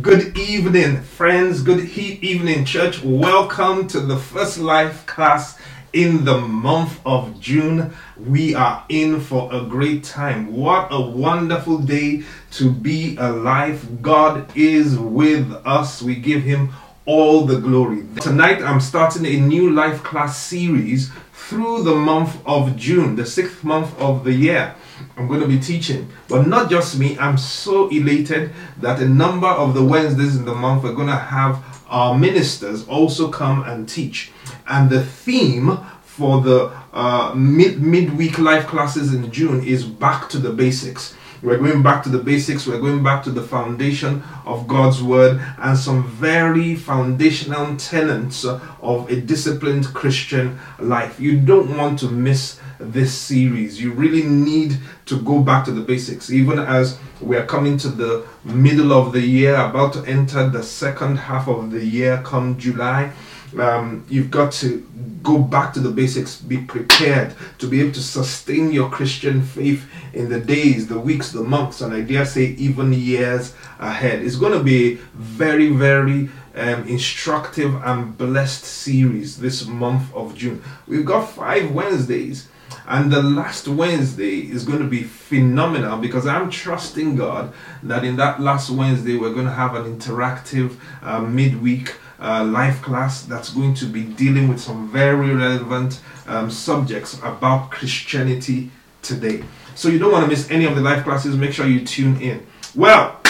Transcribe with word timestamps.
Good 0.00 0.38
evening, 0.38 1.02
friends. 1.02 1.62
Good 1.62 1.80
he- 1.80 2.20
evening, 2.22 2.64
church. 2.64 3.02
Welcome 3.02 3.88
to 3.88 3.98
the 3.98 4.16
first 4.16 4.58
life 4.58 5.04
class 5.04 5.58
in 5.92 6.24
the 6.24 6.38
month 6.38 7.00
of 7.04 7.40
June. 7.40 7.92
We 8.16 8.54
are 8.54 8.84
in 8.88 9.20
for 9.20 9.52
a 9.52 9.62
great 9.62 10.04
time. 10.04 10.54
What 10.54 10.88
a 10.92 11.00
wonderful 11.00 11.78
day 11.78 12.22
to 12.52 12.70
be 12.70 13.16
alive. 13.16 14.00
God 14.00 14.56
is 14.56 14.96
with 14.96 15.50
us. 15.64 16.00
We 16.00 16.14
give 16.14 16.44
him 16.44 16.70
all 17.04 17.44
the 17.44 17.58
glory. 17.58 18.04
Tonight, 18.20 18.62
I'm 18.62 18.80
starting 18.80 19.26
a 19.26 19.40
new 19.40 19.70
life 19.70 20.04
class 20.04 20.40
series 20.40 21.10
through 21.32 21.82
the 21.82 21.96
month 21.96 22.38
of 22.46 22.76
June, 22.76 23.16
the 23.16 23.26
sixth 23.26 23.64
month 23.64 23.98
of 23.98 24.22
the 24.22 24.32
year. 24.32 24.76
I'm 25.16 25.28
going 25.28 25.40
to 25.40 25.46
be 25.46 25.58
teaching, 25.58 26.10
but 26.28 26.46
not 26.46 26.70
just 26.70 26.98
me. 26.98 27.18
I'm 27.18 27.38
so 27.38 27.88
elated 27.88 28.52
that 28.78 29.00
a 29.00 29.08
number 29.08 29.48
of 29.48 29.74
the 29.74 29.84
Wednesdays 29.84 30.36
in 30.36 30.44
the 30.44 30.54
month 30.54 30.82
we're 30.82 30.94
going 30.94 31.08
to 31.08 31.16
have 31.16 31.64
our 31.88 32.16
ministers 32.16 32.86
also 32.86 33.30
come 33.30 33.64
and 33.64 33.88
teach. 33.88 34.30
And 34.68 34.88
the 34.88 35.04
theme 35.04 35.78
for 36.02 36.40
the 36.40 36.72
uh, 36.92 37.32
mid 37.34 37.80
midweek 37.80 38.38
life 38.38 38.66
classes 38.66 39.12
in 39.14 39.30
June 39.30 39.64
is 39.64 39.84
back 39.84 40.28
to 40.30 40.38
the 40.38 40.50
basics. 40.50 41.14
We're 41.42 41.56
going 41.56 41.82
back 41.82 42.02
to 42.02 42.10
the 42.10 42.18
basics, 42.18 42.66
we're 42.66 42.80
going 42.80 43.02
back 43.02 43.24
to 43.24 43.30
the 43.30 43.42
foundation 43.42 44.22
of 44.44 44.68
God's 44.68 45.02
Word 45.02 45.40
and 45.58 45.78
some 45.78 46.06
very 46.06 46.74
foundational 46.74 47.76
tenets 47.76 48.44
of 48.44 49.10
a 49.10 49.18
disciplined 49.18 49.86
Christian 49.94 50.58
life. 50.78 51.18
You 51.18 51.40
don't 51.40 51.78
want 51.78 51.98
to 52.00 52.10
miss 52.10 52.60
this 52.80 53.12
series. 53.12 53.80
You 53.80 53.92
really 53.92 54.22
need 54.22 54.78
to 55.06 55.20
go 55.20 55.40
back 55.42 55.64
to 55.66 55.72
the 55.72 55.82
basics, 55.82 56.30
even 56.30 56.58
as 56.58 56.98
we 57.20 57.36
are 57.36 57.46
coming 57.46 57.76
to 57.78 57.88
the 57.88 58.26
middle 58.44 58.92
of 58.92 59.12
the 59.12 59.20
year, 59.20 59.56
about 59.56 59.92
to 59.94 60.04
enter 60.04 60.48
the 60.48 60.62
second 60.62 61.16
half 61.16 61.48
of 61.48 61.70
the 61.70 61.84
year 61.84 62.22
come 62.24 62.58
July. 62.58 63.12
Um, 63.58 64.06
you've 64.08 64.30
got 64.30 64.52
to 64.52 64.86
go 65.22 65.38
back 65.38 65.72
to 65.74 65.80
the 65.80 65.90
basics, 65.90 66.40
be 66.40 66.58
prepared 66.58 67.34
to 67.58 67.66
be 67.68 67.80
able 67.80 67.92
to 67.92 68.02
sustain 68.02 68.72
your 68.72 68.88
Christian 68.88 69.42
faith 69.42 69.84
in 70.14 70.28
the 70.28 70.40
days, 70.40 70.86
the 70.86 70.98
weeks, 70.98 71.32
the 71.32 71.42
months, 71.42 71.80
and 71.80 71.92
I 71.92 72.00
dare 72.02 72.24
say 72.24 72.44
even 72.58 72.92
years 72.92 73.54
ahead. 73.78 74.22
It's 74.22 74.36
going 74.36 74.56
to 74.56 74.62
be 74.62 74.94
very, 75.14 75.68
very 75.68 76.30
um, 76.54 76.86
instructive 76.86 77.74
and 77.84 78.16
blessed 78.16 78.64
series 78.64 79.38
this 79.38 79.66
month 79.66 80.14
of 80.14 80.36
June. 80.36 80.62
We've 80.86 81.04
got 81.04 81.28
five 81.30 81.70
Wednesdays. 81.72 82.48
And 82.86 83.12
the 83.12 83.22
last 83.22 83.68
Wednesday 83.68 84.40
is 84.40 84.64
going 84.64 84.80
to 84.80 84.88
be 84.88 85.02
phenomenal 85.02 85.98
because 85.98 86.26
I'm 86.26 86.50
trusting 86.50 87.16
God 87.16 87.52
that 87.82 88.04
in 88.04 88.16
that 88.16 88.40
last 88.40 88.70
Wednesday 88.70 89.16
we're 89.16 89.32
going 89.32 89.46
to 89.46 89.52
have 89.52 89.74
an 89.74 89.98
interactive 89.98 90.76
uh, 91.02 91.20
midweek 91.20 91.94
uh, 92.20 92.44
life 92.44 92.82
class 92.82 93.22
that's 93.22 93.50
going 93.50 93.74
to 93.74 93.86
be 93.86 94.02
dealing 94.02 94.48
with 94.48 94.60
some 94.60 94.90
very 94.90 95.34
relevant 95.34 96.00
um, 96.26 96.50
subjects 96.50 97.18
about 97.22 97.70
Christianity 97.70 98.70
today. 99.02 99.42
So 99.74 99.88
you 99.88 99.98
don't 99.98 100.12
want 100.12 100.24
to 100.24 100.30
miss 100.30 100.50
any 100.50 100.64
of 100.64 100.74
the 100.74 100.82
life 100.82 101.04
classes. 101.04 101.36
Make 101.36 101.52
sure 101.52 101.66
you 101.66 101.84
tune 101.84 102.20
in. 102.20 102.46
Well, 102.74 103.20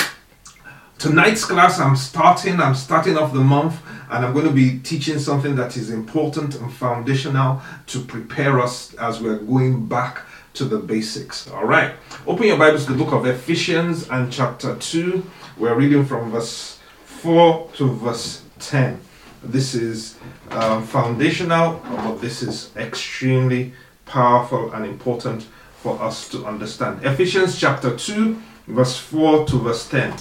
tonight's 0.99 1.45
class 1.45 1.79
I'm 1.79 1.97
starting. 1.97 2.61
I'm 2.61 2.75
starting 2.75 3.17
off 3.17 3.33
the 3.33 3.41
month 3.41 3.81
and 4.11 4.27
I'm 4.27 4.33
going 4.33 4.47
to 4.47 4.53
be 4.53 4.81
teaching 4.81 5.19
something 5.19 5.55
that 5.55 5.77
is 5.77 5.91
important 5.91 6.57
and 6.57 6.73
foundational 6.73 7.63
to 7.87 8.01
prepare 8.01 8.61
us 8.61 8.93
as 8.95 9.21
we're 9.21 9.39
going 9.39 9.87
back 9.87 10.23
to 10.55 10.65
the 10.65 10.79
basics. 10.79 11.49
All 11.49 11.65
right. 11.65 11.95
Open 12.27 12.47
your 12.49 12.59
Bibles 12.59 12.87
to 12.87 12.93
the 12.93 13.05
book 13.05 13.13
of 13.13 13.25
Ephesians 13.25 14.09
and 14.11 14.33
chapter 14.33 14.75
2. 14.77 15.23
We're 15.59 15.77
reading 15.77 16.05
from 16.05 16.33
verse 16.33 16.81
4 17.05 17.71
to 17.77 17.95
verse 17.95 18.43
10. 18.59 19.01
This 19.45 19.75
is 19.75 20.19
um, 20.51 20.85
foundational, 20.85 21.81
but 21.85 22.17
this 22.17 22.43
is 22.43 22.73
extremely 22.77 23.73
powerful 24.07 24.73
and 24.73 24.85
important 24.85 25.47
for 25.77 26.03
us 26.03 26.29
to 26.31 26.45
understand. 26.47 27.05
Ephesians 27.05 27.59
chapter 27.59 27.97
2, 27.97 28.37
verse 28.67 28.99
4 28.99 29.47
to 29.47 29.59
verse 29.61 29.89
10. 29.89 30.15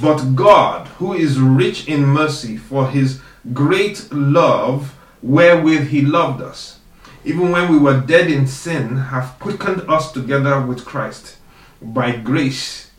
But 0.00 0.34
God, 0.34 0.86
who 0.98 1.14
is 1.14 1.40
rich 1.40 1.88
in 1.88 2.04
mercy 2.04 2.56
for 2.56 2.88
his 2.88 3.20
great 3.52 4.12
love 4.12 4.94
wherewith 5.22 5.88
he 5.88 6.02
loved 6.02 6.42
us, 6.42 6.78
even 7.24 7.50
when 7.50 7.72
we 7.72 7.78
were 7.78 8.00
dead 8.00 8.30
in 8.30 8.46
sin, 8.46 8.96
hath 8.96 9.38
quickened 9.38 9.88
us 9.88 10.12
together 10.12 10.60
with 10.60 10.84
Christ. 10.84 11.36
By 11.80 12.16
grace 12.16 12.90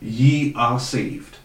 ye 0.00 0.54
are 0.54 0.78
saved 0.78 1.36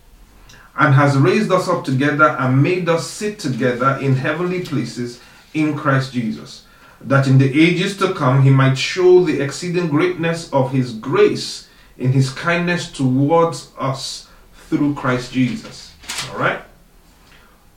and 0.77 0.93
has 0.93 1.17
raised 1.17 1.51
us 1.51 1.67
up 1.67 1.83
together 1.83 2.35
and 2.39 2.61
made 2.61 2.87
us 2.87 3.09
sit 3.09 3.39
together 3.39 3.97
in 3.99 4.15
heavenly 4.15 4.61
places 4.61 5.19
in 5.53 5.75
Christ 5.75 6.13
Jesus, 6.13 6.65
that 7.01 7.27
in 7.27 7.39
the 7.39 7.59
ages 7.59 7.97
to 7.97 8.13
come 8.13 8.43
he 8.43 8.51
might 8.51 8.75
show 8.75 9.23
the 9.23 9.41
exceeding 9.41 9.87
greatness 9.87 10.51
of 10.53 10.71
his 10.71 10.93
grace 10.93 11.67
in 11.97 12.11
his 12.11 12.31
kindness 12.31 12.91
towards 12.91 13.71
us 13.79 14.26
through 14.69 14.95
Christ 14.95 15.31
Jesus. 15.31 15.93
All 16.31 16.39
right? 16.39 16.61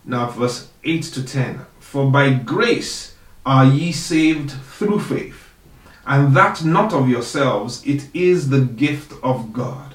Now, 0.04 0.28
verse 0.30 0.68
8 0.84 1.02
to 1.02 1.24
10 1.24 1.66
For 1.78 2.10
by 2.10 2.32
grace 2.32 3.14
are 3.44 3.64
ye 3.64 3.92
saved 3.92 4.50
through 4.50 5.00
faith, 5.00 5.50
and 6.06 6.34
that 6.36 6.64
not 6.64 6.92
of 6.92 7.08
yourselves, 7.08 7.82
it 7.86 8.08
is 8.14 8.50
the 8.50 8.60
gift 8.60 9.12
of 9.22 9.52
God 9.52 9.90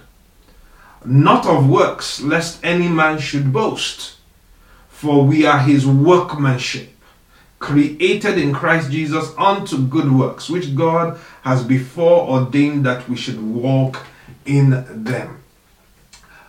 not 1.05 1.45
of 1.45 1.69
works, 1.69 2.21
lest 2.21 2.59
any 2.63 2.87
man 2.87 3.19
should 3.19 3.53
boast. 3.53 4.17
For 4.89 5.23
we 5.23 5.45
are 5.45 5.59
his 5.59 5.85
workmanship, 5.85 6.89
created 7.59 8.37
in 8.37 8.53
Christ 8.53 8.91
Jesus 8.91 9.33
unto 9.37 9.85
good 9.85 10.11
works, 10.11 10.49
which 10.49 10.75
God 10.75 11.19
has 11.43 11.63
before 11.63 12.27
ordained 12.27 12.85
that 12.85 13.07
we 13.07 13.15
should 13.15 13.41
walk 13.41 14.05
in 14.45 15.03
them. 15.03 15.43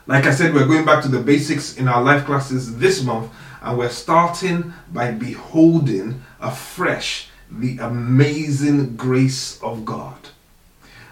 Like 0.08 0.26
I 0.26 0.30
said, 0.30 0.54
we're 0.54 0.68
going 0.68 0.84
back 0.84 1.02
to 1.02 1.08
the 1.08 1.18
basics 1.18 1.76
in 1.78 1.88
our 1.88 2.00
life 2.00 2.26
classes 2.26 2.78
this 2.78 3.02
month, 3.02 3.28
and 3.60 3.76
we're 3.76 3.88
starting 3.88 4.72
by 4.92 5.10
beholding 5.10 6.22
afresh 6.40 7.28
the 7.50 7.78
amazing 7.78 8.94
grace 8.94 9.60
of 9.62 9.84
God. 9.84 10.16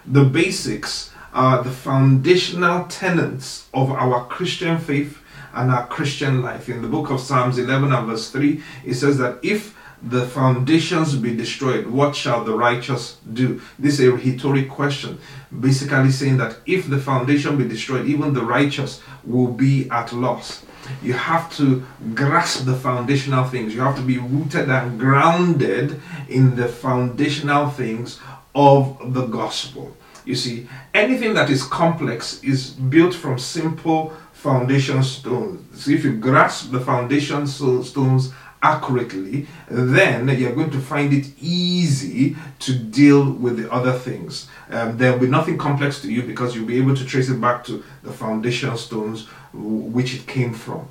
The 0.05 0.23
basics 0.23 1.11
are 1.33 1.61
the 1.61 1.71
foundational 1.71 2.85
tenets 2.85 3.67
of 3.73 3.91
our 3.91 4.25
Christian 4.27 4.77
faith 4.77 5.17
and 5.53 5.71
our 5.71 5.87
Christian 5.87 6.41
life. 6.41 6.69
In 6.69 6.81
the 6.81 6.87
book 6.87 7.09
of 7.09 7.19
Psalms 7.19 7.57
11 7.57 7.91
and 7.91 8.07
verse 8.07 8.29
3, 8.31 8.63
it 8.85 8.93
says 8.93 9.17
that 9.17 9.39
if 9.43 9.75
the 10.01 10.25
foundations 10.27 11.15
be 11.15 11.35
destroyed, 11.35 11.87
what 11.87 12.15
shall 12.15 12.43
the 12.43 12.53
righteous 12.53 13.17
do? 13.33 13.61
This 13.79 13.99
is 13.99 14.07
a 14.07 14.11
rhetoric 14.11 14.69
question, 14.69 15.19
basically 15.59 16.11
saying 16.11 16.37
that 16.37 16.57
if 16.65 16.89
the 16.89 16.99
foundation 16.99 17.57
be 17.57 17.67
destroyed, 17.67 18.05
even 18.05 18.33
the 18.33 18.43
righteous 18.43 19.01
will 19.23 19.47
be 19.47 19.89
at 19.89 20.13
loss. 20.13 20.63
You 21.01 21.13
have 21.13 21.51
to 21.57 21.83
grasp 22.13 22.65
the 22.65 22.75
foundational 22.75 23.45
things. 23.45 23.73
You 23.73 23.81
have 23.81 23.95
to 23.95 24.03
be 24.03 24.19
rooted 24.19 24.69
and 24.69 24.99
grounded 24.99 25.99
in 26.29 26.55
the 26.55 26.67
foundational 26.67 27.69
things 27.69 28.19
of 28.53 29.13
the 29.13 29.25
gospel. 29.25 29.95
You 30.25 30.35
see, 30.35 30.67
anything 30.93 31.33
that 31.35 31.49
is 31.49 31.63
complex 31.63 32.43
is 32.43 32.71
built 32.71 33.13
from 33.13 33.37
simple 33.37 34.13
foundation 34.33 35.03
stones. 35.03 35.83
So 35.83 35.91
if 35.91 36.03
you 36.03 36.17
grasp 36.17 36.71
the 36.71 36.79
foundation 36.79 37.47
stones 37.47 38.31
accurately, 38.65 39.45
then 39.69 40.27
you're 40.39 40.55
going 40.55 40.71
to 40.71 40.79
find 40.79 41.13
it 41.13 41.27
easy 41.39 42.35
to 42.59 42.73
deal 42.73 43.31
with 43.31 43.57
the 43.57 43.71
other 43.71 43.93
things. 43.93 44.47
Um, 44.71 44.97
there 44.97 45.11
will 45.11 45.19
be 45.19 45.27
nothing 45.27 45.57
complex 45.57 46.01
to 46.01 46.11
you 46.11 46.23
because 46.23 46.55
you'll 46.55 46.65
be 46.65 46.77
able 46.77 46.95
to 46.95 47.05
trace 47.05 47.29
it 47.29 47.39
back 47.39 47.63
to 47.65 47.83
the 48.01 48.11
foundation 48.11 48.75
stones 48.75 49.27
which 49.53 50.15
it 50.15 50.25
came 50.25 50.53
from. 50.53 50.87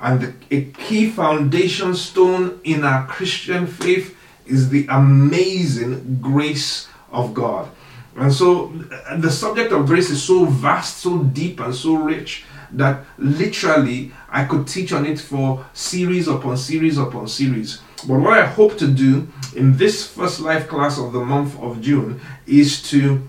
And 0.00 0.20
the, 0.20 0.34
a 0.50 0.64
key 0.72 1.10
foundation 1.10 1.94
stone 1.94 2.60
in 2.64 2.82
our 2.82 3.06
Christian 3.06 3.68
faith 3.68 4.16
is 4.44 4.68
the 4.70 4.86
amazing 4.90 6.18
grace 6.20 6.88
of 7.12 7.32
God. 7.34 7.70
And 8.16 8.32
so 8.32 8.72
the 9.16 9.30
subject 9.30 9.72
of 9.72 9.86
grace 9.86 10.10
is 10.10 10.22
so 10.22 10.44
vast, 10.44 10.98
so 10.98 11.22
deep, 11.22 11.60
and 11.60 11.74
so 11.74 11.94
rich 11.94 12.44
that 12.72 13.04
literally 13.18 14.12
I 14.28 14.44
could 14.44 14.66
teach 14.66 14.92
on 14.92 15.06
it 15.06 15.18
for 15.18 15.64
series 15.72 16.28
upon 16.28 16.56
series 16.56 16.98
upon 16.98 17.28
series. 17.28 17.80
But 18.06 18.20
what 18.20 18.38
I 18.38 18.46
hope 18.46 18.78
to 18.78 18.88
do 18.88 19.28
in 19.54 19.76
this 19.76 20.06
first 20.06 20.40
life 20.40 20.68
class 20.68 20.98
of 20.98 21.12
the 21.12 21.24
month 21.24 21.58
of 21.60 21.80
June 21.80 22.20
is 22.46 22.82
to 22.90 23.28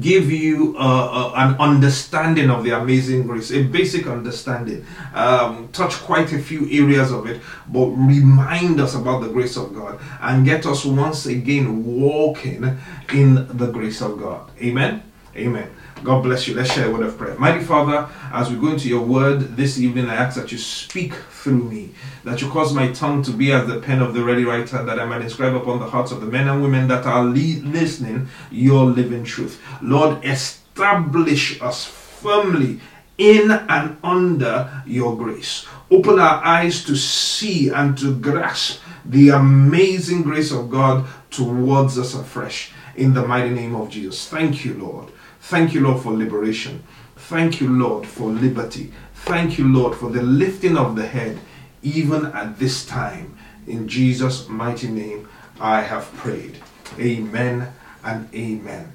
give 0.00 0.30
you 0.30 0.74
uh, 0.78 0.80
uh, 0.80 1.32
an 1.36 1.54
understanding 1.60 2.50
of 2.50 2.64
the 2.64 2.70
amazing 2.70 3.26
grace, 3.26 3.52
a 3.52 3.62
basic 3.62 4.06
understanding, 4.06 4.84
um, 5.14 5.68
touch 5.72 5.94
quite 6.02 6.32
a 6.32 6.38
few 6.38 6.68
areas 6.70 7.12
of 7.12 7.26
it, 7.26 7.40
but 7.68 7.86
remind 7.90 8.80
us 8.80 8.94
about 8.94 9.20
the 9.22 9.28
grace 9.28 9.56
of 9.56 9.74
God 9.74 10.00
and 10.20 10.44
get 10.44 10.66
us 10.66 10.84
once 10.84 11.26
again 11.26 11.84
walking 11.84 12.78
in 13.12 13.34
the 13.56 13.70
grace 13.70 14.00
of 14.02 14.18
God. 14.18 14.50
Amen. 14.60 15.02
Amen. 15.36 15.70
God 16.02 16.22
bless 16.22 16.46
you. 16.46 16.54
Let's 16.54 16.72
share 16.72 16.88
a 16.88 16.92
word 16.92 17.06
of 17.06 17.16
prayer. 17.16 17.38
Mighty 17.38 17.64
Father, 17.64 18.08
As 18.36 18.50
we 18.50 18.58
go 18.58 18.68
into 18.68 18.86
your 18.86 19.00
word 19.00 19.56
this 19.56 19.78
evening, 19.78 20.10
I 20.10 20.14
ask 20.16 20.36
that 20.36 20.52
you 20.52 20.58
speak 20.58 21.14
through 21.14 21.70
me, 21.70 21.92
that 22.22 22.42
you 22.42 22.50
cause 22.50 22.74
my 22.74 22.92
tongue 22.92 23.22
to 23.22 23.30
be 23.30 23.50
as 23.50 23.66
the 23.66 23.80
pen 23.80 24.02
of 24.02 24.12
the 24.12 24.22
ready 24.22 24.44
writer, 24.44 24.84
that 24.84 25.00
I 25.00 25.06
might 25.06 25.22
inscribe 25.22 25.54
upon 25.54 25.78
the 25.78 25.86
hearts 25.86 26.12
of 26.12 26.20
the 26.20 26.26
men 26.26 26.46
and 26.46 26.60
women 26.60 26.86
that 26.88 27.06
are 27.06 27.24
listening 27.24 28.28
your 28.50 28.84
living 28.84 29.24
truth. 29.24 29.58
Lord, 29.80 30.22
establish 30.22 31.62
us 31.62 31.86
firmly 31.86 32.78
in 33.16 33.50
and 33.50 33.96
under 34.04 34.82
your 34.84 35.16
grace. 35.16 35.64
Open 35.90 36.18
our 36.18 36.44
eyes 36.44 36.84
to 36.84 36.94
see 36.94 37.70
and 37.70 37.96
to 37.96 38.14
grasp 38.16 38.82
the 39.06 39.30
amazing 39.30 40.24
grace 40.24 40.52
of 40.52 40.68
God 40.68 41.06
towards 41.30 41.98
us 41.98 42.14
afresh 42.14 42.70
in 42.96 43.14
the 43.14 43.26
mighty 43.26 43.48
name 43.48 43.74
of 43.74 43.88
Jesus. 43.88 44.28
Thank 44.28 44.62
you, 44.62 44.74
Lord. 44.74 45.08
Thank 45.40 45.72
you, 45.72 45.80
Lord, 45.80 46.02
for 46.02 46.12
liberation. 46.12 46.82
Thank 47.28 47.60
you, 47.60 47.68
Lord, 47.68 48.06
for 48.06 48.30
liberty. 48.30 48.92
Thank 49.24 49.58
you, 49.58 49.66
Lord, 49.66 49.96
for 49.96 50.10
the 50.10 50.22
lifting 50.22 50.76
of 50.76 50.94
the 50.94 51.04
head, 51.04 51.40
even 51.82 52.26
at 52.26 52.56
this 52.60 52.86
time. 52.86 53.36
In 53.66 53.88
Jesus' 53.88 54.48
mighty 54.48 54.86
name, 54.86 55.28
I 55.58 55.80
have 55.80 56.04
prayed. 56.14 56.58
Amen 57.00 57.72
and 58.04 58.32
amen. 58.32 58.92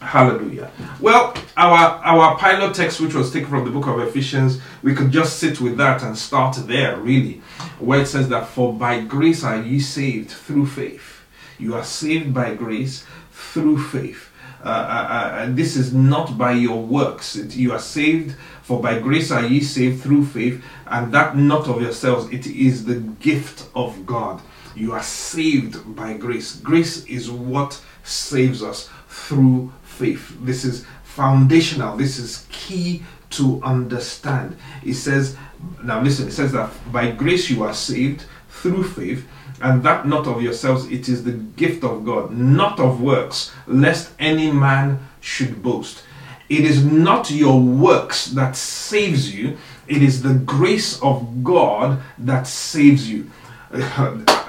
Hallelujah. 0.00 0.70
Well, 0.98 1.34
our 1.54 2.00
our 2.02 2.38
pilot 2.38 2.74
text, 2.74 3.02
which 3.02 3.12
was 3.12 3.30
taken 3.30 3.50
from 3.50 3.66
the 3.66 3.70
book 3.70 3.86
of 3.86 4.00
Ephesians, 4.00 4.58
we 4.82 4.94
could 4.94 5.10
just 5.10 5.38
sit 5.38 5.60
with 5.60 5.76
that 5.76 6.02
and 6.02 6.16
start 6.16 6.56
there, 6.66 6.96
really, 6.96 7.42
where 7.78 8.00
it 8.00 8.06
says 8.06 8.30
that 8.30 8.46
for 8.46 8.72
by 8.72 9.02
grace 9.02 9.44
are 9.44 9.60
ye 9.60 9.78
saved 9.78 10.30
through 10.30 10.68
faith. 10.68 11.20
You 11.58 11.74
are 11.74 11.84
saved 11.84 12.32
by 12.32 12.54
grace 12.54 13.04
through 13.30 13.76
faith. 13.76 14.31
Uh, 14.64 14.68
uh, 14.68 15.34
uh, 15.34 15.46
this 15.50 15.76
is 15.76 15.92
not 15.92 16.38
by 16.38 16.52
your 16.52 16.80
works. 16.80 17.36
It, 17.36 17.56
you 17.56 17.72
are 17.72 17.80
saved, 17.80 18.36
for 18.62 18.80
by 18.80 19.00
grace 19.00 19.30
are 19.30 19.44
ye 19.44 19.60
saved 19.60 20.02
through 20.02 20.26
faith, 20.26 20.62
and 20.86 21.12
that 21.12 21.36
not 21.36 21.66
of 21.68 21.82
yourselves. 21.82 22.32
It 22.32 22.46
is 22.46 22.84
the 22.84 22.96
gift 22.96 23.68
of 23.74 24.06
God. 24.06 24.40
You 24.76 24.92
are 24.92 25.02
saved 25.02 25.96
by 25.96 26.14
grace. 26.14 26.56
Grace 26.56 27.04
is 27.06 27.30
what 27.30 27.80
saves 28.04 28.62
us 28.62 28.88
through 29.08 29.72
faith. 29.82 30.36
This 30.40 30.64
is 30.64 30.86
foundational. 31.04 31.96
This 31.96 32.18
is 32.18 32.46
key 32.50 33.02
to 33.30 33.60
understand. 33.62 34.56
It 34.84 34.94
says, 34.94 35.36
now 35.82 36.00
listen, 36.00 36.28
it 36.28 36.32
says 36.32 36.52
that 36.52 36.70
by 36.92 37.10
grace 37.10 37.50
you 37.50 37.62
are 37.64 37.74
saved 37.74 38.24
through 38.48 38.84
faith, 38.84 39.26
and 39.62 39.82
that 39.84 40.06
not 40.06 40.26
of 40.26 40.42
yourselves, 40.42 40.90
it 40.90 41.08
is 41.08 41.22
the 41.22 41.32
gift 41.32 41.84
of 41.84 42.04
God, 42.04 42.32
not 42.32 42.80
of 42.80 43.00
works, 43.00 43.52
lest 43.66 44.12
any 44.18 44.50
man 44.50 44.98
should 45.20 45.62
boast. 45.62 46.02
It 46.48 46.64
is 46.64 46.84
not 46.84 47.30
your 47.30 47.60
works 47.60 48.26
that 48.26 48.56
saves 48.56 49.34
you, 49.34 49.56
it 49.86 50.02
is 50.02 50.22
the 50.22 50.34
grace 50.34 51.00
of 51.00 51.44
God 51.44 52.02
that 52.18 52.46
saves 52.46 53.08
you. 53.08 53.30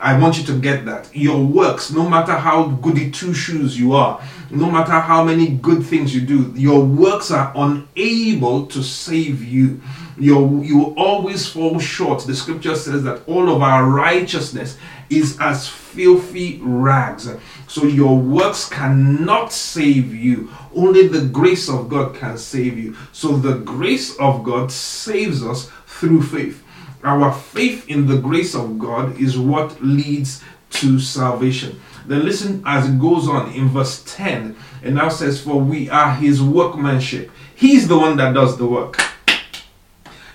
I 0.00 0.16
want 0.18 0.38
you 0.38 0.44
to 0.44 0.58
get 0.58 0.84
that. 0.84 1.14
Your 1.14 1.44
works, 1.44 1.90
no 1.90 2.08
matter 2.08 2.32
how 2.32 2.68
goody 2.68 3.10
two 3.10 3.34
shoes 3.34 3.78
you 3.78 3.94
are, 3.94 4.20
no 4.50 4.70
matter 4.70 4.92
how 4.92 5.24
many 5.24 5.48
good 5.48 5.84
things 5.84 6.14
you 6.14 6.20
do, 6.20 6.52
your 6.56 6.84
works 6.84 7.30
are 7.30 7.52
unable 7.54 8.66
to 8.66 8.82
save 8.82 9.42
you. 9.42 9.80
You, 10.16 10.62
you 10.62 10.94
always 10.96 11.48
fall 11.48 11.78
short. 11.78 12.24
The 12.24 12.34
scripture 12.34 12.74
says 12.76 13.02
that 13.04 13.22
all 13.26 13.54
of 13.54 13.60
our 13.60 13.84
righteousness 13.88 14.76
is 15.10 15.38
as 15.40 15.68
filthy 15.68 16.60
rags. 16.62 17.28
So 17.66 17.84
your 17.84 18.16
works 18.16 18.68
cannot 18.68 19.52
save 19.52 20.14
you. 20.14 20.50
Only 20.74 21.08
the 21.08 21.26
grace 21.26 21.68
of 21.68 21.88
God 21.88 22.14
can 22.14 22.38
save 22.38 22.78
you. 22.78 22.96
So 23.12 23.36
the 23.36 23.58
grace 23.58 24.16
of 24.18 24.44
God 24.44 24.70
saves 24.70 25.44
us 25.44 25.70
through 25.86 26.22
faith. 26.22 26.62
Our 27.04 27.32
faith 27.32 27.88
in 27.88 28.06
the 28.06 28.18
grace 28.18 28.54
of 28.54 28.78
God 28.78 29.20
is 29.20 29.38
what 29.38 29.80
leads 29.82 30.42
to 30.70 30.98
salvation. 30.98 31.80
Then 32.06 32.24
listen 32.24 32.62
as 32.66 32.88
it 32.88 32.98
goes 32.98 33.28
on 33.28 33.52
in 33.52 33.68
verse 33.68 34.02
10. 34.06 34.56
And 34.82 34.94
now 34.94 35.08
says, 35.08 35.40
For 35.40 35.60
we 35.60 35.90
are 35.90 36.14
his 36.14 36.42
workmanship. 36.42 37.30
He's 37.54 37.86
the 37.86 37.98
one 37.98 38.16
that 38.16 38.34
does 38.34 38.56
the 38.56 38.66
work. 38.66 39.00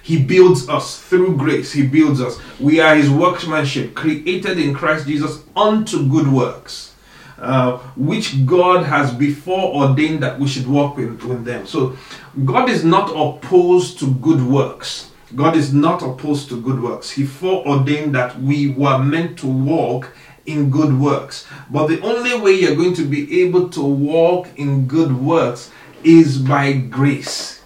He 0.03 0.21
builds 0.21 0.67
us 0.67 1.01
through 1.01 1.37
grace. 1.37 1.71
He 1.71 1.87
builds 1.87 2.19
us. 2.19 2.37
We 2.59 2.81
are 2.81 2.95
his 2.95 3.09
workmanship, 3.09 3.95
created 3.95 4.59
in 4.59 4.73
Christ 4.73 5.07
Jesus 5.07 5.43
unto 5.55 6.09
good 6.09 6.27
works, 6.27 6.93
uh, 7.37 7.77
which 7.95 8.45
God 8.45 8.83
has 8.83 9.13
before 9.13 9.73
ordained 9.73 10.21
that 10.21 10.37
we 10.37 10.47
should 10.47 10.67
walk 10.67 10.97
with, 10.97 11.23
with 11.23 11.45
them. 11.45 11.65
So 11.65 11.95
God 12.43 12.69
is 12.69 12.83
not 12.83 13.09
opposed 13.11 13.97
to 13.99 14.13
good 14.15 14.43
works. 14.45 15.09
God 15.35 15.55
is 15.55 15.73
not 15.73 16.01
opposed 16.01 16.49
to 16.49 16.61
good 16.61 16.81
works. 16.81 17.11
He 17.11 17.25
foreordained 17.25 18.13
that 18.15 18.39
we 18.39 18.69
were 18.69 18.99
meant 18.99 19.39
to 19.39 19.47
walk 19.47 20.15
in 20.45 20.69
good 20.69 20.99
works. 20.99 21.47
But 21.69 21.87
the 21.87 22.01
only 22.01 22.39
way 22.39 22.53
you're 22.53 22.75
going 22.75 22.93
to 22.95 23.05
be 23.05 23.41
able 23.41 23.69
to 23.69 23.81
walk 23.81 24.47
in 24.57 24.87
good 24.87 25.15
works 25.15 25.71
is 26.03 26.37
by 26.37 26.73
grace. 26.73 27.61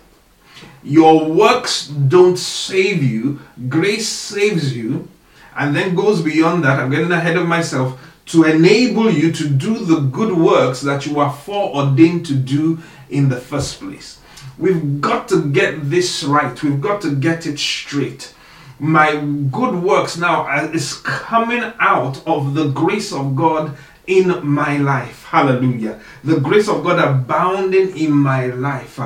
Your 0.84 1.30
works 1.30 1.88
don't 1.88 2.38
save 2.38 3.04
you, 3.04 3.42
grace 3.68 4.08
saves 4.08 4.75
you, 4.75 5.10
and 5.58 5.75
then 5.75 5.96
goes 5.96 6.22
beyond 6.22 6.64
that. 6.64 6.80
I'm 6.80 6.92
getting 6.92 7.12
ahead 7.12 7.36
of 7.36 7.48
myself 7.48 8.00
to 8.28 8.44
enable 8.44 9.10
you 9.10 9.31
to 9.31 9.50
do 9.50 9.80
the 9.80 10.02
good 10.02 10.38
works 10.38 10.81
that 10.81 11.06
you 11.06 11.19
are 11.19 11.34
foreordained 11.34 12.25
to 12.28 12.36
do 12.36 12.80
in 13.10 13.30
the 13.30 13.38
first 13.38 13.80
place. 13.80 14.19
We've 14.57 15.00
got 15.01 15.27
to 15.30 15.51
get 15.51 15.89
this 15.89 16.24
right. 16.24 16.62
We've 16.63 16.81
got 16.81 17.01
to 17.01 17.15
get 17.15 17.45
it 17.45 17.59
straight. 17.59 18.33
My 18.80 19.15
good 19.51 19.75
works 19.83 20.18
now 20.18 20.48
is 20.71 20.94
coming 21.01 21.63
out 21.80 22.25
of 22.27 22.54
the 22.54 22.69
grace 22.69 23.13
of 23.13 23.36
God 23.36 23.77
in 24.07 24.45
my 24.48 24.77
life. 24.77 25.25
Hallelujah. 25.25 26.00
The 26.24 26.39
grace 26.39 26.69
of 26.69 26.83
God 26.83 26.98
abounding 26.98 27.98
in 27.98 28.12
my 28.12 28.45
life. 28.48 28.98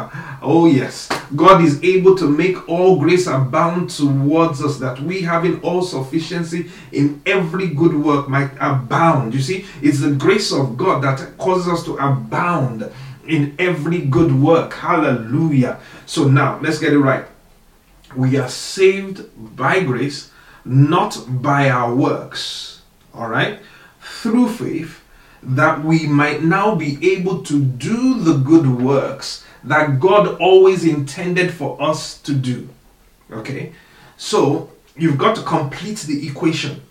Oh, 0.41 0.67
yes. 0.67 1.09
God 1.35 1.63
is 1.63 1.83
able 1.83 2.15
to 2.17 2.29
make 2.29 2.69
all 2.69 2.99
grace 2.99 3.27
abound 3.27 3.89
towards 3.89 4.63
us 4.63 4.77
that 4.77 4.99
we, 4.99 5.21
having 5.21 5.59
all 5.61 5.81
sufficiency 5.81 6.69
in 6.91 7.21
every 7.25 7.69
good 7.69 7.95
work, 7.95 8.29
might 8.29 8.51
abound. 8.59 9.33
You 9.33 9.41
see, 9.41 9.65
it's 9.81 9.99
the 10.01 10.11
grace 10.11 10.53
of 10.53 10.77
God 10.77 11.01
that 11.03 11.37
causes 11.37 11.67
us 11.67 11.83
to 11.85 11.97
abound 11.97 12.91
in 13.27 13.55
every 13.59 14.01
good 14.01 14.41
work. 14.41 14.73
Hallelujah. 14.73 15.79
So 16.05 16.27
now, 16.27 16.59
let's 16.61 16.79
get 16.79 16.93
it 16.93 16.99
right. 16.99 17.25
We 18.15 18.37
are 18.37 18.49
saved 18.49 19.29
by 19.55 19.83
grace, 19.83 20.31
not 20.65 21.17
by 21.27 21.69
our 21.69 21.93
works. 21.93 22.81
All 23.13 23.29
right? 23.29 23.59
Through 24.01 24.49
faith, 24.49 25.01
that 25.43 25.83
we 25.83 26.05
might 26.05 26.43
now 26.43 26.75
be 26.75 27.13
able 27.13 27.43
to 27.43 27.63
do 27.63 28.19
the 28.19 28.37
good 28.37 28.81
works 28.81 29.43
that 29.63 29.99
God 29.99 30.39
always 30.39 30.85
intended 30.85 31.53
for 31.53 31.81
us 31.81 32.19
to 32.21 32.33
do. 32.33 32.69
Okay? 33.31 33.73
So, 34.17 34.71
you've 34.95 35.17
got 35.17 35.35
to 35.35 35.43
complete 35.43 35.99
the 35.99 36.27
equation. 36.27 36.81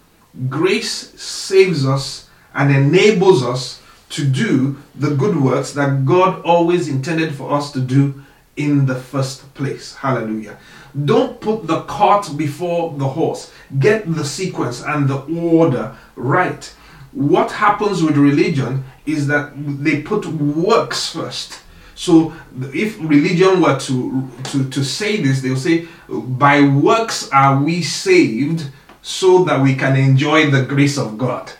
Grace 0.48 0.90
saves 1.20 1.86
us 1.86 2.28
and 2.54 2.74
enables 2.74 3.44
us 3.44 3.79
to 4.10 4.24
do 4.24 4.76
the 4.94 5.14
good 5.14 5.40
works 5.40 5.72
that 5.72 6.04
God 6.04 6.42
always 6.42 6.88
intended 6.88 7.34
for 7.34 7.52
us 7.52 7.72
to 7.72 7.80
do 7.80 8.22
in 8.56 8.86
the 8.86 8.96
first 8.96 9.54
place. 9.54 9.94
Hallelujah. 9.94 10.58
Don't 11.04 11.40
put 11.40 11.66
the 11.66 11.82
cart 11.82 12.30
before 12.36 12.96
the 12.98 13.08
horse. 13.08 13.52
Get 13.78 14.12
the 14.12 14.24
sequence 14.24 14.82
and 14.82 15.08
the 15.08 15.20
order 15.40 15.96
right. 16.16 16.64
What 17.12 17.52
happens 17.52 18.02
with 18.02 18.16
religion 18.16 18.84
is 19.06 19.26
that 19.28 19.52
they 19.56 20.02
put 20.02 20.26
works 20.26 21.10
first. 21.12 21.60
So 21.94 22.32
if 22.72 22.98
religion 22.98 23.60
were 23.60 23.78
to, 23.78 24.28
to, 24.44 24.70
to 24.70 24.84
say 24.84 25.20
this, 25.20 25.42
they'll 25.42 25.56
say, 25.56 25.86
by 26.08 26.62
works 26.62 27.28
are 27.30 27.62
we 27.62 27.82
saved 27.82 28.70
so 29.02 29.44
that 29.44 29.60
we 29.60 29.74
can 29.74 29.96
enjoy 29.96 30.50
the 30.50 30.64
grace 30.64 30.98
of 30.98 31.18
God. 31.18 31.52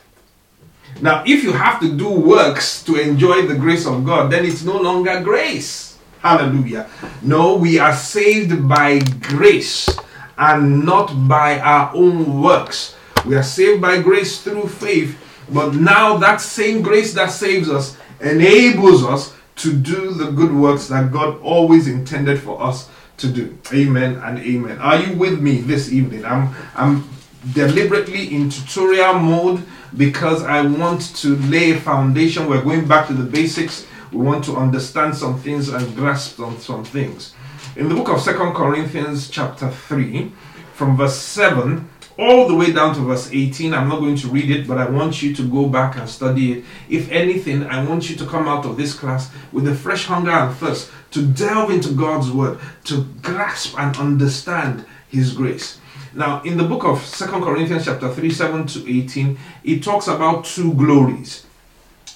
Now, 1.03 1.25
if 1.27 1.43
you 1.43 1.53
have 1.53 1.81
to 1.81 1.97
do 1.97 2.11
works 2.11 2.83
to 2.85 2.97
enjoy 2.97 3.47
the 3.47 3.55
grace 3.55 3.87
of 3.87 4.05
God, 4.05 4.31
then 4.31 4.45
it's 4.45 4.63
no 4.65 4.79
longer 4.79 5.21
grace. 5.21 5.99
Hallelujah. 6.21 6.89
No, 7.23 7.57
we 7.57 7.79
are 7.79 7.95
saved 7.95 8.69
by 8.69 8.99
grace 9.21 9.89
and 10.37 10.85
not 10.85 11.27
by 11.27 11.59
our 11.61 11.95
own 11.95 12.43
works. 12.43 12.97
We 13.25 13.37
are 13.37 13.43
saved 13.43 13.81
by 13.81 14.01
grace 14.03 14.43
through 14.43 14.69
faith, 14.69 15.19
but 15.49 15.75
now 15.75 16.17
that 16.19 16.41
same 16.41 16.83
grace 16.83 17.15
that 17.15 17.31
saves 17.31 17.71
us 17.71 17.97
enables 18.21 19.05
us 19.05 19.35
to 19.57 19.73
do 19.73 20.13
the 20.13 20.31
good 20.31 20.53
works 20.53 20.89
that 20.89 21.13
God 21.13 21.41
always 21.43 21.89
intended 21.89 22.41
for 22.41 22.61
us 22.63 22.89
to 23.19 23.29
do. 23.29 23.59
Amen 23.73 24.17
and 24.17 24.39
amen. 24.39 24.79
Are 24.79 24.97
you 24.97 25.17
with 25.17 25.41
me 25.41 25.61
this 25.61 25.93
evening? 25.93 26.25
I'm 26.25 26.55
I'm 26.75 27.09
deliberately 27.53 28.35
in 28.35 28.51
tutorial 28.51 29.15
mode 29.15 29.65
because 29.97 30.43
I 30.43 30.63
want 30.63 31.15
to 31.17 31.37
lay 31.37 31.73
a 31.73 31.81
foundation. 31.81 32.49
We're 32.49 32.63
going 32.63 32.87
back 32.87 33.07
to 33.09 33.15
the 33.15 33.29
basics. 33.29 33.87
we 34.13 34.19
want 34.19 34.45
to 34.45 34.57
understand 34.57 35.17
some 35.17 35.39
things 35.41 35.69
and 35.69 35.95
grasp 35.95 36.41
on 36.41 36.59
some 36.59 36.85
things. 36.85 37.35
In 37.77 37.89
the 37.89 37.95
book 37.95 38.09
of 38.09 38.21
Second 38.21 38.55
Corinthians, 38.55 39.29
chapter 39.29 39.71
3, 39.71 40.33
from 40.75 40.97
verse 40.97 41.17
7 41.17 41.89
all 42.21 42.47
the 42.47 42.55
way 42.55 42.73
down 42.73 42.95
to 42.95 43.01
verse 43.01 43.31
18. 43.33 43.73
I'm 43.73 43.89
not 43.89 44.01
going 44.01 44.17
to 44.17 44.29
read 44.29 44.51
it, 44.51 44.69
but 44.69 44.79
I 44.79 44.89
want 44.89 45.23
you 45.23 45.35
to 45.35 45.49
go 45.49 45.67
back 45.67 45.97
and 45.97 46.09
study 46.09 46.53
it. 46.53 46.65
If 46.89 47.11
anything, 47.11 47.65
I 47.65 47.85
want 47.85 48.11
you 48.11 48.17
to 48.17 48.27
come 48.27 48.47
out 48.47 48.67
of 48.67 48.77
this 48.77 48.95
class 48.95 49.31
with 49.53 49.67
a 49.67 49.75
fresh 49.75 50.05
hunger 50.05 50.31
and 50.31 50.55
thirst 50.55 50.91
to 51.13 51.23
delve 51.23 51.71
into 51.71 51.93
God's 51.93 52.31
word, 52.31 52.59
to 52.85 53.05
grasp 53.23 53.79
and 53.79 53.97
understand 53.97 54.85
His 55.09 55.33
grace. 55.33 55.79
Now, 56.15 56.43
in 56.43 56.57
the 56.57 56.65
book 56.65 56.85
of 56.85 57.05
Second 57.05 57.43
Corinthians, 57.43 57.85
chapter 57.85 58.13
3, 58.13 58.31
7 58.31 58.67
to 58.67 58.99
18, 58.99 59.39
it 59.65 59.83
talks 59.83 60.09
about 60.09 60.45
two 60.45 60.75
glories. 60.75 61.47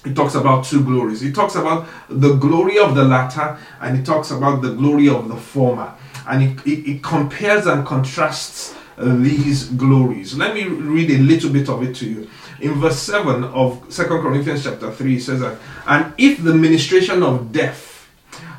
It 0.04 0.14
talks 0.14 0.34
about 0.34 0.64
two 0.64 0.82
glories. 0.84 1.22
It 1.22 1.34
talks 1.34 1.54
about 1.54 1.86
the 2.08 2.34
glory 2.34 2.78
of 2.78 2.94
the 2.94 3.04
latter 3.04 3.56
and 3.80 3.98
it 3.98 4.04
talks 4.04 4.30
about 4.30 4.62
the 4.62 4.74
glory 4.74 5.08
of 5.08 5.28
the 5.28 5.36
former. 5.36 5.94
And 6.28 6.42
it, 6.42 6.66
it, 6.66 6.90
it 6.90 7.02
compares 7.02 7.66
and 7.66 7.86
contrasts 7.86 8.74
these 8.96 9.68
glories. 9.70 10.36
Let 10.36 10.54
me 10.54 10.64
read 10.64 11.10
a 11.10 11.18
little 11.18 11.50
bit 11.50 11.68
of 11.68 11.82
it 11.82 11.94
to 11.96 12.08
you. 12.08 12.30
In 12.60 12.74
verse 12.74 12.98
7 13.00 13.44
of 13.44 13.84
Second 13.92 14.22
Corinthians 14.22 14.64
chapter 14.64 14.90
3, 14.90 15.16
it 15.16 15.20
says 15.20 15.40
that, 15.40 15.58
And 15.86 16.12
if 16.18 16.42
the 16.42 16.54
ministration 16.54 17.22
of 17.22 17.52
death, 17.52 18.08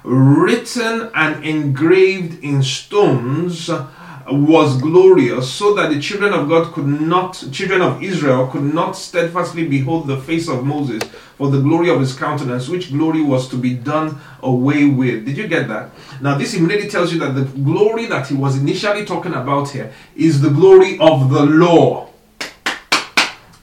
written 0.03 1.09
and 1.15 1.43
engraved 1.43 2.43
in 2.43 2.61
stones, 2.61 3.69
was 4.27 4.81
glorious, 4.81 5.51
so 5.51 5.73
that 5.75 5.91
the 5.91 5.99
children 5.99 6.33
of 6.33 6.49
God 6.49 6.73
could 6.73 6.87
not, 6.87 7.43
children 7.51 7.81
of 7.81 8.01
Israel 8.01 8.47
could 8.47 8.73
not 8.73 8.93
steadfastly 8.93 9.67
behold 9.67 10.07
the 10.07 10.17
face 10.17 10.49
of 10.49 10.65
Moses 10.65 11.03
for 11.37 11.49
the 11.49 11.59
glory 11.59 11.89
of 11.89 11.99
his 11.99 12.15
countenance, 12.17 12.67
which 12.67 12.91
glory 12.91 13.21
was 13.21 13.47
to 13.49 13.55
be 13.55 13.73
done 13.75 14.19
away 14.41 14.85
with. 14.85 15.25
Did 15.25 15.37
you 15.37 15.47
get 15.47 15.67
that? 15.67 15.91
Now, 16.21 16.37
this 16.37 16.53
immediately 16.55 16.89
tells 16.89 17.13
you 17.13 17.19
that 17.19 17.33
the 17.33 17.43
glory 17.43 18.07
that 18.07 18.27
he 18.27 18.35
was 18.35 18.57
initially 18.57 19.05
talking 19.05 19.33
about 19.33 19.69
here 19.69 19.93
is 20.15 20.41
the 20.41 20.49
glory 20.49 20.97
of 20.99 21.29
the 21.29 21.45
law. 21.45 22.09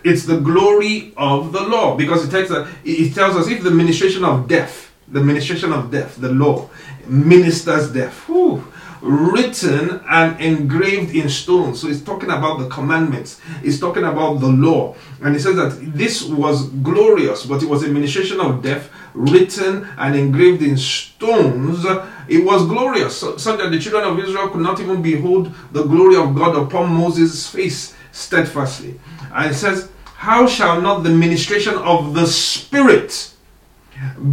It's 0.04 0.24
the 0.24 0.38
glory 0.38 1.12
of 1.16 1.52
the 1.52 1.62
law 1.62 1.96
because 1.96 2.26
it 2.26 2.30
tells 2.30 2.50
us, 2.50 2.72
it 2.84 3.14
tells 3.14 3.36
us 3.36 3.48
if 3.48 3.62
the 3.62 3.70
ministration 3.70 4.24
of 4.24 4.48
death, 4.48 4.92
the 5.08 5.20
ministration 5.20 5.72
of 5.72 5.90
death, 5.90 6.16
the 6.20 6.30
law, 6.30 6.68
ministers 7.06 7.92
death. 7.92 8.28
Whew, 8.28 8.71
written 9.02 10.00
and 10.08 10.40
engraved 10.40 11.14
in 11.14 11.28
stone. 11.28 11.74
So 11.74 11.88
it's 11.88 12.00
talking 12.00 12.30
about 12.30 12.60
the 12.60 12.68
commandments, 12.68 13.40
it's 13.62 13.80
talking 13.80 14.04
about 14.04 14.36
the 14.36 14.46
law. 14.46 14.94
And 15.20 15.34
he 15.34 15.40
says 15.40 15.56
that 15.56 15.76
this 15.94 16.22
was 16.22 16.68
glorious, 16.68 17.44
but 17.44 17.62
it 17.62 17.68
was 17.68 17.82
a 17.82 17.88
ministration 17.88 18.40
of 18.40 18.62
death 18.62 18.90
written 19.12 19.88
and 19.98 20.14
engraved 20.14 20.62
in 20.62 20.76
stones. 20.76 21.84
It 22.28 22.44
was 22.44 22.66
glorious, 22.66 23.18
so, 23.18 23.32
that 23.32 23.70
the 23.70 23.78
children 23.78 24.04
of 24.04 24.18
Israel 24.18 24.48
could 24.48 24.62
not 24.62 24.80
even 24.80 25.02
behold 25.02 25.52
the 25.72 25.82
glory 25.82 26.16
of 26.16 26.34
God 26.34 26.56
upon 26.56 26.92
Moses' 26.92 27.48
face 27.48 27.94
steadfastly. 28.12 28.98
And 29.34 29.50
it 29.50 29.54
says, 29.54 29.90
How 30.14 30.46
shall 30.46 30.80
not 30.80 31.02
the 31.02 31.10
ministration 31.10 31.74
of 31.74 32.14
the 32.14 32.26
Spirit 32.26 33.32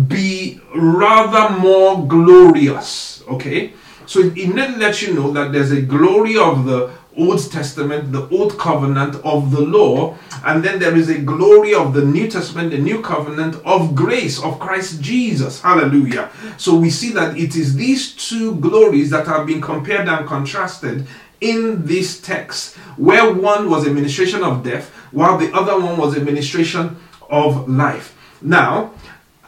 be 0.07 0.61
rather 0.75 1.57
more 1.57 2.07
glorious? 2.07 3.23
Okay. 3.27 3.73
So 4.09 4.21
it, 4.21 4.35
it 4.39 4.55
lets 4.55 5.03
you 5.03 5.13
know 5.13 5.31
that 5.33 5.51
there's 5.51 5.71
a 5.71 5.83
glory 5.83 6.35
of 6.35 6.65
the 6.65 6.91
Old 7.15 7.51
Testament, 7.51 8.11
the 8.11 8.27
Old 8.29 8.57
Covenant 8.57 9.17
of 9.23 9.51
the 9.51 9.61
law, 9.61 10.17
and 10.43 10.63
then 10.63 10.79
there 10.79 10.95
is 10.95 11.09
a 11.09 11.19
glory 11.19 11.75
of 11.75 11.93
the 11.93 12.03
New 12.03 12.27
Testament, 12.27 12.71
the 12.71 12.79
New 12.79 13.03
Covenant 13.03 13.57
of 13.65 13.93
grace 13.93 14.41
of 14.41 14.59
Christ 14.59 14.99
Jesus. 14.99 15.61
Hallelujah. 15.61 16.31
So 16.57 16.75
we 16.75 16.89
see 16.89 17.11
that 17.11 17.37
it 17.37 17.55
is 17.55 17.75
these 17.75 18.15
two 18.15 18.55
glories 18.55 19.11
that 19.11 19.27
have 19.27 19.45
been 19.45 19.61
compared 19.61 20.07
and 20.07 20.25
contrasted 20.25 21.05
in 21.39 21.85
this 21.85 22.19
text, 22.19 22.77
where 22.97 23.31
one 23.31 23.69
was 23.69 23.85
a 23.85 23.93
ministration 23.93 24.43
of 24.43 24.63
death, 24.63 24.89
while 25.11 25.37
the 25.37 25.53
other 25.53 25.79
one 25.79 25.97
was 25.97 26.17
a 26.17 26.21
ministration 26.21 26.97
of 27.29 27.69
life. 27.69 28.17
Now, 28.41 28.91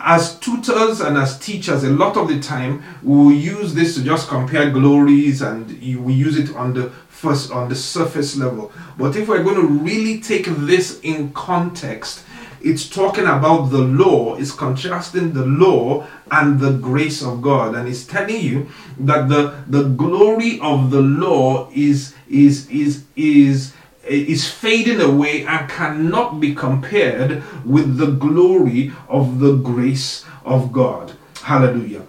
as 0.03 0.39
tutors 0.39 0.99
and 0.99 1.17
as 1.17 1.39
teachers, 1.39 1.83
a 1.83 1.89
lot 1.89 2.17
of 2.17 2.27
the 2.27 2.39
time 2.39 2.83
we 3.03 3.35
use 3.35 3.73
this 3.73 3.95
to 3.95 4.03
just 4.03 4.27
compare 4.27 4.69
glories 4.69 5.41
and 5.41 5.69
we 6.03 6.13
use 6.13 6.37
it 6.37 6.55
on 6.55 6.73
the 6.73 6.89
first 7.09 7.51
on 7.51 7.69
the 7.69 7.75
surface 7.75 8.35
level. 8.35 8.71
But 8.97 9.15
if 9.15 9.27
we're 9.27 9.43
going 9.43 9.55
to 9.55 9.67
really 9.67 10.19
take 10.19 10.45
this 10.45 10.99
in 11.01 11.31
context, 11.33 12.23
it's 12.63 12.87
talking 12.87 13.25
about 13.25 13.67
the 13.67 13.79
law, 13.79 14.35
it's 14.35 14.51
contrasting 14.51 15.33
the 15.33 15.45
law 15.45 16.07
and 16.29 16.59
the 16.59 16.73
grace 16.73 17.23
of 17.23 17.41
God. 17.41 17.75
And 17.75 17.87
it's 17.87 18.05
telling 18.05 18.41
you 18.41 18.69
that 18.99 19.29
the, 19.29 19.63
the 19.67 19.83
glory 19.83 20.59
of 20.61 20.91
the 20.91 21.01
law 21.01 21.69
is 21.73 22.15
is 22.29 22.69
is 22.69 23.03
is 23.15 23.73
is 24.11 24.49
fading 24.49 25.01
away 25.01 25.45
and 25.45 25.69
cannot 25.69 26.39
be 26.39 26.53
compared 26.53 27.43
with 27.65 27.97
the 27.97 28.11
glory 28.11 28.91
of 29.07 29.39
the 29.39 29.55
grace 29.55 30.25
of 30.43 30.71
God. 30.71 31.13
Hallelujah. 31.43 32.03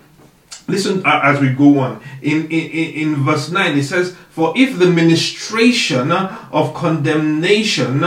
Listen 0.68 1.02
as 1.04 1.40
we 1.40 1.50
go 1.50 1.80
on. 1.80 2.00
In, 2.22 2.48
in, 2.50 2.70
in 2.94 3.24
verse 3.24 3.50
9, 3.50 3.76
it 3.76 3.82
says, 3.82 4.14
For 4.30 4.54
if 4.56 4.78
the 4.78 4.86
ministration 4.86 6.12
of 6.12 6.72
condemnation 6.72 8.04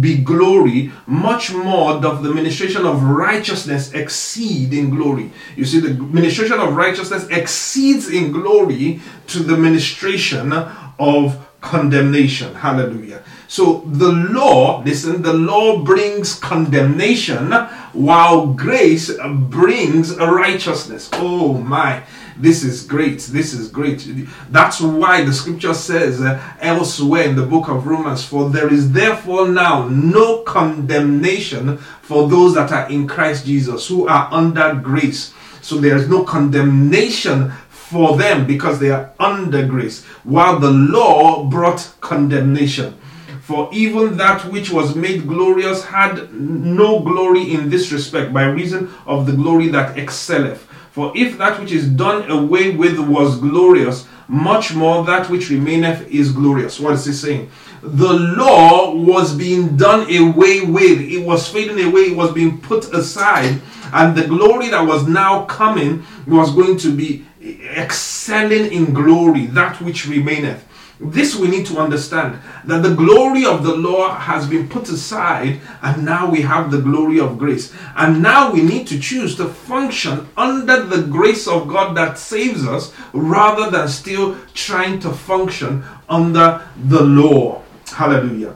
be 0.00 0.18
glory, 0.18 0.92
much 1.06 1.52
more 1.52 2.00
doth 2.00 2.22
the 2.22 2.32
ministration 2.32 2.86
of 2.86 3.02
righteousness 3.02 3.92
exceed 3.92 4.72
in 4.72 4.90
glory. 4.90 5.30
You 5.56 5.64
see, 5.64 5.80
the 5.80 5.94
ministration 5.94 6.60
of 6.60 6.76
righteousness 6.76 7.26
exceeds 7.28 8.08
in 8.08 8.32
glory 8.32 9.00
to 9.28 9.40
the 9.40 9.56
ministration 9.56 10.52
of 10.52 11.46
condemnation. 11.60 12.54
Hallelujah. 12.54 13.22
So 13.48 13.82
the 13.86 14.10
law, 14.10 14.82
listen, 14.82 15.22
the 15.22 15.32
law 15.32 15.82
brings 15.82 16.34
condemnation 16.34 17.52
while 17.92 18.48
grace 18.48 19.10
brings 19.24 20.16
righteousness. 20.16 21.08
Oh 21.14 21.54
my. 21.54 22.02
This 22.38 22.62
is 22.64 22.82
great. 22.82 23.20
This 23.20 23.54
is 23.54 23.68
great. 23.68 24.06
That's 24.50 24.80
why 24.80 25.24
the 25.24 25.32
scripture 25.32 25.72
says 25.72 26.20
uh, 26.20 26.38
elsewhere 26.60 27.24
in 27.24 27.34
the 27.34 27.46
book 27.46 27.68
of 27.68 27.86
Romans, 27.86 28.24
for 28.26 28.50
there 28.50 28.70
is 28.70 28.92
therefore 28.92 29.48
now 29.48 29.88
no 29.88 30.42
condemnation 30.42 31.78
for 31.78 32.28
those 32.28 32.54
that 32.54 32.72
are 32.72 32.90
in 32.90 33.08
Christ 33.08 33.46
Jesus 33.46 33.88
who 33.88 34.06
are 34.06 34.28
under 34.30 34.74
grace. 34.74 35.32
So 35.62 35.76
there 35.76 35.96
is 35.96 36.08
no 36.08 36.24
condemnation 36.24 37.52
for 37.70 38.18
them 38.18 38.46
because 38.46 38.80
they 38.80 38.90
are 38.90 39.12
under 39.18 39.66
grace, 39.66 40.04
while 40.24 40.58
the 40.58 40.70
law 40.70 41.44
brought 41.44 41.94
condemnation. 42.00 42.98
For 43.46 43.68
even 43.72 44.16
that 44.16 44.44
which 44.50 44.70
was 44.72 44.96
made 44.96 45.28
glorious 45.28 45.84
had 45.84 46.34
no 46.34 46.98
glory 46.98 47.54
in 47.54 47.70
this 47.70 47.92
respect, 47.92 48.32
by 48.32 48.42
reason 48.46 48.90
of 49.06 49.24
the 49.24 49.34
glory 49.34 49.68
that 49.68 49.96
excelleth. 49.96 50.64
For 50.90 51.12
if 51.14 51.38
that 51.38 51.60
which 51.60 51.70
is 51.70 51.86
done 51.86 52.28
away 52.28 52.74
with 52.74 52.98
was 52.98 53.38
glorious, 53.38 54.08
much 54.26 54.74
more 54.74 55.04
that 55.04 55.30
which 55.30 55.48
remaineth 55.48 56.10
is 56.10 56.32
glorious. 56.32 56.80
What 56.80 56.94
is 56.94 57.04
he 57.04 57.12
saying? 57.12 57.48
The 57.84 58.14
law 58.14 58.92
was 58.92 59.32
being 59.32 59.76
done 59.76 60.12
away 60.12 60.62
with, 60.62 61.00
it 61.00 61.24
was 61.24 61.46
fading 61.46 61.78
away, 61.86 62.06
it 62.06 62.16
was 62.16 62.32
being 62.32 62.60
put 62.60 62.92
aside, 62.92 63.62
and 63.92 64.16
the 64.16 64.26
glory 64.26 64.70
that 64.70 64.84
was 64.84 65.06
now 65.06 65.44
coming 65.44 66.04
was 66.26 66.52
going 66.52 66.78
to 66.78 66.92
be 66.92 67.24
excelling 67.40 68.72
in 68.72 68.92
glory, 68.92 69.46
that 69.46 69.80
which 69.80 70.06
remaineth. 70.06 70.65
This 70.98 71.36
we 71.36 71.48
need 71.48 71.66
to 71.66 71.78
understand 71.78 72.40
that 72.64 72.82
the 72.82 72.94
glory 72.94 73.44
of 73.44 73.62
the 73.62 73.76
law 73.76 74.14
has 74.14 74.46
been 74.46 74.66
put 74.66 74.88
aside, 74.88 75.60
and 75.82 76.04
now 76.04 76.30
we 76.30 76.40
have 76.40 76.70
the 76.70 76.80
glory 76.80 77.20
of 77.20 77.38
grace. 77.38 77.72
And 77.96 78.22
now 78.22 78.50
we 78.50 78.62
need 78.62 78.86
to 78.88 78.98
choose 78.98 79.36
to 79.36 79.46
function 79.46 80.26
under 80.38 80.84
the 80.84 81.02
grace 81.02 81.46
of 81.46 81.68
God 81.68 81.96
that 81.98 82.18
saves 82.18 82.66
us 82.66 82.94
rather 83.12 83.70
than 83.70 83.88
still 83.88 84.38
trying 84.54 84.98
to 85.00 85.10
function 85.12 85.84
under 86.08 86.66
the 86.86 87.02
law. 87.02 87.62
Hallelujah. 87.88 88.54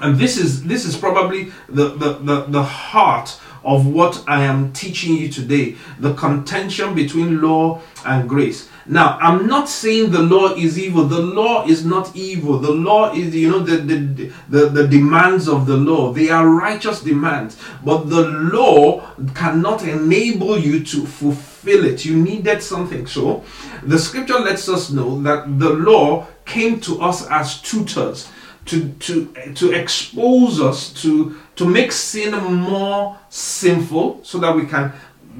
And 0.00 0.18
this 0.18 0.36
is 0.36 0.64
this 0.64 0.84
is 0.84 0.96
probably 0.96 1.52
the, 1.68 1.90
the, 1.90 2.14
the, 2.14 2.40
the 2.48 2.62
heart 2.62 3.38
of 3.64 3.86
what 3.86 4.24
I 4.26 4.44
am 4.44 4.72
teaching 4.72 5.16
you 5.16 5.28
today 5.28 5.76
the 5.98 6.14
contention 6.14 6.94
between 6.94 7.40
law 7.40 7.80
and 8.04 8.28
grace. 8.28 8.68
Now, 8.84 9.16
I'm 9.20 9.46
not 9.46 9.68
saying 9.68 10.10
the 10.10 10.22
law 10.22 10.54
is 10.54 10.78
evil. 10.78 11.04
The 11.04 11.20
law 11.20 11.64
is 11.66 11.84
not 11.84 12.16
evil. 12.16 12.58
The 12.58 12.72
law 12.72 13.12
is, 13.12 13.34
you 13.34 13.50
know, 13.50 13.60
the, 13.60 13.76
the, 13.76 14.32
the, 14.48 14.68
the, 14.68 14.88
demands 14.88 15.48
of 15.48 15.66
the 15.66 15.76
law. 15.76 16.12
They 16.12 16.30
are 16.30 16.48
righteous 16.48 17.00
demands. 17.00 17.56
But 17.84 18.10
the 18.10 18.22
law 18.22 19.08
cannot 19.34 19.84
enable 19.84 20.58
you 20.58 20.82
to 20.84 21.06
fulfill 21.06 21.84
it. 21.84 22.04
You 22.04 22.16
needed 22.16 22.60
something. 22.60 23.06
So, 23.06 23.44
the 23.84 23.98
scripture 23.98 24.40
lets 24.40 24.68
us 24.68 24.90
know 24.90 25.20
that 25.22 25.60
the 25.60 25.70
law 25.70 26.26
came 26.44 26.80
to 26.80 27.00
us 27.00 27.26
as 27.28 27.62
tutors 27.62 28.28
to, 28.66 28.90
to, 28.92 29.26
to 29.54 29.72
expose 29.72 30.60
us 30.60 30.92
to, 31.02 31.36
to 31.56 31.64
make 31.66 31.92
sin 31.92 32.32
more 32.32 33.18
sinful 33.28 34.20
so 34.22 34.38
that 34.38 34.54
we 34.54 34.66
can 34.66 34.92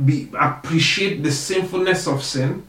be 0.04 0.30
appreciate 0.38 1.22
the 1.22 1.30
sinfulness 1.30 2.06
of 2.06 2.22
sin. 2.22 2.66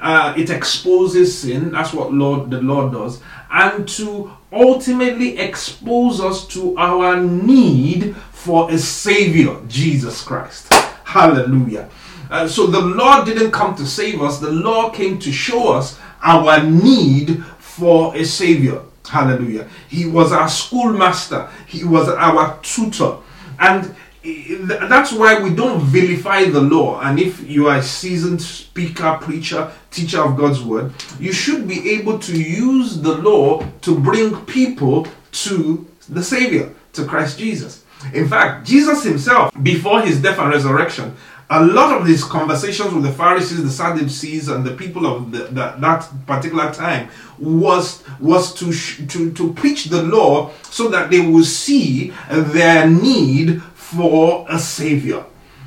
Uh, 0.00 0.34
it 0.36 0.50
exposes 0.50 1.38
sin. 1.38 1.70
That's 1.70 1.92
what 1.92 2.12
Lord 2.12 2.50
the 2.50 2.60
Lord 2.62 2.92
does, 2.92 3.20
and 3.50 3.86
to 3.90 4.32
ultimately 4.50 5.38
expose 5.38 6.20
us 6.20 6.46
to 6.48 6.76
our 6.78 7.20
need 7.20 8.16
for 8.32 8.70
a 8.70 8.78
Savior, 8.78 9.60
Jesus 9.68 10.22
Christ. 10.22 10.72
Hallelujah. 11.04 11.90
Uh, 12.30 12.48
so 12.48 12.66
the 12.66 12.80
Lord 12.80 13.26
didn't 13.26 13.52
come 13.52 13.74
to 13.76 13.86
save 13.86 14.22
us, 14.22 14.38
the 14.38 14.50
Lord 14.50 14.94
came 14.94 15.18
to 15.18 15.30
show 15.30 15.72
us 15.72 15.98
our 16.22 16.62
need 16.62 17.44
for 17.58 18.16
a 18.16 18.24
Savior. 18.24 18.80
Hallelujah. 19.08 19.68
He 19.88 20.06
was 20.06 20.32
our 20.32 20.48
schoolmaster, 20.48 21.48
He 21.66 21.84
was 21.84 22.08
our 22.08 22.58
tutor. 22.62 23.18
And 23.58 23.94
that's 24.22 25.12
why 25.12 25.40
we 25.40 25.54
don't 25.54 25.80
vilify 25.80 26.44
the 26.44 26.60
law. 26.60 27.00
And 27.00 27.18
if 27.18 27.48
you 27.48 27.68
are 27.68 27.78
a 27.78 27.82
seasoned 27.82 28.42
speaker, 28.42 29.18
preacher, 29.20 29.70
teacher 29.90 30.20
of 30.20 30.36
God's 30.36 30.62
word, 30.62 30.92
you 31.20 31.32
should 31.32 31.68
be 31.68 31.90
able 31.90 32.18
to 32.18 32.40
use 32.40 33.00
the 33.00 33.14
law 33.14 33.64
to 33.82 33.98
bring 33.98 34.44
people 34.46 35.06
to 35.32 35.86
the 36.08 36.22
Savior, 36.22 36.74
to 36.94 37.04
Christ 37.04 37.38
Jesus. 37.38 37.84
In 38.12 38.28
fact, 38.28 38.66
Jesus 38.66 39.04
himself, 39.04 39.52
before 39.62 40.02
his 40.02 40.20
death 40.20 40.38
and 40.38 40.50
resurrection, 40.50 41.16
a 41.48 41.64
lot 41.64 41.96
of 41.96 42.06
these 42.06 42.24
conversations 42.24 42.92
with 42.92 43.04
the 43.04 43.12
Pharisees, 43.12 43.62
the 43.62 43.70
Sadducees, 43.70 44.48
and 44.48 44.64
the 44.64 44.74
people 44.74 45.06
of 45.06 45.30
the, 45.30 45.44
the, 45.44 45.76
that 45.78 46.08
particular 46.26 46.72
time 46.72 47.08
was 47.38 48.02
was 48.18 48.52
to, 48.54 48.72
to 49.06 49.32
to 49.32 49.52
preach 49.52 49.84
the 49.84 50.02
law 50.02 50.50
so 50.62 50.88
that 50.88 51.10
they 51.10 51.20
would 51.20 51.44
see 51.44 52.12
their 52.30 52.88
need 52.88 53.62
for 53.62 54.44
a 54.48 54.58
savior. 54.58 55.24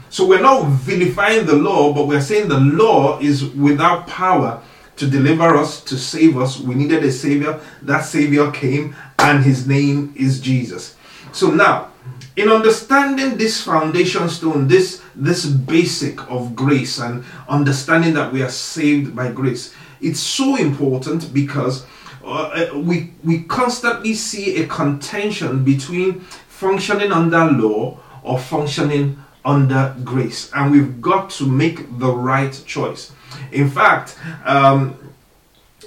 So 0.10 0.28
we're 0.28 0.42
not 0.42 0.66
vilifying 0.66 1.46
the 1.46 1.56
law, 1.56 1.94
but 1.94 2.08
we're 2.08 2.22
saying 2.22 2.50
the 2.50 2.60
law 2.60 3.20
is 3.20 3.46
without 3.46 4.08
power 4.08 4.62
to 4.98 5.08
deliver 5.08 5.56
us, 5.56 5.82
to 5.86 5.98
save 5.98 6.38
us. 6.38 6.60
We 6.60 6.76
needed 6.76 7.04
a 7.04 7.12
savior. 7.12 7.62
That 7.84 8.02
savior 8.02 8.52
came, 8.52 8.96
and 9.20 9.44
his 9.44 9.66
name 9.68 10.14
is 10.18 10.42
Jesus. 10.42 10.98
So 11.32 11.52
now, 11.52 11.89
in 12.40 12.48
understanding 12.48 13.36
this 13.36 13.62
foundation 13.62 14.30
stone, 14.30 14.66
this 14.66 15.02
this 15.14 15.46
basic 15.46 16.18
of 16.32 16.56
grace 16.56 16.98
and 17.00 17.26
understanding 17.50 18.14
that 18.14 18.32
we 18.32 18.42
are 18.42 18.50
saved 18.50 19.14
by 19.14 19.30
grace, 19.30 19.74
it's 20.00 20.22
so 20.22 20.56
important 20.56 21.34
because 21.34 21.86
uh, 22.24 22.70
we 22.76 23.12
we 23.26 23.44
constantly 23.44 24.14
see 24.14 24.64
a 24.64 24.68
contention 24.68 25.66
between 25.66 26.22
functioning 26.48 27.12
under 27.12 27.44
law 27.52 28.00
or 28.24 28.40
functioning 28.40 29.22
under 29.44 29.94
grace. 30.06 30.50
And 30.54 30.72
we've 30.72 31.02
got 31.02 31.30
to 31.32 31.46
make 31.46 32.00
the 32.00 32.10
right 32.10 32.54
choice. 32.66 33.12
In 33.52 33.70
fact, 33.70 34.18
um, 34.46 34.98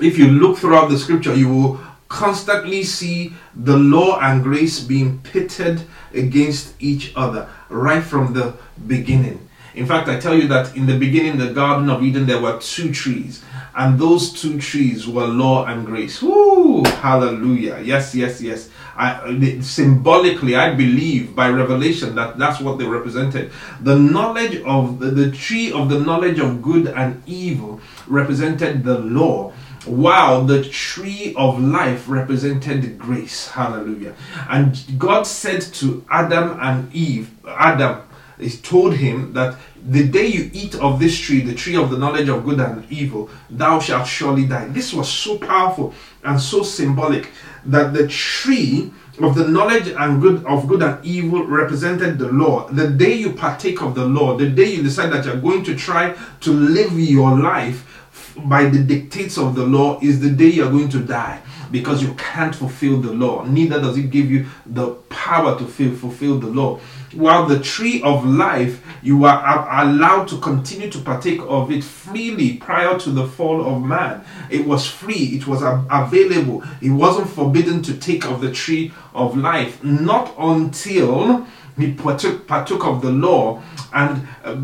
if 0.02 0.18
you 0.18 0.26
look 0.28 0.58
throughout 0.58 0.90
the 0.90 0.98
scripture, 0.98 1.34
you 1.34 1.48
will 1.48 1.80
constantly 2.10 2.82
see 2.82 3.32
the 3.54 3.76
law 3.76 4.20
and 4.20 4.42
grace 4.42 4.80
being 4.80 5.18
pitted 5.20 5.80
against 6.14 6.74
each 6.80 7.12
other 7.16 7.48
right 7.68 8.02
from 8.02 8.32
the 8.32 8.54
beginning. 8.86 9.48
In 9.74 9.86
fact, 9.86 10.08
I 10.08 10.20
tell 10.20 10.36
you 10.36 10.48
that 10.48 10.76
in 10.76 10.86
the 10.86 10.98
beginning, 10.98 11.38
the 11.38 11.52
Garden 11.52 11.88
of 11.88 12.02
Eden, 12.02 12.26
there 12.26 12.40
were 12.40 12.58
two 12.60 12.92
trees 12.92 13.42
and 13.74 13.98
those 13.98 14.32
two 14.32 14.58
trees 14.60 15.08
were 15.08 15.26
law 15.26 15.64
and 15.66 15.86
grace. 15.86 16.20
Woo! 16.20 16.84
Hallelujah. 16.84 17.80
Yes, 17.82 18.14
yes, 18.14 18.40
yes. 18.40 18.68
I, 18.96 19.60
symbolically, 19.60 20.56
I 20.56 20.74
believe 20.74 21.34
by 21.34 21.48
revelation 21.48 22.14
that 22.16 22.38
that's 22.38 22.60
what 22.60 22.78
they 22.78 22.84
represented. 22.84 23.50
The 23.80 23.98
knowledge 23.98 24.60
of 24.62 24.98
the, 24.98 25.06
the 25.06 25.30
tree 25.30 25.72
of 25.72 25.88
the 25.88 26.00
knowledge 26.00 26.38
of 26.38 26.60
good 26.60 26.88
and 26.88 27.22
evil 27.26 27.80
represented 28.06 28.84
the 28.84 28.98
law 28.98 29.54
while 29.86 30.44
the 30.44 30.64
tree 30.64 31.34
of 31.36 31.60
life 31.60 32.08
represented 32.08 32.98
grace. 32.98 33.48
Hallelujah. 33.48 34.14
And 34.48 34.78
God 34.98 35.24
said 35.24 35.62
to 35.74 36.04
Adam 36.10 36.58
and 36.60 36.92
Eve, 36.94 37.30
Adam, 37.46 38.02
he 38.38 38.50
told 38.50 38.94
him 38.94 39.32
that 39.34 39.56
the 39.84 40.06
day 40.06 40.26
you 40.26 40.50
eat 40.52 40.74
of 40.76 40.98
this 40.98 41.16
tree, 41.18 41.40
the 41.40 41.54
tree 41.54 41.76
of 41.76 41.90
the 41.90 41.98
knowledge 41.98 42.28
of 42.28 42.44
good 42.44 42.60
and 42.60 42.90
evil, 42.90 43.30
thou 43.50 43.78
shalt 43.78 44.06
surely 44.06 44.46
die. 44.46 44.66
This 44.68 44.92
was 44.92 45.08
so 45.08 45.38
powerful 45.38 45.94
and 46.24 46.40
so 46.40 46.62
symbolic 46.62 47.30
that 47.66 47.92
the 47.92 48.08
tree 48.08 48.92
of 49.20 49.34
the 49.34 49.46
knowledge 49.46 49.88
and 49.88 50.22
good 50.22 50.44
of 50.46 50.66
good 50.66 50.82
and 50.82 51.04
evil 51.04 51.44
represented 51.46 52.18
the 52.18 52.28
law. 52.32 52.68
The 52.68 52.88
day 52.88 53.14
you 53.14 53.32
partake 53.32 53.82
of 53.82 53.94
the 53.94 54.06
law, 54.06 54.36
the 54.36 54.48
day 54.48 54.72
you 54.72 54.82
decide 54.82 55.12
that 55.12 55.24
you're 55.24 55.36
going 55.36 55.64
to 55.64 55.76
try 55.76 56.16
to 56.40 56.50
live 56.52 56.98
your 56.98 57.38
life 57.38 57.91
by 58.36 58.64
the 58.64 58.78
dictates 58.78 59.38
of 59.38 59.54
the 59.54 59.64
law 59.64 59.98
is 60.00 60.20
the 60.20 60.30
day 60.30 60.48
you're 60.48 60.70
going 60.70 60.88
to 60.90 61.00
die 61.00 61.40
because 61.70 62.02
you 62.02 62.12
can't 62.14 62.54
fulfill 62.54 63.00
the 63.00 63.12
law. 63.12 63.44
Neither 63.44 63.80
does 63.80 63.96
it 63.96 64.10
give 64.10 64.30
you 64.30 64.46
the 64.66 64.90
power 65.08 65.58
to 65.58 65.64
fulfill 65.64 66.38
the 66.38 66.46
law. 66.46 66.78
While 67.14 67.46
the 67.46 67.60
tree 67.60 68.02
of 68.02 68.24
life, 68.26 68.82
you 69.02 69.24
are 69.24 69.82
allowed 69.82 70.28
to 70.28 70.38
continue 70.38 70.90
to 70.90 70.98
partake 70.98 71.40
of 71.40 71.70
it 71.70 71.82
freely 71.82 72.58
prior 72.58 72.98
to 73.00 73.10
the 73.10 73.26
fall 73.26 73.66
of 73.74 73.82
man. 73.82 74.24
It 74.50 74.66
was 74.66 74.86
free, 74.86 75.34
it 75.34 75.46
was 75.46 75.62
available. 75.62 76.62
It 76.80 76.90
wasn't 76.90 77.28
forbidden 77.28 77.82
to 77.82 77.96
take 77.96 78.26
of 78.26 78.40
the 78.40 78.52
tree 78.52 78.92
of 79.14 79.36
life, 79.36 79.82
not 79.82 80.34
until 80.38 81.46
he 81.78 81.92
partook, 81.92 82.46
partook 82.46 82.84
of 82.84 83.00
the 83.00 83.10
law 83.10 83.62
and 83.94 84.26
uh, 84.44 84.54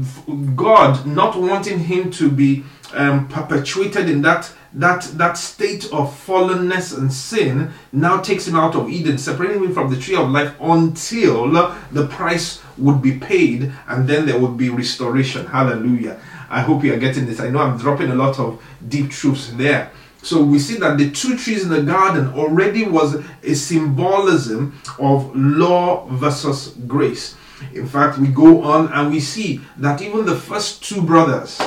God 0.54 1.06
not 1.06 1.36
wanting 1.36 1.78
him 1.78 2.10
to 2.12 2.30
be 2.30 2.64
um, 2.94 3.28
perpetuated 3.28 4.08
in 4.08 4.22
that 4.22 4.52
that 4.74 5.02
that 5.14 5.38
state 5.38 5.86
of 5.86 6.10
fallenness 6.26 6.96
and 6.96 7.12
sin 7.12 7.70
now 7.92 8.20
takes 8.20 8.46
him 8.46 8.54
out 8.54 8.74
of 8.74 8.90
Eden, 8.90 9.16
separating 9.16 9.64
him 9.64 9.72
from 9.72 9.90
the 9.90 9.98
tree 9.98 10.16
of 10.16 10.30
life 10.30 10.54
until 10.60 11.50
the 11.90 12.06
price 12.08 12.60
would 12.76 13.00
be 13.00 13.18
paid 13.18 13.72
and 13.88 14.06
then 14.06 14.26
there 14.26 14.38
would 14.38 14.56
be 14.56 14.68
restoration. 14.68 15.46
Hallelujah. 15.46 16.20
I 16.50 16.60
hope 16.60 16.84
you 16.84 16.92
are 16.92 16.98
getting 16.98 17.26
this. 17.26 17.40
I 17.40 17.50
know 17.50 17.60
I'm 17.60 17.78
dropping 17.78 18.10
a 18.10 18.14
lot 18.14 18.38
of 18.38 18.62
deep 18.88 19.10
truths 19.10 19.52
there. 19.54 19.90
So 20.22 20.42
we 20.42 20.58
see 20.58 20.76
that 20.78 20.98
the 20.98 21.10
two 21.10 21.36
trees 21.36 21.62
in 21.62 21.70
the 21.70 21.82
garden 21.82 22.28
already 22.34 22.84
was 22.84 23.22
a 23.42 23.54
symbolism 23.54 24.78
of 24.98 25.34
law 25.34 26.06
versus 26.06 26.74
grace. 26.86 27.36
In 27.72 27.86
fact, 27.86 28.18
we 28.18 28.28
go 28.28 28.62
on 28.62 28.92
and 28.92 29.10
we 29.10 29.20
see 29.20 29.60
that 29.78 30.02
even 30.02 30.24
the 30.24 30.36
first 30.36 30.82
two 30.82 31.02
brothers, 31.02 31.60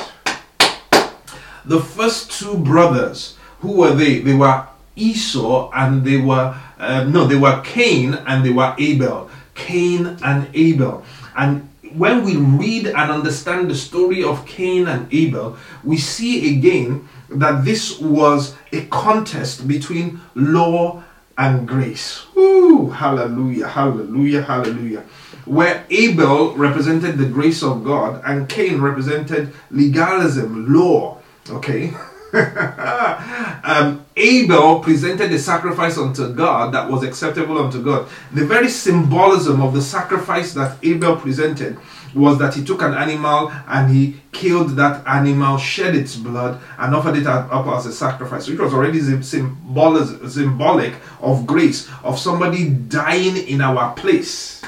the 1.64 1.80
first 1.80 2.30
two 2.32 2.56
brothers, 2.58 3.36
who 3.60 3.72
were 3.78 3.94
they? 3.94 4.18
They 4.18 4.34
were 4.34 4.66
Esau 4.96 5.70
and 5.74 6.04
they 6.04 6.18
were, 6.18 6.56
uh, 6.78 7.04
no, 7.04 7.26
they 7.26 7.36
were 7.36 7.60
Cain 7.64 8.14
and 8.14 8.44
they 8.44 8.50
were 8.50 8.74
Abel. 8.78 9.30
Cain 9.54 10.18
and 10.22 10.48
Abel. 10.54 11.04
And 11.36 11.68
when 11.94 12.24
we 12.24 12.36
read 12.36 12.86
and 12.86 13.10
understand 13.10 13.70
the 13.70 13.74
story 13.74 14.24
of 14.24 14.46
Cain 14.46 14.88
and 14.88 15.12
Abel, 15.12 15.56
we 15.84 15.96
see 15.96 16.56
again 16.56 17.08
that 17.28 17.64
this 17.64 17.98
was 18.00 18.54
a 18.72 18.84
contest 18.86 19.68
between 19.68 20.20
law 20.34 21.02
and 21.38 21.66
grace. 21.66 22.26
Ooh, 22.36 22.90
hallelujah, 22.90 23.68
hallelujah, 23.68 24.42
hallelujah. 24.42 25.04
Where 25.44 25.84
Abel 25.90 26.54
represented 26.54 27.18
the 27.18 27.26
grace 27.26 27.62
of 27.62 27.84
God 27.84 28.22
and 28.24 28.48
Cain 28.48 28.80
represented 28.80 29.52
legalism, 29.70 30.72
law. 30.72 31.18
Okay? 31.50 31.92
um, 33.64 34.04
Abel 34.16 34.80
presented 34.80 35.30
a 35.32 35.38
sacrifice 35.38 35.98
unto 35.98 36.32
God 36.32 36.72
that 36.72 36.88
was 36.88 37.02
acceptable 37.02 37.58
unto 37.58 37.82
God. 37.82 38.08
The 38.32 38.46
very 38.46 38.68
symbolism 38.68 39.60
of 39.60 39.74
the 39.74 39.82
sacrifice 39.82 40.54
that 40.54 40.78
Abel 40.82 41.16
presented 41.16 41.76
was 42.14 42.38
that 42.38 42.54
he 42.54 42.64
took 42.64 42.82
an 42.82 42.94
animal 42.94 43.50
and 43.68 43.94
he 43.94 44.20
killed 44.32 44.70
that 44.76 45.06
animal, 45.06 45.58
shed 45.58 45.94
its 45.94 46.16
blood, 46.16 46.60
and 46.78 46.94
offered 46.94 47.16
it 47.16 47.26
up 47.26 47.66
as 47.66 47.86
a 47.86 47.92
sacrifice, 47.92 48.48
which 48.48 48.58
was 48.58 48.72
already 48.72 49.00
symbolic, 49.22 50.94
of 51.20 51.46
grace, 51.46 51.90
of 52.02 52.18
somebody 52.18 52.70
dying 52.70 53.36
in 53.36 53.60
our 53.60 53.94
place 53.94 54.62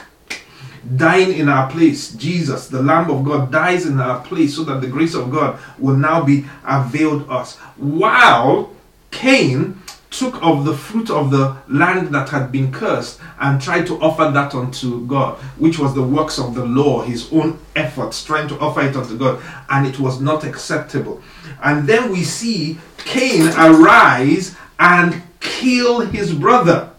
dying 0.97 1.33
in 1.33 1.49
our 1.49 1.71
place. 1.71 2.13
Jesus, 2.13 2.69
the 2.69 2.83
Lamb 2.83 3.11
of 3.11 3.25
God, 3.25 3.51
dies 3.51 3.87
in 3.87 4.01
our 4.01 4.23
place 4.23 4.57
so 4.57 4.65
that 4.65 4.81
the 4.81 4.87
grace 4.87 5.15
of 5.15 5.31
God 5.31 5.59
will 5.79 5.97
now 5.97 6.25
be 6.25 6.45
availed 6.65 7.29
us. 7.29 7.57
While 7.77 8.71
Cain 9.11 9.81
took 10.11 10.41
of 10.43 10.65
the 10.65 10.77
fruit 10.77 11.11
of 11.11 11.31
the 11.31 11.57
land 11.69 12.15
that 12.15 12.29
had 12.29 12.53
been 12.53 12.71
cursed 12.71 13.19
and 13.41 13.61
tried 13.61 13.87
to 13.87 14.01
offer 14.01 14.31
that 14.31 14.55
unto 14.55 15.05
God, 15.07 15.37
which 15.59 15.79
was 15.79 15.95
the 15.95 16.03
works 16.03 16.39
of 16.39 16.55
the 16.55 16.65
law, 16.65 17.03
his 17.03 17.33
own 17.33 17.59
efforts, 17.75 18.23
trying 18.25 18.49
to 18.49 18.59
offer 18.61 18.83
it 18.83 18.97
unto 18.97 19.19
God, 19.19 19.43
and 19.71 19.87
it 19.87 19.99
was 19.99 20.21
not 20.21 20.45
acceptable. 20.45 21.21
And 21.63 21.89
then 21.89 22.13
we 22.13 22.23
see 22.23 22.79
Cain 22.99 23.49
arise 23.59 24.55
and 24.79 25.21
kill 25.41 26.01
his 26.01 26.33
brother. 26.33 26.91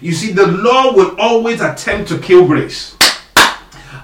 You 0.00 0.12
see, 0.12 0.32
the 0.32 0.46
law 0.46 0.94
will 0.94 1.18
always 1.18 1.60
attempt 1.60 2.08
to 2.10 2.18
kill 2.18 2.46
grace. 2.46 2.96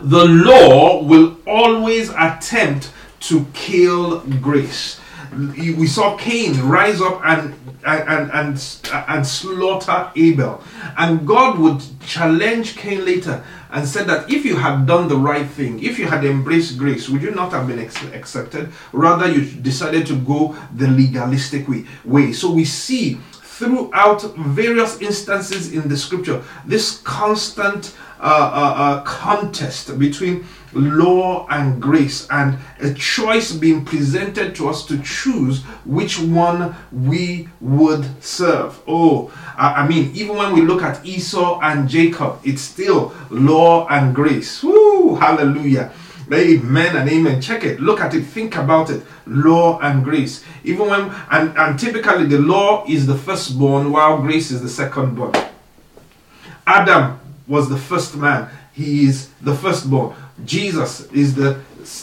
The 0.00 0.24
law 0.24 1.02
will 1.02 1.38
always 1.46 2.10
attempt 2.10 2.92
to 3.20 3.46
kill 3.54 4.20
grace. 4.40 5.00
We 5.32 5.86
saw 5.86 6.16
Cain 6.16 6.60
rise 6.62 7.00
up 7.00 7.20
and 7.24 7.54
and 7.84 8.30
and 8.32 8.90
and 9.08 9.26
slaughter 9.26 10.10
Abel, 10.16 10.62
and 10.96 11.26
God 11.26 11.58
would 11.58 11.82
challenge 12.00 12.76
Cain 12.76 13.04
later 13.04 13.44
and 13.70 13.86
said 13.86 14.06
that 14.06 14.30
if 14.30 14.44
you 14.44 14.56
had 14.56 14.86
done 14.86 15.08
the 15.08 15.16
right 15.16 15.46
thing, 15.46 15.82
if 15.82 15.98
you 15.98 16.06
had 16.06 16.24
embraced 16.24 16.78
grace, 16.78 17.08
would 17.08 17.22
you 17.22 17.32
not 17.32 17.52
have 17.52 17.66
been 17.66 17.78
accepted? 17.78 18.72
Rather, 18.92 19.30
you 19.30 19.44
decided 19.60 20.06
to 20.06 20.16
go 20.16 20.56
the 20.74 20.88
legalistic 20.88 21.68
way. 21.68 21.84
way. 22.04 22.32
So 22.32 22.50
we 22.50 22.64
see 22.64 23.20
throughout 23.42 24.22
various 24.36 25.00
instances 25.00 25.72
in 25.72 25.88
the 25.88 25.96
scripture 25.96 26.42
this 26.66 27.00
constant 27.02 27.94
uh, 28.20 29.02
contest 29.02 29.98
between 29.98 30.46
law 30.72 31.46
and 31.50 31.80
grace 31.80 32.26
and 32.30 32.58
a 32.80 32.92
choice 32.94 33.52
being 33.52 33.84
presented 33.84 34.54
to 34.54 34.68
us 34.68 34.84
to 34.86 35.00
choose 35.02 35.62
which 35.84 36.18
one 36.18 36.74
we 36.92 37.48
would 37.60 38.22
serve. 38.22 38.80
Oh, 38.86 39.32
I 39.56 39.86
mean, 39.86 40.12
even 40.14 40.36
when 40.36 40.52
we 40.52 40.60
look 40.62 40.82
at 40.82 41.04
Esau 41.04 41.60
and 41.62 41.88
Jacob, 41.88 42.40
it's 42.44 42.62
still 42.62 43.14
law 43.30 43.86
and 43.88 44.14
grace. 44.14 44.62
Woo, 44.62 45.14
hallelujah. 45.14 45.92
Amen 46.32 46.96
and 46.96 47.08
amen. 47.08 47.40
Check 47.40 47.64
it. 47.64 47.78
Look 47.78 48.00
at 48.00 48.12
it. 48.12 48.22
Think 48.22 48.56
about 48.56 48.90
it. 48.90 49.02
Law 49.26 49.78
and 49.78 50.02
grace. 50.02 50.44
Even 50.64 50.88
when, 50.88 51.14
and, 51.30 51.56
and 51.56 51.78
typically 51.78 52.26
the 52.26 52.38
law 52.38 52.84
is 52.88 53.06
the 53.06 53.16
firstborn 53.16 53.92
while 53.92 54.20
grace 54.20 54.50
is 54.50 54.60
the 54.60 54.84
secondborn. 54.84 55.50
Adam 56.66 57.20
was 57.46 57.68
the 57.68 57.76
first 57.76 58.16
man. 58.16 58.48
He 58.72 59.06
is 59.06 59.30
the 59.40 59.54
firstborn. 59.54 60.14
Jesus 60.44 61.10
is 61.12 61.34
the 61.34 61.60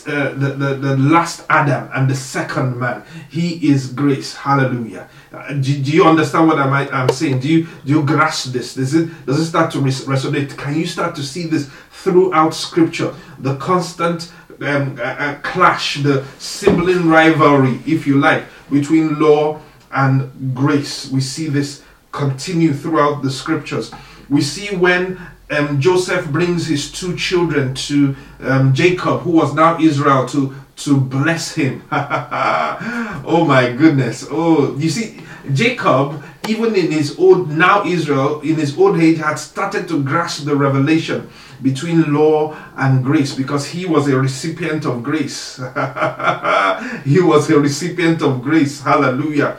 uh, 0.08 0.30
the, 0.36 0.56
the, 0.58 0.76
the 0.76 0.98
last 0.98 1.46
Adam 1.50 1.90
and 1.94 2.10
the 2.10 2.16
second 2.16 2.80
man. 2.80 3.04
He 3.30 3.70
is 3.70 3.92
grace. 3.92 4.34
Hallelujah. 4.34 5.10
Uh, 5.34 5.54
do, 5.54 5.78
do, 5.82 5.92
you 5.92 6.06
understand 6.06 6.48
what 6.48 6.58
I'm, 6.58 6.72
I'm 6.72 7.10
saying? 7.10 7.42
Do 7.42 7.50
you 7.50 7.68
do 7.86 7.92
you 7.92 8.04
grasp 8.04 8.54
this? 8.54 8.76
Does 8.76 8.94
it 8.94 9.10
does 9.26 9.40
it 9.40 9.46
start 9.46 9.72
to 9.72 9.82
res- 9.82 10.06
resonate? 10.06 10.58
Can 10.58 10.78
you 10.78 10.88
start 10.88 11.16
to 11.16 11.24
see 11.24 11.48
this 11.48 11.70
throughout 11.92 12.54
Scripture? 12.54 13.14
The 13.40 13.58
constant 13.58 14.32
um, 14.62 14.98
uh, 14.98 15.04
uh, 15.04 15.36
clash, 15.42 16.02
the 16.02 16.24
sibling 16.40 17.10
rivalry, 17.10 17.82
if 17.86 18.08
you 18.08 18.20
like, 18.20 18.46
between 18.72 19.20
law 19.20 19.60
and 19.92 20.56
grace. 20.56 21.12
We 21.12 21.20
see 21.20 21.48
this 21.48 21.84
continue 22.14 22.74
throughout 22.74 23.22
the 23.22 23.32
Scriptures. 23.32 23.92
We 24.30 24.42
see 24.42 24.76
when 24.76 25.20
um, 25.54 25.80
Joseph 25.80 26.30
brings 26.32 26.68
his 26.68 26.92
two 26.92 27.16
children 27.16 27.74
to 27.76 28.16
um, 28.42 28.74
Jacob, 28.74 29.22
who 29.22 29.32
was 29.32 29.54
now 29.54 29.80
Israel, 29.80 30.26
to 30.28 30.54
to 30.76 31.00
bless 31.00 31.54
him. 31.54 31.84
oh 31.92 33.46
my 33.48 33.72
goodness! 33.72 34.28
Oh, 34.30 34.76
you 34.78 34.90
see, 34.90 35.20
Jacob, 35.54 36.24
even 36.48 36.76
in 36.76 36.92
his 36.92 37.18
old 37.20 37.50
now 37.50 37.86
Israel, 37.86 38.42
in 38.42 38.56
his 38.56 38.78
old 38.78 39.00
age, 39.00 39.18
had 39.18 39.36
started 39.36 39.88
to 39.90 40.04
grasp 40.04 40.46
the 40.46 40.56
revelation 40.56 41.30
between 41.62 42.14
law 42.14 42.56
and 42.76 43.04
grace 43.04 43.34
because 43.34 43.66
he 43.68 43.86
was 43.86 44.08
a 44.08 44.20
recipient 44.20 44.86
of 44.86 45.04
grace. 45.04 45.58
he 47.06 47.22
was 47.22 47.50
a 47.50 47.60
recipient 47.60 48.22
of 48.22 48.42
grace. 48.42 48.82
Hallelujah! 48.82 49.58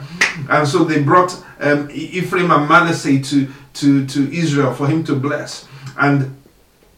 And 0.50 0.66
so 0.66 0.84
they 0.84 1.02
brought 1.02 1.42
um, 1.60 1.88
Ephraim 1.92 2.50
and 2.50 2.68
Manasseh 2.68 3.20
to 3.20 3.48
to 3.74 4.06
to 4.06 4.32
Israel 4.32 4.74
for 4.74 4.88
him 4.88 5.04
to 5.04 5.14
bless. 5.14 5.68
And 5.98 6.36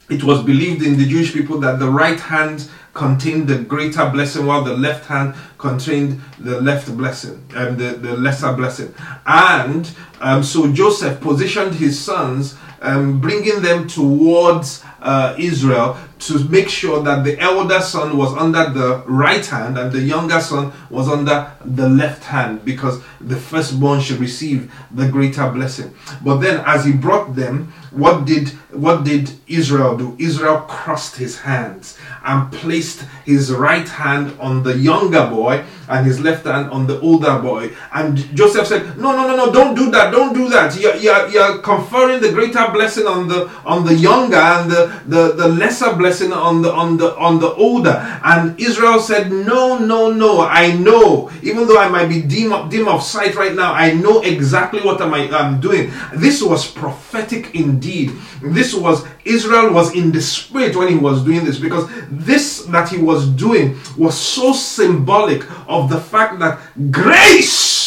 it 0.08 0.22
was 0.22 0.42
believed 0.42 0.82
in 0.82 0.96
the 0.96 1.06
Jewish 1.06 1.32
people 1.32 1.58
that 1.60 1.78
the 1.78 1.90
right 1.90 2.20
hand 2.20 2.68
contained 2.96 3.46
the 3.46 3.58
greater 3.58 4.08
blessing 4.08 4.46
while 4.46 4.64
the 4.64 4.74
left 4.74 5.06
hand 5.06 5.34
contained 5.58 6.20
the 6.38 6.60
left 6.60 6.96
blessing 6.96 7.44
and 7.54 7.68
um, 7.68 7.76
the, 7.76 7.90
the 7.98 8.16
lesser 8.16 8.52
blessing. 8.54 8.92
And 9.26 9.90
um, 10.20 10.42
so 10.42 10.72
Joseph 10.72 11.20
positioned 11.20 11.74
his 11.74 12.02
sons, 12.02 12.56
um, 12.80 13.20
bringing 13.20 13.60
them 13.62 13.86
towards 13.86 14.82
uh, 15.02 15.34
Israel 15.38 15.96
to 16.18 16.48
make 16.48 16.68
sure 16.68 17.02
that 17.02 17.22
the 17.22 17.38
elder 17.38 17.80
son 17.80 18.16
was 18.16 18.32
under 18.34 18.70
the 18.70 19.02
right 19.06 19.44
hand 19.44 19.76
and 19.76 19.92
the 19.92 20.00
younger 20.00 20.40
son 20.40 20.72
was 20.88 21.08
under 21.08 21.52
the 21.64 21.88
left 21.88 22.24
hand 22.24 22.64
because 22.64 23.02
the 23.20 23.36
firstborn 23.36 24.00
should 24.00 24.18
receive 24.18 24.72
the 24.90 25.08
greater 25.08 25.48
blessing. 25.50 25.94
But 26.24 26.38
then 26.38 26.62
as 26.66 26.84
he 26.86 26.92
brought 26.92 27.36
them, 27.36 27.72
what 27.90 28.24
did 28.24 28.52
what 28.76 29.04
did 29.04 29.32
Israel 29.46 29.96
do? 29.96 30.16
Israel 30.18 30.58
crossed 30.62 31.16
his 31.16 31.40
hands 31.40 31.98
and 32.24 32.52
placed 32.52 33.04
his 33.24 33.52
right 33.52 33.88
hand 33.88 34.36
on 34.40 34.62
the 34.62 34.76
younger 34.76 35.26
boy 35.26 35.64
and 35.88 36.06
his 36.06 36.20
left 36.20 36.44
hand 36.44 36.70
on 36.70 36.86
the 36.86 37.00
older 37.00 37.38
boy. 37.38 37.70
And 37.92 38.16
Joseph 38.36 38.66
said, 38.66 38.98
No, 38.98 39.12
no, 39.12 39.26
no, 39.28 39.36
no, 39.36 39.52
don't 39.52 39.74
do 39.74 39.90
that, 39.90 40.10
don't 40.10 40.34
do 40.34 40.48
that. 40.48 40.78
You're, 40.78 40.96
you're, 40.96 41.28
you're 41.28 41.58
conferring 41.58 42.20
the 42.20 42.32
greater 42.32 42.68
blessing 42.72 43.06
on 43.06 43.28
the 43.28 43.48
on 43.64 43.84
the 43.84 43.94
younger 43.94 44.36
and 44.36 44.70
the, 44.70 45.02
the, 45.06 45.32
the 45.32 45.48
lesser 45.48 45.94
blessing 45.94 46.32
on 46.32 46.62
the 46.62 46.72
on 46.72 46.96
the 46.96 47.16
on 47.16 47.38
the 47.38 47.52
older. 47.54 47.96
And 48.24 48.58
Israel 48.60 49.00
said, 49.00 49.30
No, 49.30 49.78
no, 49.78 50.10
no, 50.12 50.40
I 50.40 50.72
know. 50.72 51.30
Even 51.42 51.66
though 51.66 51.78
I 51.78 51.88
might 51.88 52.08
be 52.08 52.22
dim, 52.22 52.68
dim 52.68 52.88
of 52.88 53.02
sight 53.02 53.34
right 53.36 53.54
now, 53.54 53.72
I 53.72 53.92
know 53.92 54.22
exactly 54.22 54.80
what 54.80 55.00
am 55.00 55.14
I, 55.14 55.28
I'm 55.30 55.60
doing. 55.60 55.92
This 56.14 56.42
was 56.42 56.70
prophetic 56.70 57.54
indeed. 57.54 58.12
This 58.42 58.65
was 58.74 59.06
Israel 59.24 59.72
was 59.72 59.94
in 59.94 60.12
the 60.12 60.20
spirit 60.20 60.76
when 60.76 60.88
he 60.88 60.96
was 60.96 61.22
doing 61.24 61.44
this 61.44 61.58
because 61.58 61.88
this 62.10 62.64
that 62.66 62.88
he 62.88 62.98
was 62.98 63.28
doing 63.28 63.76
was 63.96 64.18
so 64.18 64.52
symbolic 64.52 65.44
of 65.68 65.88
the 65.90 66.00
fact 66.00 66.38
that 66.38 66.58
grace 66.90 67.86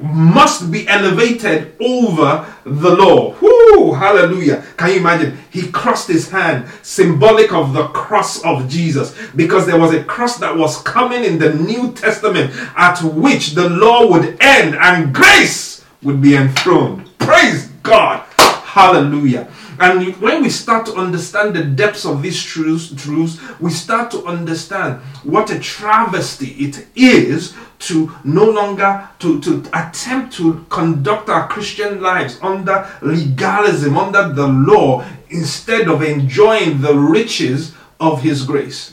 must 0.00 0.70
be 0.70 0.86
elevated 0.86 1.74
over 1.80 2.46
the 2.64 2.90
law. 2.90 3.34
Whoo, 3.40 3.92
hallelujah. 3.92 4.64
Can 4.76 4.90
you 4.90 5.00
imagine? 5.00 5.38
He 5.50 5.70
crossed 5.70 6.08
his 6.08 6.30
hand, 6.30 6.68
symbolic 6.82 7.52
of 7.52 7.72
the 7.72 7.88
cross 7.88 8.42
of 8.44 8.68
Jesus, 8.68 9.16
because 9.34 9.66
there 9.66 9.78
was 9.78 9.92
a 9.92 10.04
cross 10.04 10.38
that 10.38 10.56
was 10.56 10.80
coming 10.82 11.24
in 11.24 11.38
the 11.38 11.54
New 11.54 11.92
Testament 11.92 12.52
at 12.76 13.02
which 13.02 13.50
the 13.50 13.68
law 13.68 14.10
would 14.10 14.36
end 14.40 14.76
and 14.76 15.12
grace 15.12 15.84
would 16.02 16.22
be 16.22 16.36
enthroned. 16.36 17.10
Praise 17.18 17.68
God. 17.82 18.24
Hallelujah. 18.38 19.48
And 19.80 20.16
when 20.16 20.42
we 20.42 20.50
start 20.50 20.86
to 20.86 20.94
understand 20.94 21.54
the 21.54 21.62
depths 21.62 22.04
of 22.04 22.22
these 22.22 22.42
truths, 22.42 22.92
truths, 23.00 23.38
we 23.60 23.70
start 23.70 24.10
to 24.10 24.24
understand 24.24 25.00
what 25.22 25.50
a 25.50 25.60
travesty 25.60 26.48
it 26.64 26.86
is 26.96 27.54
to 27.80 28.12
no 28.24 28.44
longer 28.44 29.08
to, 29.20 29.40
to 29.40 29.64
attempt 29.72 30.34
to 30.34 30.66
conduct 30.68 31.28
our 31.28 31.46
Christian 31.48 32.00
lives 32.00 32.38
under 32.42 32.90
legalism, 33.02 33.96
under 33.96 34.32
the 34.32 34.48
law, 34.48 35.04
instead 35.30 35.88
of 35.88 36.02
enjoying 36.02 36.80
the 36.80 36.94
riches 36.94 37.72
of 38.00 38.22
his 38.22 38.44
grace. 38.44 38.92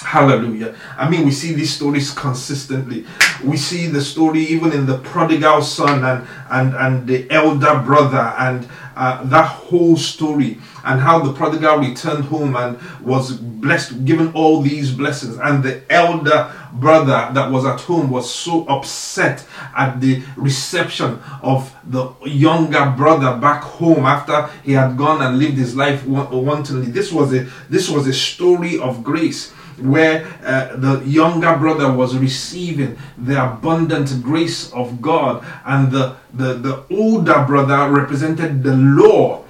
Hallelujah. 0.00 0.76
I 0.96 1.10
mean, 1.10 1.24
we 1.24 1.32
see 1.32 1.54
these 1.54 1.74
stories 1.74 2.12
consistently. 2.12 3.04
We 3.42 3.56
see 3.56 3.88
the 3.88 4.00
story 4.00 4.40
even 4.44 4.72
in 4.72 4.86
the 4.86 4.98
prodigal 4.98 5.62
son 5.62 6.04
and, 6.04 6.28
and, 6.50 6.74
and 6.76 7.06
the 7.08 7.28
elder 7.30 7.82
brother 7.84 8.32
and 8.38 8.68
uh, 8.98 9.22
that 9.24 9.46
whole 9.46 9.96
story 9.96 10.58
and 10.84 11.00
how 11.00 11.20
the 11.20 11.32
prodigal 11.32 11.78
returned 11.78 12.24
home 12.24 12.56
and 12.56 12.78
was 13.00 13.32
blessed, 13.32 14.04
given 14.04 14.32
all 14.32 14.60
these 14.60 14.90
blessings. 14.90 15.38
And 15.38 15.62
the 15.62 15.82
elder 15.88 16.52
brother 16.72 17.30
that 17.32 17.50
was 17.50 17.64
at 17.64 17.80
home 17.80 18.10
was 18.10 18.32
so 18.32 18.66
upset 18.66 19.46
at 19.76 20.00
the 20.00 20.22
reception 20.36 21.20
of 21.42 21.72
the 21.84 22.12
younger 22.24 22.92
brother 22.96 23.38
back 23.38 23.62
home 23.62 24.04
after 24.04 24.50
he 24.64 24.72
had 24.72 24.96
gone 24.96 25.22
and 25.22 25.38
lived 25.38 25.56
his 25.58 25.76
life 25.76 26.04
wantonly. 26.04 26.90
This 26.90 27.12
was 27.12 27.32
a 27.32 27.46
this 27.70 27.88
was 27.88 28.08
a 28.08 28.12
story 28.12 28.80
of 28.80 29.04
grace 29.04 29.52
where 29.80 30.26
uh, 30.44 30.76
the 30.76 31.02
younger 31.04 31.56
brother 31.56 31.92
was 31.92 32.16
receiving 32.16 32.98
the 33.16 33.42
abundant 33.42 34.22
grace 34.22 34.72
of 34.72 35.00
God, 35.00 35.44
and 35.64 35.90
the, 35.90 36.16
the, 36.34 36.54
the 36.54 36.84
older 36.90 37.44
brother 37.44 37.90
represented 37.90 38.62
the 38.62 38.76
law 38.76 39.44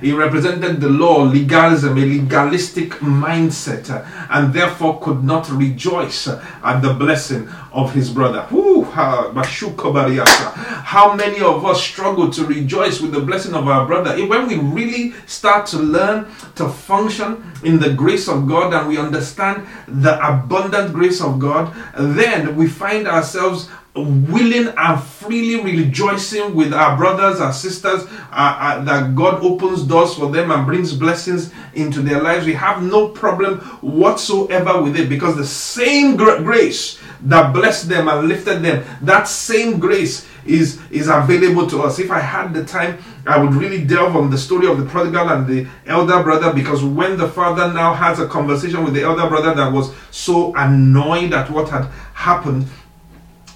he 0.00 0.12
represented 0.12 0.80
the 0.80 0.88
law, 0.88 1.22
legalism, 1.22 1.96
a 1.96 2.00
legalistic 2.00 2.90
mindset, 3.00 3.90
and 4.30 4.52
therefore 4.52 5.00
could 5.00 5.24
not 5.24 5.50
rejoice 5.50 6.28
at 6.28 6.80
the 6.80 6.94
blessing 6.94 7.48
of 7.72 7.92
his 7.92 8.10
brother. 8.10 8.42
How 10.82 11.14
many 11.14 11.40
of 11.40 11.64
us 11.64 11.82
struggle 11.82 12.30
to 12.30 12.44
rejoice 12.46 13.00
with 13.00 13.12
the 13.12 13.20
blessing 13.20 13.54
of 13.54 13.68
our 13.68 13.86
brother? 13.86 14.16
When 14.26 14.46
we 14.48 14.56
really 14.56 15.14
start 15.26 15.66
to 15.68 15.78
learn 15.78 16.26
to 16.56 16.68
function 16.68 17.52
in 17.64 17.78
the 17.78 17.92
grace 17.92 18.28
of 18.28 18.46
God 18.46 18.72
and 18.72 18.88
we 18.88 18.98
understand 18.98 19.66
the 19.88 20.18
abundant 20.26 20.92
grace 20.92 21.20
of 21.20 21.38
God, 21.38 21.74
then 21.96 22.56
we 22.56 22.66
find 22.66 23.06
ourselves 23.06 23.68
willing 23.96 24.68
and 24.76 25.02
freely 25.02 25.62
rejoicing 25.62 26.54
with 26.54 26.72
our 26.72 26.96
brothers 26.96 27.40
and 27.40 27.54
sisters 27.54 28.04
uh, 28.30 28.56
uh, 28.60 28.84
that 28.84 29.14
God 29.14 29.42
opens 29.42 29.82
doors 29.82 30.14
for 30.14 30.30
them 30.30 30.50
and 30.50 30.66
brings 30.66 30.92
blessings 30.92 31.52
into 31.74 32.02
their 32.02 32.22
lives. 32.22 32.46
We 32.46 32.54
have 32.54 32.82
no 32.82 33.08
problem 33.08 33.60
whatsoever 33.80 34.82
with 34.82 34.96
it 34.96 35.08
because 35.08 35.36
the 35.36 35.46
same 35.46 36.16
grace 36.16 36.98
that 37.22 37.52
blessed 37.52 37.88
them 37.88 38.08
and 38.08 38.28
lifted 38.28 38.62
them, 38.62 38.84
that 39.02 39.24
same 39.24 39.78
grace 39.78 40.26
is, 40.44 40.80
is 40.90 41.08
available 41.08 41.66
to 41.68 41.82
us. 41.82 41.98
If 41.98 42.10
I 42.10 42.20
had 42.20 42.52
the 42.54 42.64
time, 42.64 42.98
I 43.26 43.38
would 43.38 43.54
really 43.54 43.84
delve 43.84 44.14
on 44.14 44.30
the 44.30 44.38
story 44.38 44.68
of 44.68 44.78
the 44.78 44.86
prodigal 44.86 45.28
and 45.30 45.46
the 45.46 45.66
elder 45.86 46.22
brother 46.22 46.52
because 46.52 46.84
when 46.84 47.16
the 47.16 47.28
father 47.28 47.72
now 47.72 47.94
has 47.94 48.20
a 48.20 48.28
conversation 48.28 48.84
with 48.84 48.94
the 48.94 49.02
elder 49.02 49.28
brother 49.28 49.54
that 49.54 49.72
was 49.72 49.92
so 50.10 50.54
annoyed 50.54 51.32
at 51.32 51.50
what 51.50 51.68
had 51.68 51.86
happened, 52.14 52.66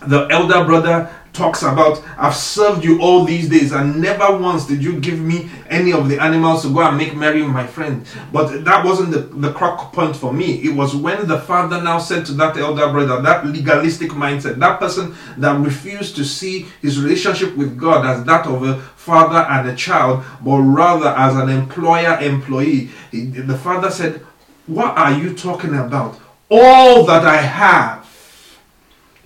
the 0.06 0.26
elder 0.30 0.64
brother 0.64 1.10
talks 1.32 1.62
about 1.62 2.02
i've 2.18 2.34
served 2.34 2.84
you 2.84 3.00
all 3.00 3.24
these 3.24 3.48
days 3.48 3.72
and 3.72 4.00
never 4.00 4.36
once 4.36 4.66
did 4.66 4.82
you 4.82 4.98
give 5.00 5.20
me 5.20 5.48
any 5.70 5.92
of 5.92 6.08
the 6.08 6.20
animals 6.20 6.62
to 6.62 6.74
go 6.74 6.82
and 6.82 6.98
make 6.98 7.16
merry 7.16 7.42
with 7.42 7.52
my 7.52 7.66
friend. 7.66 8.04
But 8.32 8.64
that 8.64 8.84
wasn't 8.84 9.12
the, 9.12 9.20
the 9.20 9.52
crock 9.52 9.92
point 9.92 10.16
for 10.16 10.32
me. 10.32 10.62
It 10.62 10.74
was 10.74 10.94
when 10.94 11.26
the 11.26 11.38
father 11.38 11.80
now 11.80 11.98
said 11.98 12.26
to 12.26 12.32
that 12.34 12.56
elder 12.56 12.90
brother 12.90 13.22
that 13.22 13.46
legalistic 13.46 14.10
mindset 14.10 14.58
that 14.58 14.80
person 14.80 15.14
that 15.38 15.58
refused 15.60 16.16
to 16.16 16.24
see 16.24 16.66
his 16.82 17.00
relationship 17.00 17.56
with 17.56 17.78
god 17.78 18.04
as 18.04 18.24
that 18.24 18.46
of 18.46 18.62
a 18.64 18.80
father 18.96 19.38
and 19.50 19.68
a 19.68 19.76
child 19.76 20.24
but 20.44 20.58
rather 20.58 21.08
as 21.08 21.36
an 21.36 21.48
employer 21.48 22.18
employee 22.20 22.90
the 23.12 23.58
father 23.62 23.90
said 23.90 24.20
what 24.66 24.96
are 24.96 25.12
you 25.12 25.34
talking 25.34 25.74
about? 25.74 26.20
All 26.50 27.04
that 27.06 27.24
i 27.24 27.36
have 27.36 27.99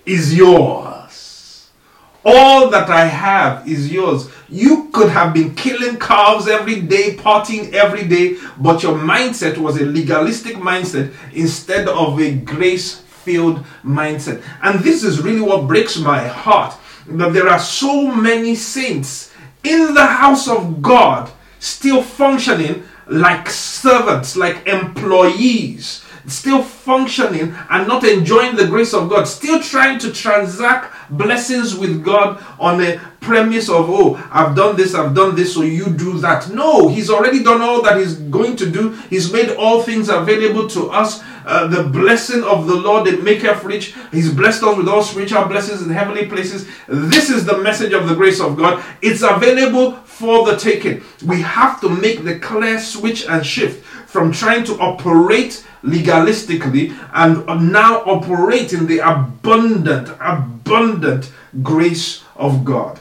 is 0.05 0.35
yours. 0.35 1.69
All 2.23 2.69
that 2.69 2.89
I 2.89 3.05
have 3.05 3.67
is 3.67 3.91
yours. 3.91 4.29
You 4.49 4.89
could 4.91 5.09
have 5.09 5.33
been 5.33 5.53
killing 5.55 5.97
calves 5.97 6.47
every 6.47 6.81
day, 6.81 7.15
partying 7.15 7.73
every 7.73 8.05
day, 8.05 8.37
but 8.57 8.81
your 8.81 8.97
mindset 8.97 9.57
was 9.57 9.79
a 9.79 9.85
legalistic 9.85 10.55
mindset 10.55 11.13
instead 11.33 11.87
of 11.87 12.19
a 12.19 12.35
grace 12.35 12.99
filled 12.99 13.63
mindset. 13.83 14.43
And 14.63 14.79
this 14.79 15.03
is 15.03 15.21
really 15.21 15.41
what 15.41 15.67
breaks 15.67 15.97
my 15.97 16.27
heart 16.27 16.75
that 17.07 17.33
there 17.33 17.47
are 17.47 17.59
so 17.59 18.11
many 18.11 18.55
saints 18.55 19.31
in 19.63 19.93
the 19.93 20.05
house 20.05 20.47
of 20.47 20.81
God 20.81 21.31
still 21.59 22.01
functioning 22.01 22.83
like 23.07 23.49
servants, 23.49 24.35
like 24.35 24.67
employees, 24.67 26.04
still 26.27 26.61
functioning 26.61 27.55
and 27.69 27.87
not 27.87 28.03
enjoying 28.03 28.55
the 28.55 28.67
grace 28.67 28.93
of 28.93 29.09
God, 29.09 29.25
still 29.25 29.61
trying 29.61 29.99
to 29.99 30.11
transact 30.11 30.95
blessings 31.09 31.75
with 31.75 32.03
God 32.03 32.43
on 32.59 32.81
a 32.81 32.99
premise 33.21 33.69
of, 33.69 33.89
oh, 33.89 34.15
I've 34.31 34.55
done 34.55 34.75
this, 34.75 34.93
I've 34.93 35.15
done 35.15 35.35
this, 35.35 35.53
so 35.53 35.63
you 35.63 35.87
do 35.87 36.19
that. 36.19 36.49
No, 36.49 36.87
He's 36.87 37.09
already 37.09 37.43
done 37.43 37.61
all 37.61 37.81
that 37.81 37.97
He's 37.97 38.15
going 38.15 38.55
to 38.57 38.69
do. 38.69 38.91
He's 39.09 39.31
made 39.31 39.55
all 39.55 39.81
things 39.81 40.09
available 40.09 40.67
to 40.69 40.91
us. 40.91 41.23
Uh, 41.45 41.67
the 41.67 41.83
blessing 41.83 42.43
of 42.43 42.65
the 42.65 42.73
Lord 42.73 43.05
that 43.05 43.23
maketh 43.23 43.63
rich. 43.63 43.93
He's 44.11 44.33
blessed 44.33 44.63
us 44.63 44.77
with 44.77 44.87
all 44.87 45.03
spiritual 45.03 45.45
blessings 45.45 45.83
in 45.83 45.89
heavenly 45.89 46.25
places. 46.25 46.67
This 46.87 47.29
is 47.29 47.45
the 47.45 47.59
message 47.59 47.93
of 47.93 48.09
the 48.09 48.15
grace 48.15 48.39
of 48.39 48.57
God. 48.57 48.83
It's 49.03 49.21
available 49.21 49.91
for 49.91 50.43
the 50.45 50.57
taking. 50.57 51.03
We 51.23 51.41
have 51.41 51.79
to 51.81 51.89
make 51.89 52.23
the 52.23 52.39
clear 52.39 52.79
switch 52.79 53.27
and 53.27 53.45
shift 53.45 53.85
from 54.15 54.31
trying 54.31 54.63
to 54.63 54.79
operate 54.79 55.61
legalistically 55.83 56.97
and 57.13 57.69
now 57.69 57.99
operate 58.05 58.71
in 58.71 58.87
the 58.87 58.99
abundant, 58.99 60.07
abundant 60.21 61.29
grace 61.61 62.23
of 62.37 62.63
God. 62.63 62.97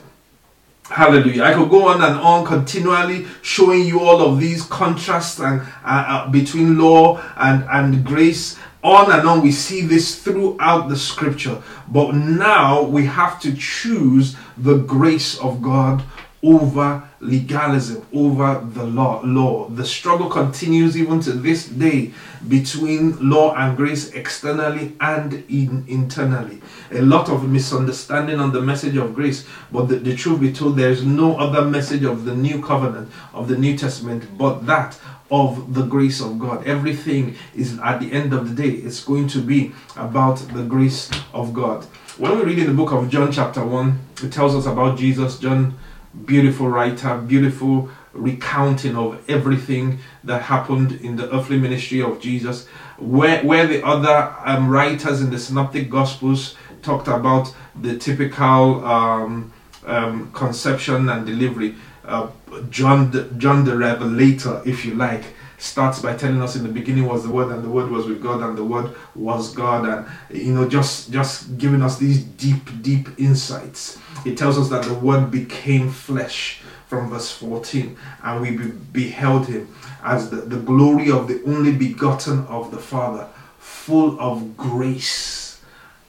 Hallelujah. 0.91 1.45
I 1.45 1.55
could 1.55 1.71
go 1.71 1.87
on 1.87 2.03
and 2.03 2.19
on 2.19 2.45
continually 2.45 3.29
showing 3.43 3.85
you 3.85 4.01
all 4.01 4.23
of 4.23 4.41
these 4.41 4.65
contrasts 4.65 5.39
and 5.39 5.61
uh, 5.61 5.65
uh, 5.85 6.31
between 6.31 6.79
law 6.79 7.23
and, 7.37 7.65
and 7.71 8.05
grace. 8.05 8.59
On 8.83 9.13
and 9.13 9.27
on, 9.29 9.41
we 9.41 9.53
see 9.53 9.83
this 9.83 10.21
throughout 10.21 10.89
the 10.89 10.97
scripture. 10.97 11.63
But 11.87 12.17
now 12.17 12.83
we 12.83 13.07
have 13.07 13.41
to 13.43 13.55
choose 13.55 14.35
the 14.59 14.79
grace 14.79 15.39
of 15.39 15.63
God 15.63 16.03
over 16.45 17.03
legalism, 17.21 18.07
over 18.13 18.63
the 18.75 18.85
law. 18.85 19.23
Law. 19.25 19.69
The 19.69 19.85
struggle 19.87 20.29
continues 20.29 20.97
even 20.97 21.21
to 21.21 21.33
this 21.33 21.67
day 21.67 22.13
between 22.47 23.31
law 23.31 23.55
and 23.55 23.77
grace 23.77 24.11
externally 24.11 24.95
and 25.01 25.33
in, 25.49 25.85
internally. 25.89 26.61
A 26.93 27.01
lot 27.01 27.31
of 27.31 27.49
misunderstanding 27.49 28.39
on 28.39 28.53
the 28.53 28.61
message 28.61 28.97
of 28.97 29.15
grace, 29.15 29.47
but 29.73 29.89
the, 29.89 29.97
the 29.97 30.15
truth 30.15 30.41
be 30.41 30.53
told, 30.53 30.77
there 30.77 30.91
is 30.91 31.05
no 31.05 31.37
other 31.39 31.65
message 31.65 32.05
of 32.05 32.27
the 32.27 32.35
new 32.35 32.63
covenant, 32.63 33.11
of 33.33 33.49
the 33.49 33.57
New 33.57 33.77
Testament, 33.77 34.37
but 34.37 34.67
that 34.67 34.99
of 35.31 35.73
the 35.73 35.83
grace 35.83 36.21
of 36.21 36.39
God. 36.39 36.65
Everything 36.67 37.35
is 37.57 37.79
at 37.83 38.01
the 38.01 38.13
end 38.13 38.35
of 38.35 38.55
the 38.55 38.63
day, 38.63 38.77
it's 38.77 39.03
going 39.03 39.27
to 39.29 39.41
be 39.41 39.73
about 39.97 40.37
the 40.53 40.63
grace 40.63 41.11
of 41.33 41.55
God. 41.55 41.85
When 42.19 42.39
we 42.39 42.45
read 42.45 42.59
in 42.59 42.67
the 42.67 42.75
book 42.75 42.93
of 42.93 43.09
John, 43.09 43.33
chapter 43.33 43.65
1, 43.65 43.99
it 44.23 44.33
tells 44.33 44.55
us 44.55 44.67
about 44.67 44.99
Jesus. 44.99 45.39
John 45.39 45.77
beautiful 46.25 46.69
writer, 46.69 47.19
beautiful 47.19 47.89
recounting 48.13 48.97
of 48.97 49.19
everything 49.29 49.99
that 50.23 50.43
happened 50.43 50.93
in 50.93 51.17
the 51.17 51.33
earthly 51.35 51.59
ministry 51.59 52.01
of 52.01 52.21
Jesus, 52.21 52.67
where, 52.99 53.43
where 53.45 53.67
the 53.67 53.85
other 53.85 54.35
um, 54.45 54.69
writers 54.69 55.21
in 55.21 55.31
the 55.31 55.39
Synoptic 55.39 55.91
Gospels 55.91 56.55
talked 56.83 57.09
about 57.09 57.55
the 57.81 57.99
typical 57.99 58.85
um, 58.85 59.53
um, 59.87 60.31
conception 60.33 61.09
and 61.09 61.27
delivery. 61.27 61.75
Uh, 62.05 62.29
John, 62.71 63.11
the, 63.11 63.25
John 63.39 63.65
the 63.65 63.77
Revelator, 63.77 64.63
if 64.65 64.85
you 64.85 64.95
like, 64.95 65.25
starts 65.65 66.01
by 66.01 66.15
telling 66.15 66.43
us 66.43 66.57
in 66.57 66.63
the 66.63 66.69
beginning 66.69 67.07
was 67.07 67.25
the 67.25 67.31
word 67.31 67.51
and 67.51 67.65
the 67.65 67.69
word 67.69 67.91
was 67.91 68.07
with 68.07 68.23
god 68.23 68.43
and 68.43 68.57
the 68.57 68.63
word 68.63 68.95
was 69.15 69.55
god 69.55 69.89
and 69.89 70.07
you 70.45 70.53
know 70.53 70.69
just 70.69 71.11
just 71.11 71.57
giving 71.57 71.81
us 71.81 71.99
these 71.99 72.23
deep 72.23 72.83
deep 72.83 73.09
insights. 73.19 73.99
It 74.27 74.37
tells 74.37 74.59
us 74.59 74.69
that 74.69 74.85
the 74.85 74.95
word 74.95 75.31
became 75.31 75.91
flesh 75.91 76.61
from 76.87 77.09
verse 77.09 77.31
14 77.33 77.97
and 78.23 78.41
we 78.43 78.51
be- 78.57 78.73
beheld 78.93 79.47
him 79.47 79.75
as 80.03 80.29
the, 80.29 80.37
the 80.37 80.59
glory 80.59 81.11
of 81.11 81.29
the 81.29 81.43
only 81.45 81.73
begotten 81.73 82.47
of 82.47 82.71
the 82.71 82.79
father 82.79 83.27
full 83.59 84.21
of 84.21 84.57
grace 84.57 85.63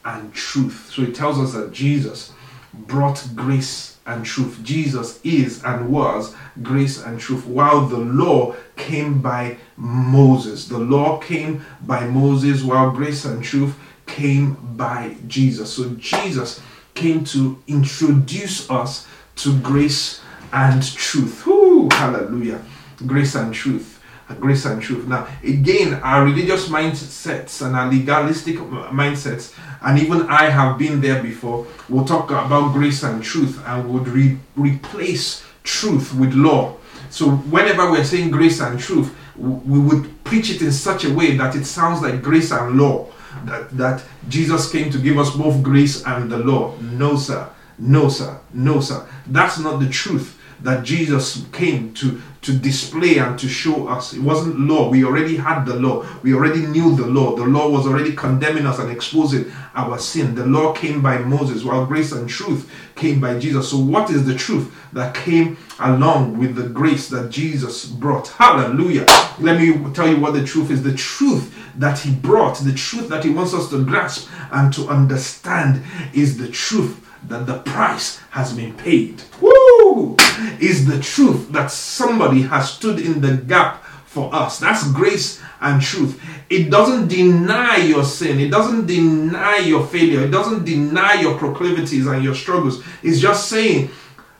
and 0.04 0.34
truth. 0.34 0.92
So 0.94 1.04
it 1.04 1.16
tells 1.16 1.40
us 1.40 1.54
that 1.54 1.72
jesus 1.72 2.34
brought 2.74 3.26
grace 3.36 3.95
and 4.06 4.26
truth. 4.26 4.60
Jesus 4.64 5.20
is 5.24 5.64
and 5.64 5.90
was 5.90 6.36
grace 6.62 7.04
and 7.04 7.20
truth. 7.20 7.46
While 7.46 7.88
the 7.88 7.98
law 7.98 8.56
came 8.76 9.22
by 9.22 9.58
Moses, 9.78 10.68
the 10.68 10.78
law 10.78 11.20
came 11.20 11.66
by 11.82 12.06
Moses, 12.08 12.64
while 12.64 12.92
grace 12.92 13.26
and 13.26 13.44
truth 13.44 13.76
came 14.06 14.54
by 14.78 15.16
Jesus. 15.28 15.74
So 15.74 15.90
Jesus 15.96 16.62
came 16.94 17.24
to 17.26 17.62
introduce 17.68 18.70
us 18.70 19.08
to 19.38 19.60
grace 19.60 20.22
and 20.54 20.82
truth. 20.96 21.46
Whoo, 21.46 21.90
hallelujah. 21.92 22.62
Grace 23.06 23.36
and 23.36 23.54
truth 23.54 23.96
grace 24.34 24.66
and 24.66 24.82
truth. 24.82 25.08
Now, 25.08 25.28
again, 25.44 25.96
our 25.96 26.26
religious 26.26 26.68
mindsets 26.68 27.64
and 27.66 27.76
our 27.76 27.92
legalistic 27.92 28.56
mindsets, 28.56 29.54
and 29.86 30.00
even 30.00 30.24
I 30.24 30.50
have 30.50 30.80
been 30.80 31.00
there 31.00 31.22
before, 31.22 31.68
we'll 31.88 32.06
talk 32.06 32.32
about 32.32 32.74
grace 32.74 33.04
and 33.04 33.24
truth 33.24 33.62
and 33.68 33.94
would 33.94 34.08
re- 34.08 34.38
replace 34.56 35.46
truth 35.64 36.14
with 36.16 36.34
law. 36.34 36.76
So, 37.12 37.30
whenever 37.30 37.92
we're 37.92 38.04
saying 38.04 38.32
grace 38.32 38.60
and 38.62 38.80
truth, 38.80 39.16
we 39.38 39.80
would 39.80 40.24
preach 40.24 40.50
it 40.50 40.62
in 40.62 40.72
such 40.72 41.06
a 41.06 41.14
way 41.14 41.38
that 41.38 41.56
it 41.56 41.66
sounds 41.66 42.02
like 42.02 42.24
grace 42.24 42.52
and 42.52 42.78
law. 42.78 43.08
That, 43.46 43.70
that 43.78 44.04
Jesus 44.28 44.72
came 44.72 44.90
to 44.92 44.98
give 44.98 45.20
us 45.20 45.36
both 45.36 45.62
grace 45.62 46.04
and 46.06 46.32
the 46.32 46.40
law. 46.40 46.76
No, 46.78 47.16
sir. 47.16 47.48
No, 47.78 48.10
sir. 48.10 48.40
No, 48.54 48.80
sir. 48.80 49.08
That's 49.28 49.60
not 49.60 49.80
the 49.80 49.90
truth 49.90 50.40
that 50.62 50.84
Jesus 50.84 51.46
came 51.52 51.94
to, 51.96 52.22
to 52.42 52.54
display 52.54 53.18
and 53.18 53.38
to 53.40 53.48
show 53.48 53.88
us. 53.88 54.14
It 54.14 54.22
wasn't 54.22 54.60
law. 54.60 54.90
We 54.90 55.04
already 55.04 55.36
had 55.36 55.66
the 55.66 55.76
law. 55.76 56.06
We 56.24 56.34
already 56.34 56.66
knew 56.66 56.96
the 56.96 57.06
law. 57.06 57.36
The 57.36 57.46
law 57.46 57.70
was 57.70 57.86
already 57.86 58.16
condemning 58.16 58.66
us 58.66 58.80
and 58.80 58.92
exposing 58.92 59.52
our 59.76 59.98
sin. 59.98 60.36
The 60.36 60.46
law 60.46 60.74
came 60.74 61.02
by 61.02 61.20
Moses, 61.20 61.64
while 61.64 61.86
grace 61.86 62.12
and 62.12 62.30
truth 62.30 62.72
came 62.96 63.20
by 63.20 63.40
Jesus. 63.40 63.70
So, 63.70 63.78
what 63.78 64.10
is 64.10 64.26
the 64.26 64.36
truth 64.36 64.74
that 64.94 65.14
came 65.14 65.58
along 65.80 66.38
with 66.38 66.56
the 66.56 66.70
grace 66.70 67.10
that 67.10 67.30
Jesus 67.30 67.86
brought? 67.86 68.30
Hallelujah. 68.30 69.06
Let 69.40 69.60
me 69.60 69.94
tell 69.94 70.08
you 70.08 70.20
what 70.20 70.34
the 70.34 70.46
truth 70.46 70.72
is. 70.72 70.84
The 70.84 70.96
truth 70.96 71.54
that 71.78 72.00
He 72.00 72.14
brought, 72.14 72.58
the 72.60 72.74
truth 72.74 73.10
that 73.10 73.24
He 73.24 73.30
wants 73.30 73.54
us 73.54 73.70
to 73.70 73.84
grasp 73.84 74.30
and 74.52 74.74
to 74.74 74.88
understand, 74.88 75.84
is 76.14 76.38
the 76.38 76.48
truth 76.48 77.02
that 77.28 77.46
the 77.46 77.60
price 77.60 78.20
has 78.32 78.54
been 78.54 78.74
paid. 78.74 79.22
Woo! 79.42 80.16
Is 80.60 80.86
the 80.86 81.00
truth 81.00 81.52
that 81.52 81.72
somebody 81.72 82.42
has 82.44 82.74
stood 82.74 83.00
in 83.00 83.22
the 83.22 83.38
gap 83.38 83.84
for 84.16 84.34
us. 84.34 84.60
That's 84.60 84.90
grace 84.94 85.42
and 85.60 85.82
truth. 85.82 86.22
It 86.50 86.72
doesn't 86.72 87.10
deny 87.10 87.76
your 87.76 88.06
sin. 88.06 88.40
It 88.40 88.50
doesn't 88.50 88.88
deny 88.88 89.58
your 89.58 89.86
failure. 89.86 90.22
It 90.22 90.32
doesn't 90.32 90.64
deny 90.64 91.16
your 91.16 91.38
proclivities 91.38 92.08
and 92.08 92.24
your 92.24 92.34
struggles. 92.34 92.82
It's 93.04 93.20
just 93.20 93.50
saying 93.50 93.90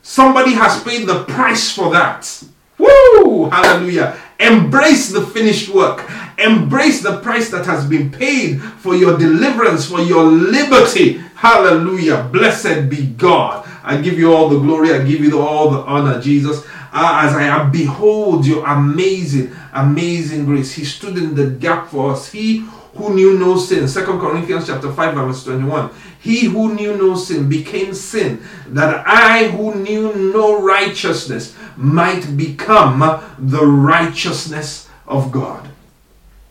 somebody 0.02 0.54
has 0.54 0.82
paid 0.82 1.06
the 1.06 1.26
price 1.26 1.74
for 1.74 1.92
that. 1.92 2.42
Woo! 2.78 3.50
Hallelujah. 3.50 4.18
Embrace 4.40 5.12
the 5.12 5.22
finished 5.22 5.70
work. 5.70 6.10
Embrace 6.38 7.02
the 7.02 7.20
price 7.22 7.50
that 7.52 7.66
has 7.66 7.86
been 7.86 8.12
paid 8.12 8.62
for 8.62 8.96
your 8.96 9.18
deliverance, 9.18 9.90
for 9.90 10.02
your 10.02 10.24
liberty. 10.24 11.14
Hallelujah. 11.36 12.30
Blessed 12.32 12.90
be 12.90 13.08
God. 13.08 13.68
I 13.84 14.02
give 14.02 14.18
you 14.18 14.34
all 14.34 14.50
the 14.50 14.60
glory. 14.60 14.94
I 14.94 15.04
give 15.04 15.22
you 15.22 15.40
all 15.40 15.70
the 15.70 15.80
honor, 15.80 16.20
Jesus. 16.20 16.66
Uh, 16.92 17.24
as 17.24 17.36
I 17.36 17.64
behold 17.70 18.46
your 18.46 18.66
amazing, 18.66 19.56
amazing 19.74 20.46
grace. 20.46 20.74
He 20.74 20.86
stood 20.86 21.18
in 21.18 21.36
the 21.36 21.48
gap 21.48 21.90
for 21.90 22.14
us. 22.14 22.32
He 22.32 22.66
who 22.96 23.14
knew 23.14 23.38
no 23.38 23.58
sin. 23.58 23.88
Second 23.88 24.20
Corinthians 24.20 24.68
chapter 24.68 24.92
5 24.92 25.16
verse 25.16 25.44
21. 25.44 25.90
He 26.20 26.46
who 26.46 26.74
knew 26.74 26.98
no 26.98 27.16
sin 27.16 27.48
became 27.48 27.94
sin, 27.94 28.42
that 28.68 29.06
I 29.06 29.50
who 29.50 29.76
knew 29.76 30.16
no 30.16 30.62
righteousness 30.62 31.56
might 31.76 32.36
become 32.36 33.00
the 33.38 33.66
righteousness 33.66 34.90
of 35.06 35.32
God. 35.32 35.70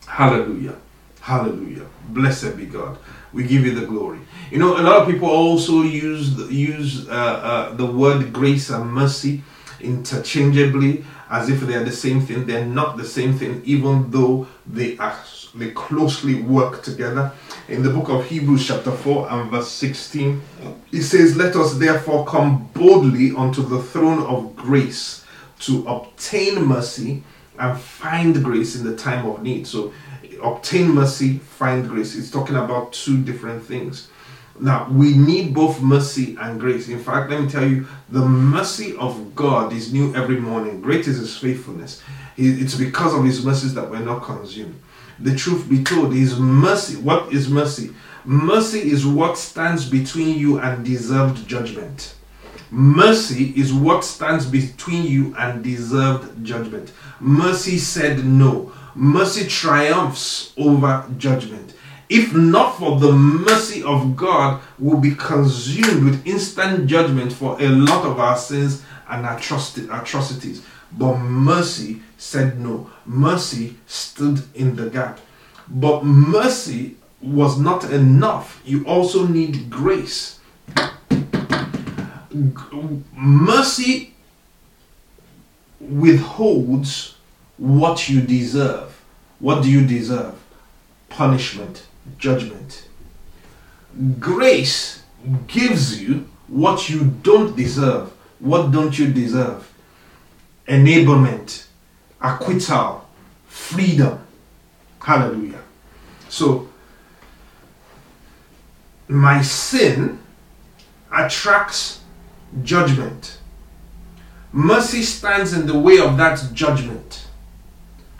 Hallelujah. 0.06 0.76
Hallelujah. 1.20 1.86
Blessed 2.10 2.56
be 2.56 2.66
God. 2.66 2.98
We 3.32 3.44
give 3.44 3.64
you 3.64 3.74
the 3.74 3.86
glory. 3.86 4.20
You 4.50 4.58
know, 4.58 4.78
a 4.78 4.82
lot 4.82 5.02
of 5.02 5.08
people 5.08 5.28
also 5.28 5.82
use 5.82 6.38
use 6.52 7.08
uh, 7.08 7.12
uh, 7.12 7.74
the 7.74 7.86
word 7.86 8.32
grace 8.32 8.70
and 8.70 8.92
mercy 8.92 9.42
interchangeably 9.80 11.04
as 11.30 11.48
if 11.48 11.60
they 11.60 11.74
are 11.74 11.82
the 11.82 11.90
same 11.90 12.20
thing. 12.20 12.46
They're 12.46 12.64
not 12.64 12.96
the 12.96 13.04
same 13.04 13.36
thing, 13.36 13.62
even 13.64 14.10
though 14.10 14.46
they 14.66 14.96
are 14.98 15.18
they 15.54 15.70
closely 15.70 16.42
work 16.42 16.82
together. 16.82 17.32
In 17.68 17.82
the 17.82 17.90
book 17.90 18.08
of 18.08 18.26
Hebrews, 18.26 18.66
chapter 18.66 18.90
4 18.90 19.30
and 19.30 19.50
verse 19.50 19.70
16, 19.70 20.42
it 20.92 21.02
says, 21.02 21.36
Let 21.36 21.56
us 21.56 21.74
therefore 21.74 22.26
come 22.26 22.68
boldly 22.74 23.32
unto 23.36 23.62
the 23.62 23.82
throne 23.82 24.22
of 24.24 24.56
grace 24.56 25.24
to 25.60 25.86
obtain 25.86 26.64
mercy 26.64 27.22
and 27.58 27.78
find 27.78 28.42
grace 28.42 28.74
in 28.76 28.84
the 28.84 28.96
time 28.96 29.26
of 29.26 29.42
need. 29.42 29.66
So, 29.66 29.92
obtain 30.42 30.88
mercy, 30.88 31.38
find 31.38 31.88
grace. 31.88 32.16
It's 32.16 32.30
talking 32.30 32.56
about 32.56 32.92
two 32.92 33.22
different 33.22 33.62
things. 33.62 34.08
Now, 34.60 34.88
we 34.90 35.16
need 35.16 35.52
both 35.52 35.80
mercy 35.80 36.36
and 36.40 36.60
grace. 36.60 36.88
In 36.88 36.98
fact, 36.98 37.30
let 37.30 37.40
me 37.40 37.48
tell 37.48 37.66
you, 37.66 37.86
the 38.08 38.24
mercy 38.24 38.96
of 38.96 39.34
God 39.34 39.72
is 39.72 39.92
new 39.92 40.14
every 40.14 40.38
morning. 40.38 40.80
Great 40.80 41.08
is 41.08 41.18
His 41.18 41.36
faithfulness. 41.36 42.02
It's 42.36 42.74
because 42.74 43.14
of 43.14 43.24
His 43.24 43.44
mercies 43.44 43.74
that 43.74 43.88
we're 43.90 44.00
not 44.00 44.22
consumed. 44.22 44.80
The 45.18 45.34
truth 45.34 45.68
be 45.68 45.82
told, 45.82 46.14
is 46.14 46.38
mercy. 46.38 46.96
What 46.96 47.32
is 47.32 47.48
mercy? 47.48 47.90
Mercy 48.24 48.90
is 48.90 49.06
what 49.06 49.36
stands 49.36 49.88
between 49.88 50.38
you 50.38 50.58
and 50.58 50.84
deserved 50.84 51.46
judgment. 51.46 52.14
Mercy 52.70 53.52
is 53.56 53.72
what 53.72 54.04
stands 54.04 54.46
between 54.46 55.04
you 55.04 55.34
and 55.36 55.62
deserved 55.62 56.44
judgment. 56.44 56.92
Mercy 57.20 57.78
said 57.78 58.24
no. 58.24 58.72
Mercy 58.94 59.46
triumphs 59.46 60.52
over 60.56 61.06
judgment 61.18 61.74
if 62.08 62.34
not 62.34 62.78
for 62.78 62.98
the 63.00 63.12
mercy 63.12 63.82
of 63.82 64.14
God, 64.14 64.60
we 64.78 64.90
will 64.90 65.00
be 65.00 65.14
consumed 65.14 66.04
with 66.04 66.26
instant 66.26 66.86
judgment 66.86 67.32
for 67.32 67.60
a 67.60 67.68
lot 67.68 68.04
of 68.04 68.20
our 68.20 68.36
sins 68.36 68.84
and 69.08 69.26
atrocities. 69.26 70.64
But 70.96 71.18
mercy 71.18 72.00
said 72.16 72.60
no. 72.60 72.90
Mercy 73.04 73.76
stood 73.86 74.42
in 74.54 74.76
the 74.76 74.88
gap. 74.90 75.20
But 75.68 76.04
mercy 76.04 76.96
was 77.20 77.58
not 77.58 77.90
enough. 77.90 78.60
You 78.64 78.84
also 78.86 79.26
need 79.26 79.70
grace. 79.70 80.38
Mercy 83.12 84.14
withholds 85.80 87.16
what 87.56 88.08
you 88.08 88.20
deserve. 88.20 89.00
What 89.38 89.62
do 89.62 89.70
you 89.70 89.86
deserve? 89.86 90.34
Punishment 91.08 91.86
judgment. 92.18 92.88
Grace 94.18 95.02
gives 95.46 96.02
you 96.02 96.28
what 96.48 96.88
you 96.88 97.04
don't 97.22 97.56
deserve. 97.56 98.12
What 98.38 98.70
don't 98.70 98.98
you 98.98 99.12
deserve? 99.12 99.73
Enablement, 100.68 101.66
acquittal, 102.20 103.06
freedom. 103.46 104.18
Hallelujah. 105.00 105.62
So, 106.28 106.68
my 109.08 109.42
sin 109.42 110.18
attracts 111.12 112.00
judgment. 112.62 113.38
Mercy 114.52 115.02
stands 115.02 115.52
in 115.52 115.66
the 115.66 115.78
way 115.78 115.98
of 115.98 116.16
that 116.16 116.40
judgment 116.52 117.26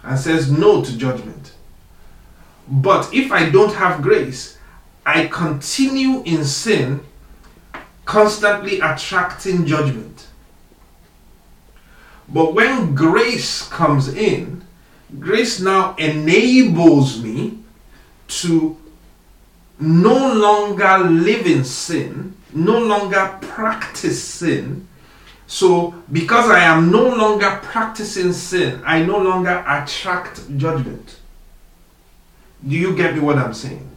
and 0.03 0.19
says 0.19 0.51
no 0.51 0.83
to 0.83 0.97
judgment. 0.99 1.53
But 2.69 3.13
if 3.13 3.33
I 3.33 3.51
don't 3.51 3.75
have 3.75 4.03
grace, 4.03 4.59
I 5.07 5.27
continue 5.27 6.23
in 6.23 6.45
sin, 6.45 7.01
constantly 8.05 8.81
attracting 8.81 9.67
judgment. 9.67 10.14
But 12.29 12.55
when 12.55 12.95
grace 12.95 13.69
comes 13.69 14.09
in, 14.09 14.65
grace 15.19 15.61
now 15.61 15.95
enables 15.97 17.23
me 17.23 17.59
to 18.29 18.77
no 19.79 20.33
longer 20.35 20.99
live 20.99 21.47
in 21.47 21.65
sin, 21.65 22.37
no 22.53 22.79
longer 22.79 23.39
practice 23.41 24.23
sin. 24.23 24.89
So, 25.47 25.95
because 26.11 26.51
I 26.51 26.61
am 26.61 26.91
no 26.91 27.03
longer 27.03 27.61
practicing 27.63 28.33
sin, 28.33 28.83
I 28.85 29.03
no 29.05 29.19
longer 29.19 29.63
attract 29.67 30.57
judgment. 30.57 31.19
Do 32.67 32.75
you 32.75 32.97
get 32.97 33.15
me 33.15 33.21
what 33.21 33.37
I'm 33.37 33.53
saying? 33.53 33.91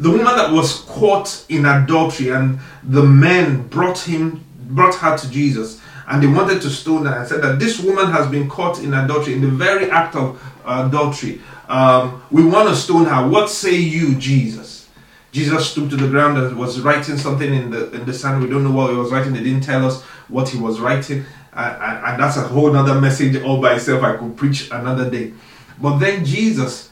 The 0.00 0.10
woman 0.10 0.24
that 0.24 0.50
was 0.50 0.80
caught 0.80 1.44
in 1.48 1.64
adultery 1.64 2.30
and 2.30 2.58
the 2.82 3.04
men 3.04 3.68
brought 3.68 4.00
him 4.00 4.44
brought 4.68 4.94
her 4.96 5.16
to 5.18 5.30
Jesus 5.30 5.81
and 6.08 6.22
they 6.22 6.26
wanted 6.26 6.60
to 6.62 6.70
stone 6.70 7.06
her 7.06 7.14
and 7.14 7.28
said 7.28 7.42
that 7.42 7.58
this 7.58 7.80
woman 7.80 8.10
has 8.10 8.26
been 8.28 8.48
caught 8.48 8.78
in 8.80 8.92
adultery 8.94 9.34
in 9.34 9.40
the 9.40 9.48
very 9.48 9.90
act 9.90 10.14
of 10.16 10.42
adultery. 10.64 11.40
Um, 11.68 12.22
we 12.30 12.44
want 12.44 12.68
to 12.68 12.76
stone 12.76 13.06
her. 13.06 13.28
What 13.28 13.48
say 13.48 13.76
you, 13.76 14.14
Jesus? 14.16 14.88
Jesus 15.32 15.70
stooped 15.70 15.90
to 15.90 15.96
the 15.96 16.08
ground 16.08 16.36
and 16.36 16.58
was 16.58 16.80
writing 16.80 17.16
something 17.16 17.52
in 17.52 17.70
the 17.70 17.90
in 17.92 18.04
the 18.04 18.12
sand. 18.12 18.42
We 18.42 18.50
don't 18.50 18.64
know 18.64 18.70
what 18.70 18.90
he 18.90 18.96
was 18.96 19.10
writing. 19.10 19.32
They 19.32 19.42
didn't 19.42 19.62
tell 19.62 19.84
us 19.84 20.02
what 20.28 20.48
he 20.50 20.58
was 20.58 20.78
writing, 20.78 21.24
and, 21.54 22.04
and 22.06 22.22
that's 22.22 22.36
a 22.36 22.42
whole 22.42 22.76
other 22.76 23.00
message 23.00 23.42
all 23.42 23.60
by 23.60 23.74
itself. 23.74 24.02
I 24.02 24.16
could 24.16 24.36
preach 24.36 24.70
another 24.70 25.08
day. 25.10 25.32
But 25.80 25.98
then 25.98 26.26
Jesus, 26.26 26.90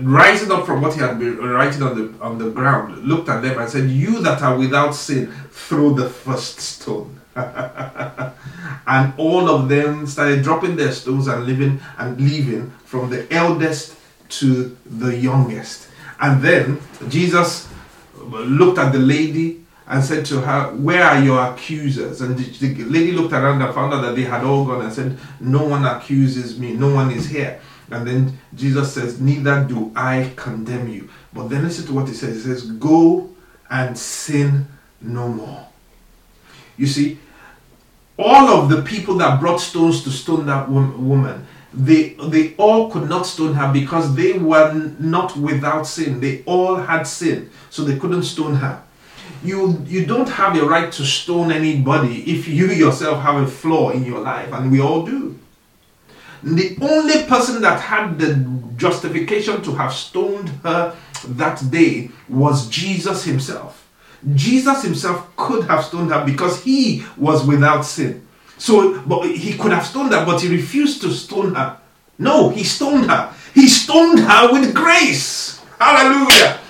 rising 0.00 0.52
up 0.52 0.64
from 0.64 0.80
what 0.80 0.94
he 0.94 1.00
had 1.00 1.18
been 1.18 1.38
writing 1.38 1.82
on 1.82 1.98
the 1.98 2.22
on 2.22 2.38
the 2.38 2.50
ground, 2.50 3.04
looked 3.04 3.28
at 3.28 3.42
them 3.42 3.58
and 3.58 3.68
said, 3.68 3.90
"You 3.90 4.22
that 4.22 4.40
are 4.42 4.56
without 4.56 4.94
sin, 4.94 5.32
throw 5.50 5.92
the 5.92 6.08
first 6.08 6.60
stone." 6.60 7.21
and 8.86 9.12
all 9.16 9.48
of 9.48 9.68
them 9.68 10.06
started 10.06 10.42
dropping 10.42 10.76
their 10.76 10.92
stones 10.92 11.26
and 11.26 11.46
living 11.46 11.80
and 11.98 12.20
leaving 12.20 12.70
from 12.84 13.10
the 13.10 13.32
eldest 13.32 13.96
to 14.28 14.76
the 14.84 15.16
youngest. 15.16 15.88
And 16.20 16.42
then 16.42 16.80
Jesus 17.08 17.68
looked 18.16 18.78
at 18.78 18.92
the 18.92 18.98
lady 18.98 19.64
and 19.86 20.02
said 20.02 20.24
to 20.26 20.40
her, 20.40 20.70
Where 20.74 21.04
are 21.04 21.22
your 21.22 21.40
accusers? 21.40 22.20
And 22.20 22.38
the 22.38 22.84
lady 22.84 23.12
looked 23.12 23.32
around 23.32 23.60
and 23.62 23.74
found 23.74 23.92
out 23.92 24.02
that 24.02 24.16
they 24.16 24.22
had 24.22 24.44
all 24.44 24.64
gone 24.64 24.82
and 24.82 24.92
said, 24.92 25.18
No 25.40 25.64
one 25.64 25.84
accuses 25.84 26.58
me, 26.58 26.72
no 26.72 26.94
one 26.94 27.10
is 27.10 27.28
here. 27.28 27.60
And 27.90 28.06
then 28.06 28.38
Jesus 28.54 28.94
says, 28.94 29.20
Neither 29.20 29.64
do 29.64 29.92
I 29.94 30.32
condemn 30.36 30.88
you. 30.88 31.08
But 31.32 31.48
then 31.48 31.64
listen 31.64 31.86
to 31.86 31.92
what 31.92 32.08
he 32.08 32.14
says. 32.14 32.36
He 32.36 32.40
says, 32.42 32.70
Go 32.70 33.30
and 33.68 33.98
sin 33.98 34.66
no 35.00 35.28
more. 35.28 35.66
You 36.76 36.86
see, 36.86 37.18
all 38.18 38.48
of 38.48 38.68
the 38.68 38.82
people 38.82 39.16
that 39.16 39.40
brought 39.40 39.60
stones 39.60 40.02
to 40.04 40.10
stone 40.10 40.46
that 40.46 40.68
woman, 40.70 41.46
they, 41.74 42.10
they 42.28 42.54
all 42.56 42.90
could 42.90 43.08
not 43.08 43.26
stone 43.26 43.54
her 43.54 43.72
because 43.72 44.14
they 44.14 44.34
were 44.34 44.74
not 44.98 45.36
without 45.36 45.86
sin. 45.86 46.20
They 46.20 46.42
all 46.44 46.76
had 46.76 47.04
sin, 47.04 47.50
so 47.70 47.82
they 47.82 47.98
couldn't 47.98 48.24
stone 48.24 48.56
her. 48.56 48.82
You, 49.42 49.82
you 49.86 50.04
don't 50.04 50.28
have 50.28 50.56
a 50.56 50.64
right 50.64 50.92
to 50.92 51.04
stone 51.04 51.50
anybody 51.50 52.30
if 52.30 52.46
you 52.46 52.66
yourself 52.66 53.22
have 53.22 53.42
a 53.42 53.46
flaw 53.46 53.90
in 53.90 54.04
your 54.04 54.20
life, 54.20 54.52
and 54.52 54.70
we 54.70 54.80
all 54.80 55.04
do. 55.04 55.38
The 56.42 56.76
only 56.80 57.24
person 57.24 57.62
that 57.62 57.80
had 57.80 58.18
the 58.18 58.34
justification 58.76 59.62
to 59.62 59.74
have 59.74 59.92
stoned 59.92 60.48
her 60.64 60.96
that 61.24 61.70
day 61.70 62.10
was 62.28 62.68
Jesus 62.68 63.24
himself. 63.24 63.81
Jesus 64.34 64.82
himself 64.82 65.34
could 65.36 65.64
have 65.64 65.84
stoned 65.84 66.10
her 66.12 66.24
because 66.24 66.62
he 66.62 67.04
was 67.16 67.44
without 67.46 67.82
sin. 67.82 68.26
So, 68.58 69.00
but 69.02 69.26
he 69.26 69.56
could 69.58 69.72
have 69.72 69.84
stoned 69.84 70.12
her, 70.12 70.24
but 70.24 70.40
he 70.40 70.48
refused 70.48 71.00
to 71.02 71.10
stone 71.10 71.54
her. 71.54 71.78
No, 72.18 72.50
he 72.50 72.62
stoned 72.62 73.10
her. 73.10 73.34
He 73.54 73.68
stoned 73.68 74.20
her 74.20 74.52
with 74.52 74.74
grace. 74.74 75.60
Hallelujah. 75.80 76.60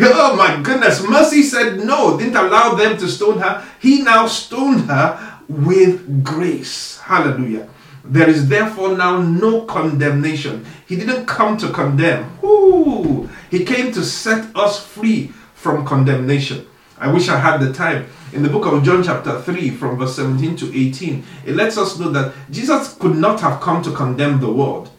Oh 0.00 0.36
my 0.36 0.60
goodness. 0.62 1.02
Mercy 1.02 1.42
said 1.42 1.84
no, 1.84 2.16
didn't 2.16 2.36
allow 2.36 2.74
them 2.74 2.96
to 2.98 3.08
stone 3.08 3.38
her. 3.40 3.64
He 3.80 4.02
now 4.02 4.26
stoned 4.26 4.82
her 4.82 5.40
with 5.48 6.22
grace. 6.22 6.98
Hallelujah. 7.00 7.68
There 8.04 8.28
is 8.28 8.48
therefore 8.48 8.96
now 8.96 9.20
no 9.20 9.62
condemnation. 9.62 10.64
He 10.86 10.96
didn't 10.96 11.26
come 11.26 11.56
to 11.58 11.70
condemn. 11.70 12.30
Ooh, 12.44 13.28
he 13.50 13.64
came 13.64 13.90
to 13.92 14.04
set 14.04 14.54
us 14.54 14.84
free 14.84 15.32
from 15.54 15.84
condemnation. 15.84 16.66
I 17.00 17.10
wish 17.10 17.28
I 17.28 17.38
had 17.38 17.58
the 17.58 17.72
time. 17.72 18.06
In 18.32 18.42
the 18.42 18.48
book 18.50 18.66
of 18.66 18.84
John, 18.84 19.02
chapter 19.02 19.40
3, 19.40 19.70
from 19.70 19.98
verse 19.98 20.14
17 20.16 20.54
to 20.56 20.78
18, 20.78 21.24
it 21.46 21.56
lets 21.56 21.78
us 21.78 21.98
know 21.98 22.10
that 22.10 22.34
Jesus 22.50 22.94
could 22.94 23.16
not 23.16 23.40
have 23.40 23.60
come 23.60 23.82
to 23.82 23.90
condemn 23.90 24.38
the 24.38 24.52
world. 24.52 24.90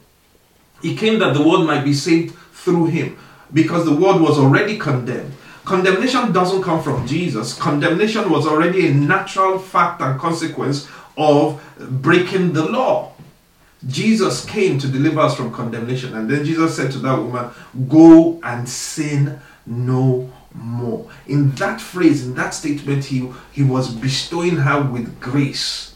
He 0.81 0.95
came 0.95 1.19
that 1.19 1.35
the 1.35 1.47
world 1.47 1.67
might 1.67 1.83
be 1.83 1.93
saved 1.93 2.35
through 2.53 2.87
him 2.87 3.17
because 3.53 3.85
the 3.85 3.95
world 3.95 4.21
was 4.21 4.39
already 4.39 4.79
condemned. 4.79 5.31
Condemnation 5.63 6.31
doesn't 6.31 6.63
come 6.63 6.81
from 6.81 7.05
Jesus. 7.05 7.53
Condemnation 7.53 8.31
was 8.31 8.47
already 8.47 8.87
a 8.87 8.93
natural 8.93 9.59
fact 9.59 10.01
and 10.01 10.19
consequence 10.19 10.87
of 11.17 11.61
breaking 11.77 12.53
the 12.53 12.65
law. 12.65 13.13
Jesus 13.87 14.43
came 14.45 14.79
to 14.79 14.87
deliver 14.87 15.19
us 15.19 15.35
from 15.35 15.53
condemnation. 15.53 16.15
And 16.15 16.29
then 16.29 16.43
Jesus 16.45 16.75
said 16.75 16.91
to 16.93 16.99
that 16.99 17.17
woman, 17.17 17.51
Go 17.87 18.39
and 18.43 18.67
sin 18.67 19.39
no 19.65 20.31
more. 20.53 21.09
In 21.27 21.51
that 21.55 21.79
phrase, 21.79 22.25
in 22.25 22.35
that 22.35 22.53
statement, 22.53 23.05
he, 23.05 23.29
he 23.51 23.63
was 23.63 23.93
bestowing 23.93 24.57
her 24.57 24.81
with 24.81 25.19
grace 25.19 25.95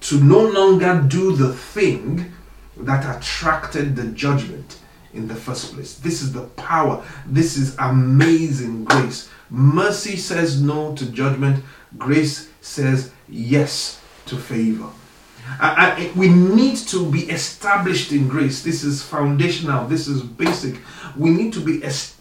to 0.00 0.20
no 0.20 0.40
longer 0.40 1.04
do 1.08 1.34
the 1.34 1.52
thing 1.52 2.32
that 2.76 3.16
attracted 3.16 3.96
the 3.96 4.06
judgment 4.08 4.78
in 5.14 5.28
the 5.28 5.34
first 5.34 5.72
place. 5.72 5.96
This 5.96 6.22
is 6.22 6.32
the 6.32 6.42
power. 6.42 7.04
This 7.26 7.56
is 7.56 7.76
amazing 7.78 8.84
grace. 8.84 9.30
Mercy 9.48 10.16
says 10.16 10.60
no 10.60 10.94
to 10.96 11.06
judgment, 11.06 11.64
grace 11.96 12.50
says 12.60 13.12
yes 13.28 14.00
to 14.26 14.36
favor. 14.36 14.88
I, 15.60 16.10
I, 16.10 16.18
we 16.18 16.28
need 16.28 16.76
to 16.88 17.10
be 17.10 17.30
established 17.30 18.12
in 18.12 18.28
grace. 18.28 18.62
This 18.62 18.82
is 18.82 19.02
foundational. 19.02 19.86
This 19.86 20.08
is 20.08 20.22
basic. 20.22 20.80
We 21.16 21.30
need 21.30 21.52
to 21.52 21.60
be 21.60 21.82
established 21.82 22.13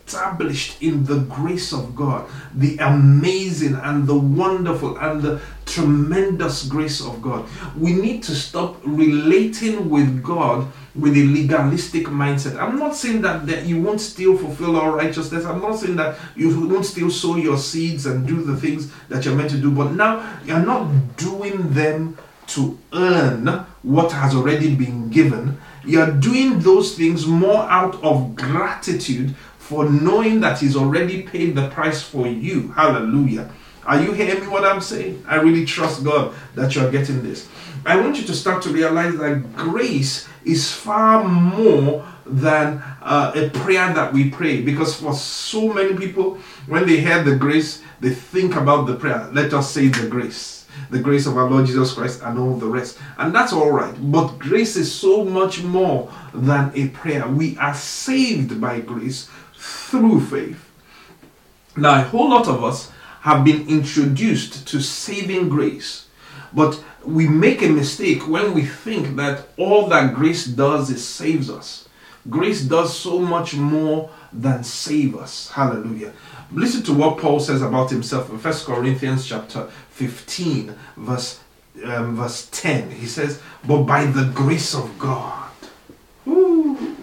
in 0.81 1.03
the 1.05 1.19
grace 1.29 1.73
of 1.73 1.95
God, 1.95 2.29
the 2.55 2.77
amazing 2.77 3.75
and 3.75 4.07
the 4.07 4.17
wonderful 4.17 4.97
and 4.97 5.21
the 5.21 5.41
tremendous 5.65 6.65
grace 6.67 7.01
of 7.01 7.21
God. 7.21 7.45
We 7.77 7.93
need 7.93 8.23
to 8.23 8.35
stop 8.35 8.79
relating 8.83 9.89
with 9.89 10.23
God 10.23 10.71
with 10.95 11.17
a 11.17 11.23
legalistic 11.23 12.05
mindset. 12.05 12.61
I'm 12.61 12.77
not 12.77 12.95
saying 12.95 13.21
that, 13.21 13.47
that 13.47 13.65
you 13.65 13.81
won't 13.81 14.01
still 14.01 14.37
fulfill 14.37 14.77
all 14.77 14.91
righteousness. 14.91 15.45
I'm 15.45 15.61
not 15.61 15.77
saying 15.77 15.95
that 15.95 16.19
you 16.35 16.67
won't 16.67 16.85
still 16.85 17.09
sow 17.09 17.35
your 17.35 17.57
seeds 17.57 18.05
and 18.05 18.27
do 18.27 18.43
the 18.43 18.55
things 18.55 18.91
that 19.09 19.25
you're 19.25 19.35
meant 19.35 19.49
to 19.51 19.57
do. 19.57 19.71
But 19.71 19.93
now 19.93 20.39
you're 20.45 20.59
not 20.59 21.17
doing 21.17 21.73
them 21.73 22.17
to 22.47 22.77
earn 22.93 23.47
what 23.81 24.11
has 24.11 24.35
already 24.35 24.75
been 24.75 25.09
given. 25.09 25.57
You're 25.85 26.11
doing 26.11 26.59
those 26.59 26.95
things 26.95 27.25
more 27.25 27.63
out 27.63 28.01
of 28.03 28.35
gratitude 28.35 29.35
for 29.73 29.89
knowing 29.89 30.39
that 30.41 30.59
He's 30.59 30.75
already 30.75 31.23
paid 31.23 31.55
the 31.55 31.67
price 31.69 31.99
for 31.99 32.27
you. 32.27 32.67
Hallelujah. 32.73 33.49
Are 33.87 33.99
you 33.99 34.11
hearing 34.13 34.51
what 34.51 34.63
I'm 34.63 34.81
saying? 34.81 35.25
I 35.27 35.37
really 35.37 35.65
trust 35.65 36.03
God 36.03 36.35
that 36.53 36.75
you're 36.75 36.91
getting 36.91 37.23
this. 37.23 37.49
I 37.83 37.99
want 37.99 38.17
you 38.17 38.23
to 38.23 38.35
start 38.35 38.61
to 38.63 38.69
realize 38.69 39.17
that 39.17 39.55
grace 39.55 40.29
is 40.45 40.71
far 40.71 41.23
more 41.23 42.05
than 42.27 42.83
uh, 43.01 43.31
a 43.33 43.49
prayer 43.49 43.91
that 43.95 44.13
we 44.13 44.29
pray. 44.29 44.61
Because 44.61 44.95
for 44.95 45.15
so 45.15 45.73
many 45.73 45.97
people, 45.97 46.35
when 46.67 46.85
they 46.85 46.97
hear 46.97 47.23
the 47.23 47.35
grace, 47.35 47.81
they 47.99 48.11
think 48.11 48.55
about 48.55 48.85
the 48.85 48.95
prayer. 48.95 49.27
Let 49.33 49.55
us 49.55 49.71
say 49.71 49.87
the 49.87 50.07
grace. 50.07 50.67
The 50.91 50.99
grace 50.99 51.25
of 51.25 51.35
our 51.35 51.49
Lord 51.49 51.65
Jesus 51.65 51.93
Christ 51.93 52.21
and 52.23 52.37
all 52.37 52.57
the 52.57 52.67
rest. 52.67 52.99
And 53.17 53.33
that's 53.33 53.53
all 53.53 53.71
right. 53.71 53.95
But 54.11 54.37
grace 54.37 54.75
is 54.75 54.93
so 54.93 55.25
much 55.25 55.63
more 55.63 56.11
than 56.31 56.71
a 56.75 56.89
prayer. 56.89 57.27
We 57.27 57.57
are 57.57 57.73
saved 57.73 58.61
by 58.61 58.79
grace 58.79 59.29
through 59.93 60.19
faith. 60.21 60.71
Now, 61.77 62.01
a 62.01 62.03
whole 62.03 62.31
lot 62.31 62.47
of 62.47 62.63
us 62.63 62.91
have 63.21 63.45
been 63.45 63.69
introduced 63.69 64.67
to 64.67 64.81
saving 64.81 65.49
grace. 65.49 66.07
But 66.51 66.83
we 67.05 67.27
make 67.27 67.61
a 67.61 67.69
mistake 67.69 68.27
when 68.27 68.55
we 68.55 68.65
think 68.65 69.15
that 69.17 69.49
all 69.55 69.87
that 69.89 70.15
grace 70.15 70.45
does 70.45 70.89
is 70.89 71.07
saves 71.07 71.47
us. 71.47 71.87
Grace 72.27 72.63
does 72.63 72.97
so 72.97 73.19
much 73.19 73.53
more 73.53 74.09
than 74.31 74.63
save 74.63 75.15
us. 75.15 75.51
Hallelujah. 75.51 76.13
Listen 76.51 76.81
to 76.83 76.93
what 76.93 77.19
Paul 77.19 77.39
says 77.39 77.61
about 77.61 77.91
himself 77.91 78.31
in 78.31 78.39
1 78.39 78.53
Corinthians 78.65 79.27
chapter 79.27 79.67
15, 79.89 80.73
verse, 80.97 81.39
um, 81.83 82.15
verse 82.15 82.49
10. 82.51 82.89
He 82.91 83.05
says, 83.05 83.39
But 83.67 83.83
by 83.83 84.05
the 84.05 84.25
grace 84.33 84.73
of 84.73 84.97
God, 84.97 85.51
ooh, 86.27 86.95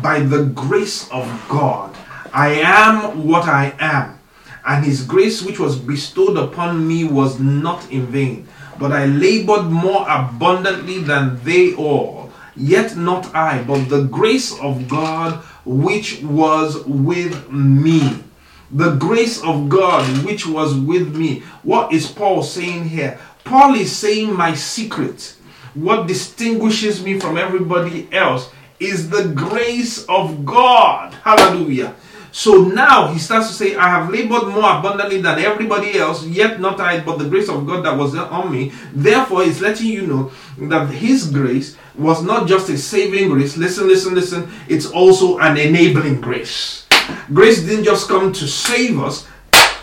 by 0.00 0.20
the 0.20 0.44
grace 0.44 1.10
of 1.10 1.24
God, 1.48 1.94
I 2.32 2.60
am 2.62 3.26
what 3.26 3.46
I 3.46 3.74
am 3.78 4.18
and 4.64 4.84
his 4.84 5.04
grace 5.04 5.42
which 5.42 5.58
was 5.58 5.76
bestowed 5.78 6.36
upon 6.36 6.86
me 6.86 7.04
was 7.04 7.40
not 7.40 7.90
in 7.90 8.06
vain. 8.06 8.46
But 8.78 8.92
I 8.92 9.06
labored 9.06 9.66
more 9.66 10.06
abundantly 10.08 10.98
than 10.98 11.42
they 11.44 11.74
all. 11.74 12.30
Yet 12.54 12.96
not 12.96 13.34
I, 13.34 13.62
but 13.62 13.88
the 13.88 14.04
grace 14.04 14.58
of 14.60 14.88
God 14.88 15.42
which 15.64 16.22
was 16.22 16.84
with 16.84 17.50
me. 17.50 18.22
The 18.70 18.94
grace 18.96 19.42
of 19.42 19.68
God 19.68 20.24
which 20.24 20.46
was 20.46 20.74
with 20.74 21.14
me. 21.14 21.40
What 21.62 21.92
is 21.92 22.10
Paul 22.10 22.42
saying 22.42 22.88
here? 22.88 23.18
Paul 23.44 23.74
is 23.74 23.94
saying, 23.94 24.32
My 24.32 24.54
secret, 24.54 25.36
what 25.74 26.06
distinguishes 26.06 27.02
me 27.02 27.18
from 27.18 27.36
everybody 27.36 28.08
else, 28.12 28.50
is 28.84 29.10
the 29.10 29.28
grace 29.28 30.04
of 30.06 30.44
God. 30.44 31.14
Hallelujah. 31.14 31.94
So 32.32 32.62
now 32.62 33.08
he 33.12 33.18
starts 33.18 33.48
to 33.48 33.54
say, 33.54 33.76
I 33.76 33.88
have 33.88 34.10
labored 34.10 34.48
more 34.48 34.78
abundantly 34.78 35.20
than 35.20 35.38
everybody 35.38 35.98
else, 35.98 36.24
yet 36.24 36.60
not 36.60 36.80
I, 36.80 37.00
but 37.00 37.18
the 37.18 37.28
grace 37.28 37.50
of 37.50 37.66
God 37.66 37.84
that 37.84 37.96
was 37.96 38.16
on 38.16 38.50
me. 38.50 38.72
Therefore, 38.94 39.44
he's 39.44 39.60
letting 39.60 39.88
you 39.88 40.06
know 40.06 40.32
that 40.58 40.88
his 40.88 41.28
grace 41.30 41.76
was 41.94 42.22
not 42.22 42.48
just 42.48 42.70
a 42.70 42.78
saving 42.78 43.28
grace. 43.28 43.58
Listen, 43.58 43.86
listen, 43.86 44.14
listen. 44.14 44.50
It's 44.66 44.86
also 44.86 45.38
an 45.38 45.58
enabling 45.58 46.22
grace. 46.22 46.86
Grace 47.34 47.62
didn't 47.62 47.84
just 47.84 48.08
come 48.08 48.32
to 48.32 48.48
save 48.48 48.98
us, 48.98 49.28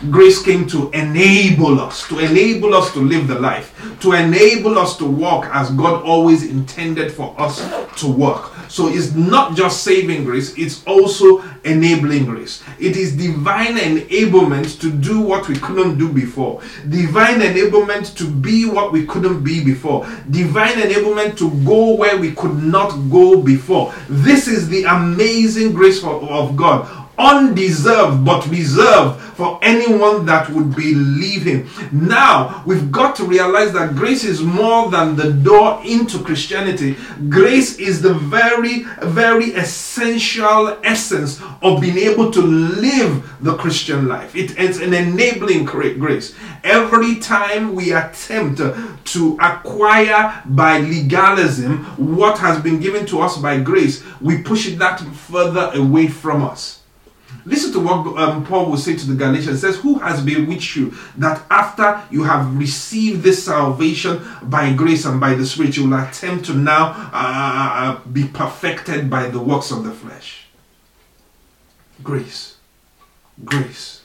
grace 0.08 0.42
came 0.42 0.66
to 0.68 0.90
enable 0.92 1.78
us, 1.80 2.08
to 2.08 2.18
enable 2.18 2.74
us 2.74 2.92
to 2.94 3.00
live 3.00 3.28
the 3.28 3.38
life, 3.38 3.74
to 4.00 4.12
enable 4.12 4.78
us 4.78 4.96
to 4.96 5.04
walk 5.04 5.46
as 5.52 5.70
God 5.72 6.02
always 6.04 6.48
intended 6.48 7.12
for 7.12 7.34
us 7.38 7.60
to 8.00 8.08
walk. 8.08 8.54
So 8.68 8.88
it's 8.88 9.12
not 9.12 9.56
just 9.56 9.82
saving 9.82 10.24
grace, 10.24 10.56
it's 10.56 10.84
also 10.86 11.42
enabling 11.64 12.26
grace. 12.26 12.62
It 12.78 12.96
is 12.96 13.16
divine 13.16 13.76
enablement 13.76 14.80
to 14.80 14.90
do 14.90 15.20
what 15.20 15.48
we 15.48 15.56
couldn't 15.56 15.98
do 15.98 16.10
before, 16.10 16.62
divine 16.88 17.40
enablement 17.40 18.16
to 18.16 18.30
be 18.30 18.64
what 18.64 18.92
we 18.92 19.04
couldn't 19.06 19.42
be 19.42 19.62
before, 19.62 20.06
divine 20.30 20.74
enablement 20.74 21.36
to 21.38 21.50
go 21.64 21.94
where 21.94 22.16
we 22.16 22.32
could 22.32 22.62
not 22.62 22.90
go 23.10 23.42
before. 23.42 23.92
This 24.08 24.48
is 24.48 24.68
the 24.68 24.84
amazing 24.84 25.72
grace 25.72 26.02
of 26.04 26.56
God 26.56 26.99
undeserved 27.20 28.24
but 28.24 28.46
reserved 28.48 29.20
for 29.40 29.58
anyone 29.62 30.26
that 30.26 30.50
would 30.50 30.74
believe 30.74 31.42
him. 31.44 31.66
Now, 31.92 32.62
we've 32.66 32.90
got 32.92 33.16
to 33.16 33.24
realize 33.24 33.72
that 33.72 33.94
grace 33.94 34.24
is 34.24 34.42
more 34.42 34.90
than 34.90 35.16
the 35.16 35.32
door 35.32 35.80
into 35.84 36.22
Christianity. 36.22 36.96
Grace 37.28 37.78
is 37.78 38.02
the 38.02 38.14
very, 38.14 38.82
very 39.02 39.52
essential 39.52 40.78
essence 40.84 41.40
of 41.62 41.80
being 41.80 41.96
able 41.96 42.30
to 42.32 42.42
live 42.42 43.30
the 43.40 43.56
Christian 43.56 44.08
life. 44.08 44.36
It, 44.36 44.58
it's 44.58 44.78
an 44.78 44.92
enabling 44.92 45.64
grace. 45.64 46.34
Every 46.62 47.16
time 47.16 47.74
we 47.74 47.92
attempt 47.92 48.58
to 48.58 49.38
acquire 49.40 50.42
by 50.46 50.80
legalism 50.80 51.84
what 51.96 52.38
has 52.38 52.60
been 52.60 52.78
given 52.78 53.06
to 53.06 53.20
us 53.20 53.38
by 53.38 53.58
grace, 53.60 54.04
we 54.20 54.42
push 54.42 54.74
that 54.74 55.00
further 55.00 55.70
away 55.74 56.08
from 56.08 56.42
us. 56.42 56.79
Listen 57.44 57.72
to 57.72 57.80
what 57.80 58.18
um, 58.18 58.44
Paul 58.44 58.70
will 58.70 58.76
say 58.76 58.96
to 58.96 59.06
the 59.06 59.14
Galatians. 59.14 59.60
Says, 59.60 59.76
Who 59.78 59.98
has 59.98 60.22
bewitched 60.22 60.76
you 60.76 60.94
that 61.16 61.42
after 61.50 62.02
you 62.10 62.24
have 62.24 62.56
received 62.56 63.22
this 63.22 63.44
salvation 63.44 64.20
by 64.42 64.72
grace 64.72 65.04
and 65.04 65.20
by 65.20 65.34
the 65.34 65.46
Spirit, 65.46 65.76
you 65.76 65.88
will 65.88 65.98
attempt 65.98 66.46
to 66.46 66.54
now 66.54 66.88
uh, 67.12 67.12
uh, 67.14 67.70
uh, 67.74 68.00
be 68.08 68.28
perfected 68.28 69.08
by 69.08 69.28
the 69.28 69.40
works 69.40 69.70
of 69.70 69.84
the 69.84 69.92
flesh? 69.92 70.46
Grace, 72.02 72.56
grace, 73.44 74.02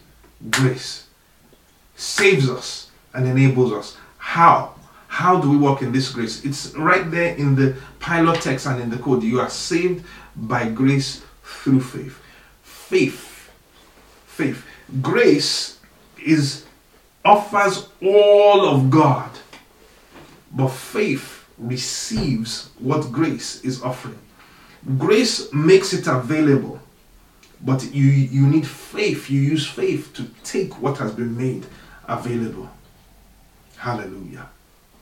grace 0.50 1.06
saves 1.96 2.50
us 2.50 2.92
and 3.14 3.28
enables 3.28 3.72
us. 3.72 3.98
How? 4.18 4.76
How 5.08 5.40
do 5.40 5.50
we 5.50 5.58
walk 5.58 5.82
in 5.82 5.92
this 5.92 6.12
grace? 6.12 6.44
It's 6.44 6.76
right 6.76 7.10
there 7.10 7.36
in 7.36 7.56
the 7.56 7.76
pilot 8.00 8.42
text 8.42 8.66
and 8.66 8.82
in 8.82 8.90
the 8.90 8.98
code. 8.98 9.24
You 9.24 9.40
are 9.40 9.50
saved 9.50 10.06
by 10.36 10.70
grace 10.70 11.24
through 11.44 11.82
faith. 11.82 12.20
Faith. 12.88 13.50
Faith. 14.28 14.64
Grace 15.02 15.80
is 16.24 16.66
offers 17.24 17.90
all 18.04 18.68
of 18.68 18.92
God. 18.92 19.32
But 20.52 20.70
faith 20.70 21.46
receives 21.58 22.70
what 22.78 23.12
grace 23.12 23.64
is 23.64 23.82
offering. 23.82 24.20
Grace 25.00 25.52
makes 25.52 25.94
it 25.94 26.06
available. 26.06 26.80
But 27.62 27.92
you, 27.92 28.04
you 28.04 28.46
need 28.46 28.68
faith. 28.68 29.30
You 29.32 29.42
use 29.42 29.68
faith 29.68 30.14
to 30.14 30.26
take 30.44 30.80
what 30.80 31.00
has 31.00 31.12
been 31.12 31.36
made 31.36 31.66
available. 32.08 32.70
Hallelujah. 33.78 34.48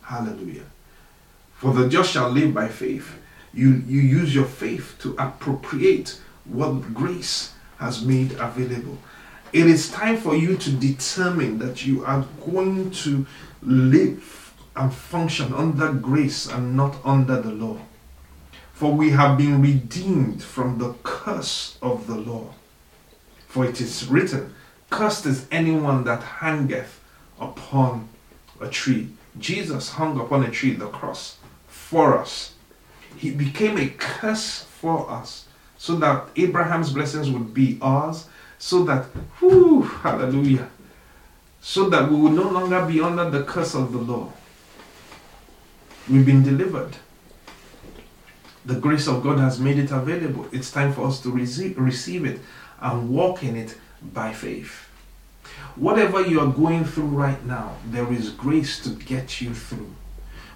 Hallelujah. 0.04 0.64
For 1.58 1.74
the 1.74 1.90
just 1.90 2.12
shall 2.12 2.30
live 2.30 2.54
by 2.54 2.70
faith. 2.70 3.14
You, 3.54 3.84
you 3.88 4.00
use 4.00 4.34
your 4.34 4.46
faith 4.46 4.96
to 5.00 5.16
appropriate 5.20 6.20
what 6.46 6.94
grace 6.94 7.54
has 7.80 8.04
made 8.04 8.34
available. 8.34 8.98
It 9.52 9.68
is 9.68 9.92
time 9.92 10.18
for 10.18 10.36
you 10.36 10.58
to 10.58 10.72
determine 10.72 11.60
that 11.60 11.86
you 11.86 12.04
are 12.06 12.26
going 12.46 12.92
to 12.92 13.26
live 13.62 14.54
and 14.76 14.92
function 14.92 15.54
under 15.54 15.94
grace 15.94 16.48
and 16.48 16.76
not 16.76 16.96
under 17.06 17.40
the 17.40 17.52
law. 17.52 17.78
For 18.74 18.92
we 18.92 19.12
have 19.12 19.38
been 19.38 19.62
redeemed 19.62 20.44
from 20.44 20.80
the 20.80 20.94
curse 21.04 21.78
of 21.82 22.08
the 22.08 22.16
law. 22.16 22.50
For 23.48 23.66
it 23.66 23.80
is 23.80 24.08
written, 24.08 24.56
Cursed 24.90 25.28
is 25.28 25.48
anyone 25.52 26.04
that 26.06 26.24
hangeth 26.24 27.00
upon 27.40 28.10
a 28.60 28.68
tree. 28.68 29.10
Jesus 29.40 29.90
hung 29.90 30.20
upon 30.20 30.44
a 30.44 30.52
tree, 30.52 30.74
the 30.74 30.88
cross, 30.88 31.38
for 31.68 32.18
us. 32.18 32.54
He 33.16 33.30
became 33.32 33.78
a 33.78 33.90
curse 33.90 34.64
for 34.64 35.10
us 35.10 35.46
so 35.84 35.96
that 35.96 36.30
Abraham's 36.38 36.94
blessings 36.94 37.30
would 37.30 37.54
be 37.54 37.78
ours, 37.82 38.30
so 38.58 38.86
that, 38.86 39.04
whew, 39.40 39.82
hallelujah, 39.82 40.70
so 41.60 41.90
that 41.90 42.10
we 42.10 42.16
will 42.16 42.32
no 42.32 42.50
longer 42.50 42.86
be 42.86 43.02
under 43.02 43.30
the 43.30 43.44
curse 43.44 43.76
of 43.76 43.92
the 43.92 43.98
law. 43.98 44.32
We've 46.10 46.26
been 46.26 46.42
delivered. 46.42 46.96
The 48.64 48.76
grace 48.76 49.10
of 49.10 49.24
God 49.24 49.40
has 49.40 49.60
made 49.60 49.78
it 49.78 49.92
available. 49.92 50.48
It's 50.54 50.72
time 50.72 50.94
for 50.94 51.06
us 51.06 51.20
to 51.24 51.30
receive, 51.30 51.78
receive 51.78 52.24
it 52.24 52.40
and 52.80 53.10
walk 53.10 53.44
in 53.44 53.58
it 53.58 53.78
by 54.14 54.32
faith. 54.32 54.88
Whatever 55.76 56.22
you 56.22 56.40
are 56.40 56.54
going 56.54 56.86
through 56.86 57.08
right 57.08 57.46
now, 57.46 57.76
there 57.88 58.10
is 58.14 58.30
grace 58.30 58.82
to 58.84 58.92
get 58.92 59.42
you 59.42 59.54
through. 59.54 59.94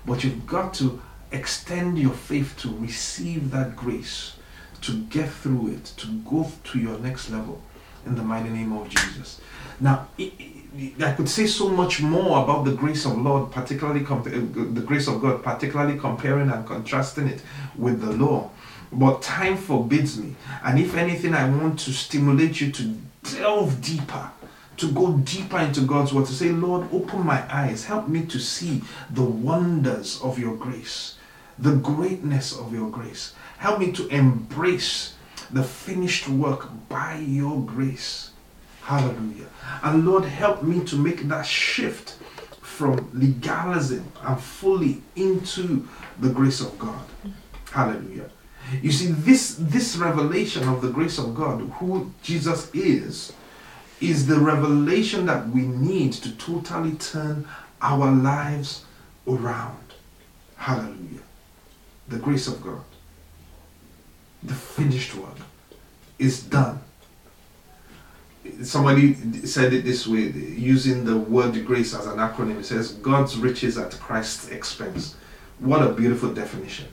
But 0.05 0.23
you've 0.23 0.47
got 0.47 0.73
to 0.75 1.01
extend 1.33 1.99
your 1.99 2.13
faith 2.13 2.57
to 2.59 2.69
receive 2.69 3.51
that 3.51 3.75
grace, 3.75 4.36
to 4.81 5.03
get 5.03 5.29
through 5.29 5.69
it, 5.69 5.85
to 5.97 6.07
go 6.19 6.49
to 6.65 6.79
your 6.79 6.97
next 6.99 7.29
level 7.29 7.61
in 8.05 8.15
the 8.15 8.23
mighty 8.23 8.49
name 8.49 8.73
of 8.73 8.89
Jesus. 8.89 9.41
Now, 9.79 10.07
I 10.17 11.13
could 11.13 11.29
say 11.29 11.47
so 11.47 11.69
much 11.69 12.01
more 12.01 12.43
about 12.43 12.65
the 12.65 12.73
grace 12.73 13.05
of 13.05 13.17
Lord, 13.17 13.51
particularly 13.51 14.05
uh, 14.05 14.19
the 14.19 14.83
grace 14.85 15.07
of 15.07 15.21
God, 15.21 15.43
particularly 15.43 15.99
comparing 15.99 16.49
and 16.49 16.65
contrasting 16.65 17.27
it 17.27 17.41
with 17.75 18.01
the 18.01 18.11
law. 18.11 18.49
But 18.91 19.21
time 19.21 19.57
forbids 19.57 20.17
me. 20.17 20.35
And 20.63 20.79
if 20.79 20.95
anything, 20.95 21.33
I 21.33 21.49
want 21.49 21.79
to 21.79 21.91
stimulate 21.91 22.61
you 22.61 22.71
to 22.71 22.95
delve 23.23 23.81
deeper 23.81 24.31
to 24.77 24.91
go 24.91 25.17
deeper 25.17 25.57
into 25.59 25.81
God's 25.81 26.13
word, 26.13 26.27
to 26.27 26.33
say, 26.33 26.49
Lord, 26.49 26.87
open 26.93 27.25
my 27.25 27.43
eyes, 27.53 27.85
help 27.85 28.07
me 28.07 28.25
to 28.27 28.39
see 28.39 28.83
the 29.09 29.23
wonders 29.23 30.21
of 30.21 30.39
your 30.39 30.55
grace, 30.55 31.16
the 31.59 31.75
greatness 31.75 32.57
of 32.57 32.73
your 32.73 32.89
grace. 32.89 33.33
Help 33.57 33.79
me 33.79 33.91
to 33.93 34.07
embrace 34.09 35.15
the 35.51 35.63
finished 35.63 36.27
work 36.27 36.69
by 36.89 37.17
your 37.17 37.61
grace. 37.61 38.31
Hallelujah. 38.81 39.47
And 39.83 40.05
Lord, 40.05 40.25
help 40.25 40.63
me 40.63 40.83
to 40.85 40.95
make 40.95 41.27
that 41.27 41.45
shift 41.45 42.17
from 42.61 43.09
legalism 43.13 44.11
and 44.21 44.39
fully 44.39 45.01
into 45.15 45.87
the 46.19 46.29
grace 46.29 46.61
of 46.61 46.77
God. 46.77 47.03
Hallelujah. 47.71 48.29
You 48.81 48.91
see, 48.91 49.07
this, 49.07 49.55
this 49.59 49.95
revelation 49.97 50.67
of 50.67 50.81
the 50.81 50.89
grace 50.89 51.17
of 51.17 51.33
God, 51.33 51.61
who 51.79 52.13
Jesus 52.21 52.69
is, 52.73 53.33
is 53.99 54.27
the 54.27 54.39
revelation 54.39 55.25
that 55.25 55.49
we 55.49 55.61
need 55.61 56.13
to 56.13 56.31
totally 56.37 56.93
turn 56.93 57.47
our 57.81 58.11
lives 58.11 58.85
around. 59.27 59.93
Hallelujah. 60.55 61.21
The 62.07 62.17
grace 62.17 62.47
of 62.47 62.63
God. 62.63 62.81
The 64.43 64.53
finished 64.53 65.15
work 65.15 65.37
is 66.19 66.43
done. 66.43 66.79
Somebody 68.63 69.13
said 69.45 69.73
it 69.73 69.83
this 69.83 70.07
way, 70.07 70.31
using 70.31 71.03
the 71.03 71.17
word 71.17 71.65
grace 71.65 71.93
as 71.93 72.05
an 72.05 72.17
acronym. 72.17 72.59
It 72.59 72.65
says, 72.65 72.93
God's 72.93 73.37
riches 73.37 73.77
at 73.77 73.91
Christ's 73.99 74.49
expense. 74.49 75.15
What 75.59 75.81
a 75.81 75.91
beautiful 75.91 76.33
definition. 76.33 76.87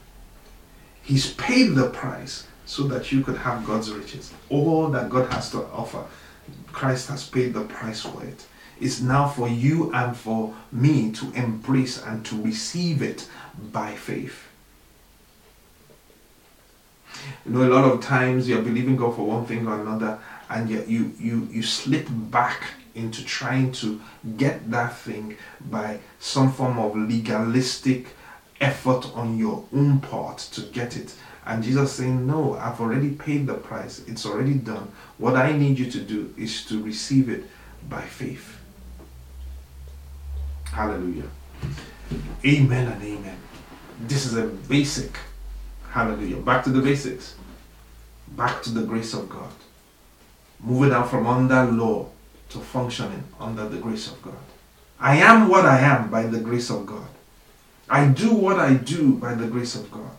He's 1.03 1.33
paid 1.35 1.75
the 1.75 1.91
price 1.91 2.49
so 2.67 2.85
that 2.85 3.13
you 3.13 3.23
could 3.23 3.37
have 3.37 3.67
God's 3.67 3.91
riches. 3.93 4.33
All 4.49 4.89
that 4.89 5.11
God 5.11 5.31
has 5.33 5.51
to 5.51 5.65
offer 5.67 6.05
Christ 6.73 7.09
has 7.09 7.29
paid 7.29 7.55
the 7.55 7.65
price 7.65 8.01
for 8.03 8.23
it. 8.25 8.47
It's 8.81 9.01
now 9.01 9.29
for 9.29 9.49
you 9.49 9.93
and 9.93 10.17
for 10.17 10.55
me 10.73 11.13
to 11.13 11.31
embrace 11.33 12.03
and 12.03 12.25
to 12.27 12.43
receive 12.43 13.03
it 13.03 13.29
by 13.73 13.95
faith. 13.95 14.49
You 17.45 17.53
know, 17.53 17.63
a 17.65 17.73
lot 17.73 17.85
of 17.85 18.01
times 18.01 18.49
you're 18.49 18.63
believing 18.63 18.97
God 18.97 19.17
for 19.17 19.27
one 19.27 19.47
thing 19.47 19.67
or 19.67 19.81
another, 19.81 20.19
and 20.51 20.69
yet 20.69 20.89
you 20.89 21.13
you 21.19 21.49
you 21.51 21.63
slip 21.63 22.07
back 22.11 22.63
into 22.95 23.25
trying 23.25 23.73
to 23.73 24.01
get 24.37 24.71
that 24.71 24.97
thing 24.97 25.37
by 25.71 25.99
some 26.19 26.53
form 26.53 26.79
of 26.79 26.97
legalistic 26.97 28.09
effort 28.61 29.11
on 29.15 29.37
your 29.37 29.65
own 29.75 30.01
part 30.01 30.39
to 30.39 30.63
get 30.63 30.97
it. 30.97 31.15
And 31.47 31.63
Jesus 31.63 31.93
saying, 31.93 32.27
No, 32.27 32.55
I've 32.55 32.81
already 32.81 33.11
paid 33.11 33.47
the 33.47 33.55
price. 33.55 34.03
It's 34.07 34.25
already 34.25 34.55
done. 34.55 34.91
What 35.19 35.37
I 35.37 35.53
need 35.53 35.79
you 35.79 35.91
to 35.91 36.01
do 36.01 36.33
is 36.39 36.65
to 36.67 36.83
receive 36.83 37.29
it 37.29 37.45
by 37.89 38.01
faith. 38.01 38.59
Hallelujah. 40.73 41.29
Amen 42.45 42.89
and 42.89 43.03
amen. 43.03 43.37
This 44.01 44.27
is 44.27 44.37
a 44.37 44.47
basic. 44.47 45.19
Hallelujah. 45.95 46.39
Back 46.39 46.65
to 46.65 46.71
the 46.71 46.81
basics. 46.81 47.37
Back 48.37 48.65
to 48.65 48.71
the 48.71 48.83
grace 48.83 49.15
of 49.15 49.29
God. 49.29 49.53
Moving 50.59 50.93
out 50.93 51.09
from 51.09 51.25
under 51.25 51.71
law 51.71 52.09
to 52.49 52.59
functioning 52.59 53.23
under 53.39 53.69
the 53.69 53.79
grace 53.79 54.11
of 54.11 54.21
God. 54.21 54.35
I 54.99 55.19
am 55.19 55.49
what 55.49 55.65
I 55.65 55.79
am 55.79 56.11
by 56.11 56.25
the 56.25 56.41
grace 56.41 56.69
of 56.69 56.85
God. 56.85 57.07
I 57.89 58.09
do 58.09 58.35
what 58.35 58.59
I 58.59 58.75
do 58.75 59.15
by 59.15 59.35
the 59.35 59.47
grace 59.47 59.77
of 59.77 59.89
God. 59.93 60.11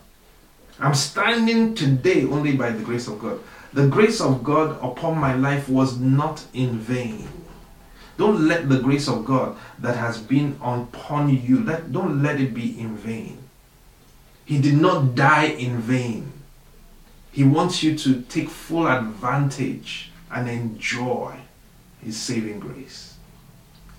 I'm 0.80 0.94
standing 0.94 1.74
today 1.74 2.24
only 2.24 2.56
by 2.56 2.70
the 2.70 2.82
grace 2.82 3.06
of 3.06 3.18
God. 3.18 3.38
The 3.74 3.86
grace 3.86 4.22
of 4.22 4.42
God 4.42 4.82
upon 4.82 5.18
my 5.18 5.34
life 5.34 5.68
was 5.68 6.00
not 6.00 6.42
in 6.54 6.78
vain. 6.78 7.28
Don't 8.16 8.48
let 8.48 8.70
the 8.70 8.78
grace 8.78 9.08
of 9.08 9.26
God 9.26 9.58
that 9.80 9.96
has 9.96 10.16
been 10.16 10.58
upon 10.62 11.28
you, 11.28 11.62
let, 11.64 11.92
don't 11.92 12.22
let 12.22 12.40
it 12.40 12.54
be 12.54 12.80
in 12.80 12.96
vain. 12.96 13.45
He 14.46 14.58
did 14.58 14.80
not 14.80 15.14
die 15.14 15.48
in 15.48 15.78
vain. 15.78 16.32
He 17.32 17.44
wants 17.44 17.82
you 17.82 17.98
to 17.98 18.22
take 18.22 18.48
full 18.48 18.88
advantage 18.88 20.10
and 20.30 20.48
enjoy 20.48 21.36
His 22.02 22.16
saving 22.16 22.60
grace. 22.60 23.16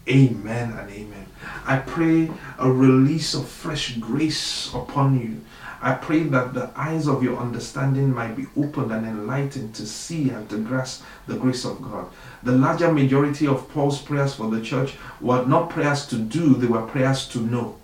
Amen 0.09 0.71
and 0.71 0.89
amen. 0.89 1.27
I 1.65 1.77
pray 1.77 2.31
a 2.57 2.71
release 2.71 3.35
of 3.35 3.47
fresh 3.47 3.97
grace 3.97 4.73
upon 4.73 5.19
you 5.19 5.41
I 5.81 5.93
pray 5.93 6.23
that 6.23 6.53
the 6.53 6.71
eyes 6.75 7.07
of 7.07 7.23
your 7.23 7.37
understanding 7.37 8.13
might 8.13 8.35
be 8.35 8.47
opened 8.57 8.91
and 8.91 9.05
enlightened 9.05 9.75
to 9.75 9.85
see 9.85 10.29
and 10.29 10.49
to 10.49 10.57
grasp 10.57 11.03
the 11.27 11.35
grace 11.35 11.65
of 11.65 11.81
God. 11.81 12.07
The 12.43 12.53
larger 12.53 12.91
majority 12.91 13.47
of 13.47 13.69
Paul's 13.69 14.01
prayers 14.01 14.33
for 14.33 14.49
the 14.49 14.61
church 14.61 14.95
were 15.21 15.45
not 15.45 15.69
prayers 15.69 16.07
to 16.07 16.17
do, 16.17 16.55
they 16.55 16.67
were 16.67 16.85
prayers 16.87 17.27
to 17.29 17.39
know. 17.39 17.77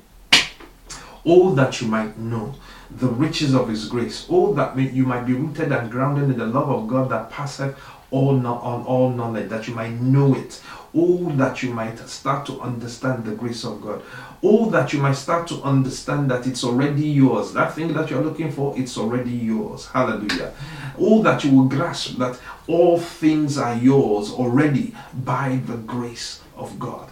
All 1.26 1.52
that 1.52 1.82
you 1.82 1.88
might 1.88 2.18
know 2.18 2.54
the 2.92 3.08
riches 3.08 3.54
of 3.54 3.70
his 3.70 3.88
grace. 3.88 4.28
All 4.30 4.54
that 4.54 4.78
you 4.78 5.06
might 5.06 5.26
be 5.26 5.34
rooted 5.34 5.72
and 5.72 5.90
grounded 5.90 6.26
in 6.26 6.38
the 6.38 6.46
love 6.46 6.70
of 6.70 6.88
God 6.88 7.10
that 7.10 7.30
passeth 7.30 7.76
all 8.12 8.36
on 8.46 8.86
all 8.86 9.10
knowledge, 9.10 9.50
that 9.50 9.68
you 9.68 9.74
might 9.74 9.94
know 10.00 10.36
it. 10.36 10.62
All 10.94 11.30
that 11.32 11.64
you 11.64 11.74
might 11.74 11.98
start 12.08 12.46
to 12.46 12.62
understand 12.62 13.26
the 13.26 13.34
grace 13.34 13.64
of 13.64 13.82
God. 13.82 14.04
All 14.44 14.70
that 14.70 14.94
you 14.94 15.00
might 15.00 15.14
start 15.14 15.48
to 15.48 15.56
understand 15.64 16.30
that 16.30 16.46
it's 16.46 16.64
already 16.64 17.08
yours. 17.08 17.54
That 17.54 17.74
thing 17.74 17.94
that 17.94 18.12
you're 18.12 18.22
looking 18.22 18.52
for, 18.52 18.78
it's 18.78 19.00
already 19.00 19.32
yours. 19.32 19.88
Hallelujah. 19.88 20.54
All 21.00 21.24
that 21.24 21.44
you 21.44 21.58
will 21.58 21.68
grasp 21.68 22.18
that 22.18 22.38
all 22.68 23.00
things 23.00 23.58
are 23.58 23.76
yours 23.76 24.30
already 24.30 24.94
by 25.26 25.60
the 25.66 25.78
grace 25.78 26.42
of 26.56 26.78
God. 26.78 27.10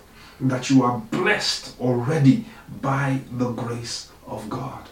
that 0.49 0.69
you 0.69 0.83
are 0.83 0.97
blessed 1.11 1.79
already 1.79 2.45
by 2.81 3.19
the 3.31 3.49
grace 3.49 4.11
of 4.27 4.49
God. 4.49 4.89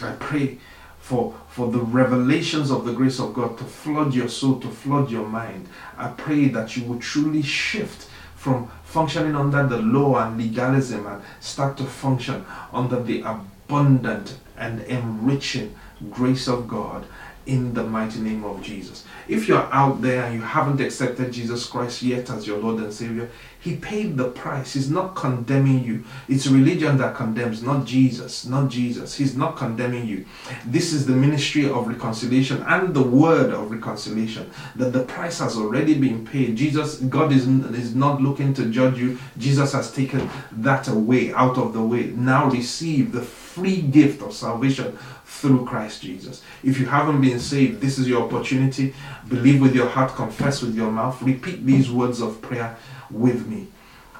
I 0.00 0.12
pray 0.12 0.58
for, 0.98 1.34
for 1.48 1.70
the 1.70 1.80
revelations 1.80 2.70
of 2.70 2.84
the 2.84 2.92
grace 2.92 3.20
of 3.20 3.32
God 3.32 3.56
to 3.58 3.64
flood 3.64 4.12
your 4.12 4.28
soul, 4.28 4.60
to 4.60 4.68
flood 4.68 5.10
your 5.10 5.26
mind. 5.26 5.68
I 5.96 6.08
pray 6.08 6.48
that 6.48 6.76
you 6.76 6.84
will 6.84 6.98
truly 6.98 7.42
shift 7.42 8.08
from 8.34 8.70
functioning 8.84 9.34
under 9.34 9.66
the 9.66 9.78
law 9.78 10.18
and 10.18 10.36
legalism 10.36 11.06
and 11.06 11.22
start 11.40 11.76
to 11.78 11.84
function 11.84 12.44
under 12.72 13.02
the 13.02 13.22
abundant 13.22 14.38
and 14.56 14.80
enriching 14.82 15.74
grace 16.10 16.48
of 16.48 16.68
God 16.68 17.06
in 17.46 17.72
the 17.74 17.82
mighty 17.82 18.20
name 18.20 18.44
of 18.44 18.60
Jesus. 18.60 19.04
If 19.28 19.48
you're 19.48 19.72
out 19.72 20.02
there 20.02 20.24
and 20.24 20.34
you 20.34 20.42
haven't 20.42 20.80
accepted 20.80 21.32
Jesus 21.32 21.66
Christ 21.66 22.02
yet 22.02 22.28
as 22.30 22.46
your 22.46 22.58
Lord 22.58 22.82
and 22.82 22.92
Savior, 22.92 23.30
He 23.60 23.76
paid 23.76 24.16
the 24.16 24.28
price. 24.30 24.74
He's 24.74 24.90
not 24.90 25.14
condemning 25.14 25.82
you. 25.84 26.04
It's 26.28 26.46
religion 26.48 26.98
that 26.98 27.14
condemns, 27.14 27.62
not 27.62 27.84
Jesus. 27.84 28.44
Not 28.44 28.68
Jesus. 28.68 29.16
He's 29.16 29.36
not 29.36 29.56
condemning 29.56 30.06
you. 30.06 30.26
This 30.64 30.92
is 30.92 31.06
the 31.06 31.14
ministry 31.14 31.68
of 31.68 31.86
reconciliation 31.86 32.62
and 32.66 32.94
the 32.94 33.02
word 33.02 33.52
of 33.52 33.70
reconciliation. 33.70 34.50
That 34.74 34.92
the 34.92 35.04
price 35.04 35.38
has 35.38 35.56
already 35.56 35.94
been 35.94 36.26
paid. 36.26 36.56
Jesus, 36.56 36.98
God 36.98 37.32
is, 37.32 37.46
is 37.46 37.94
not 37.94 38.20
looking 38.20 38.54
to 38.54 38.66
judge 38.66 38.98
you. 38.98 39.18
Jesus 39.38 39.72
has 39.72 39.92
taken 39.92 40.28
that 40.52 40.88
away, 40.88 41.32
out 41.32 41.58
of 41.58 41.72
the 41.72 41.82
way. 41.82 42.06
Now 42.06 42.50
receive 42.50 43.12
the 43.12 43.22
free 43.22 43.80
gift 43.80 44.20
of 44.20 44.34
salvation 44.34 44.98
through 45.26 45.66
Christ 45.66 46.02
Jesus. 46.02 46.42
If 46.62 46.78
you 46.78 46.86
haven't 46.86 47.20
been 47.20 47.40
saved, 47.40 47.80
this 47.80 47.98
is 47.98 48.08
your 48.08 48.22
opportunity. 48.22 48.94
Believe 49.28 49.60
with 49.60 49.74
your 49.74 49.88
heart, 49.88 50.14
confess 50.14 50.62
with 50.62 50.74
your 50.76 50.90
mouth. 50.90 51.20
Repeat 51.20 51.66
these 51.66 51.90
words 51.90 52.20
of 52.20 52.40
prayer 52.40 52.76
with 53.10 53.46
me. 53.46 53.66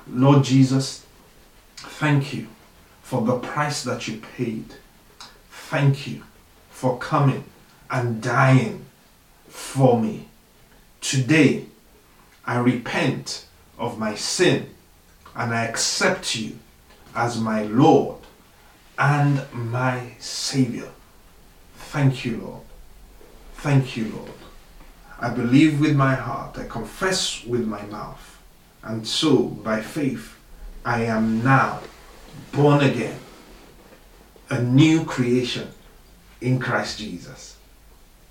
Lord 0.09 0.45
Jesus, 0.45 1.07
thank 1.77 2.35
you 2.35 2.49
for 3.03 3.23
the 3.23 3.39
price 3.39 3.85
that 3.85 4.09
you 4.09 4.21
paid. 4.37 4.75
Thank 5.51 6.07
you 6.09 6.25
for 6.71 6.99
coming 6.99 7.45
and 7.89 8.21
dying 8.21 8.85
for 9.49 10.01
me. 10.01 10.29
Today, 11.01 11.67
I 12.45 12.59
repent 12.59 13.47
of 13.79 13.99
my 13.99 14.17
sin 14.17 14.71
and 15.37 15.55
I 15.55 15.65
accept 15.65 16.35
you 16.35 16.59
as 17.15 17.41
my 17.41 17.63
Lord 17.63 18.19
and 18.99 19.43
my 19.53 20.13
Savior. 20.19 20.91
Thank 21.97 22.27
you, 22.27 22.37
Lord. 22.37 22.61
Thank 23.55 23.97
you, 23.97 24.11
Lord. 24.11 24.31
I 25.19 25.31
believe 25.31 25.81
with 25.81 25.97
my 25.97 26.15
heart, 26.15 26.59
I 26.59 26.67
confess 26.67 27.43
with 27.43 27.67
my 27.67 27.81
mouth, 27.87 28.39
and 28.83 29.09
so 29.09 29.45
by 29.45 29.81
faith, 29.81 30.37
I 30.85 31.05
am 31.05 31.43
now 31.43 31.81
born 32.53 32.83
again, 32.83 33.19
a 34.51 34.61
new 34.61 35.07
creation 35.07 35.69
in 36.43 36.59
Christ 36.59 36.99
Jesus. 36.99 37.57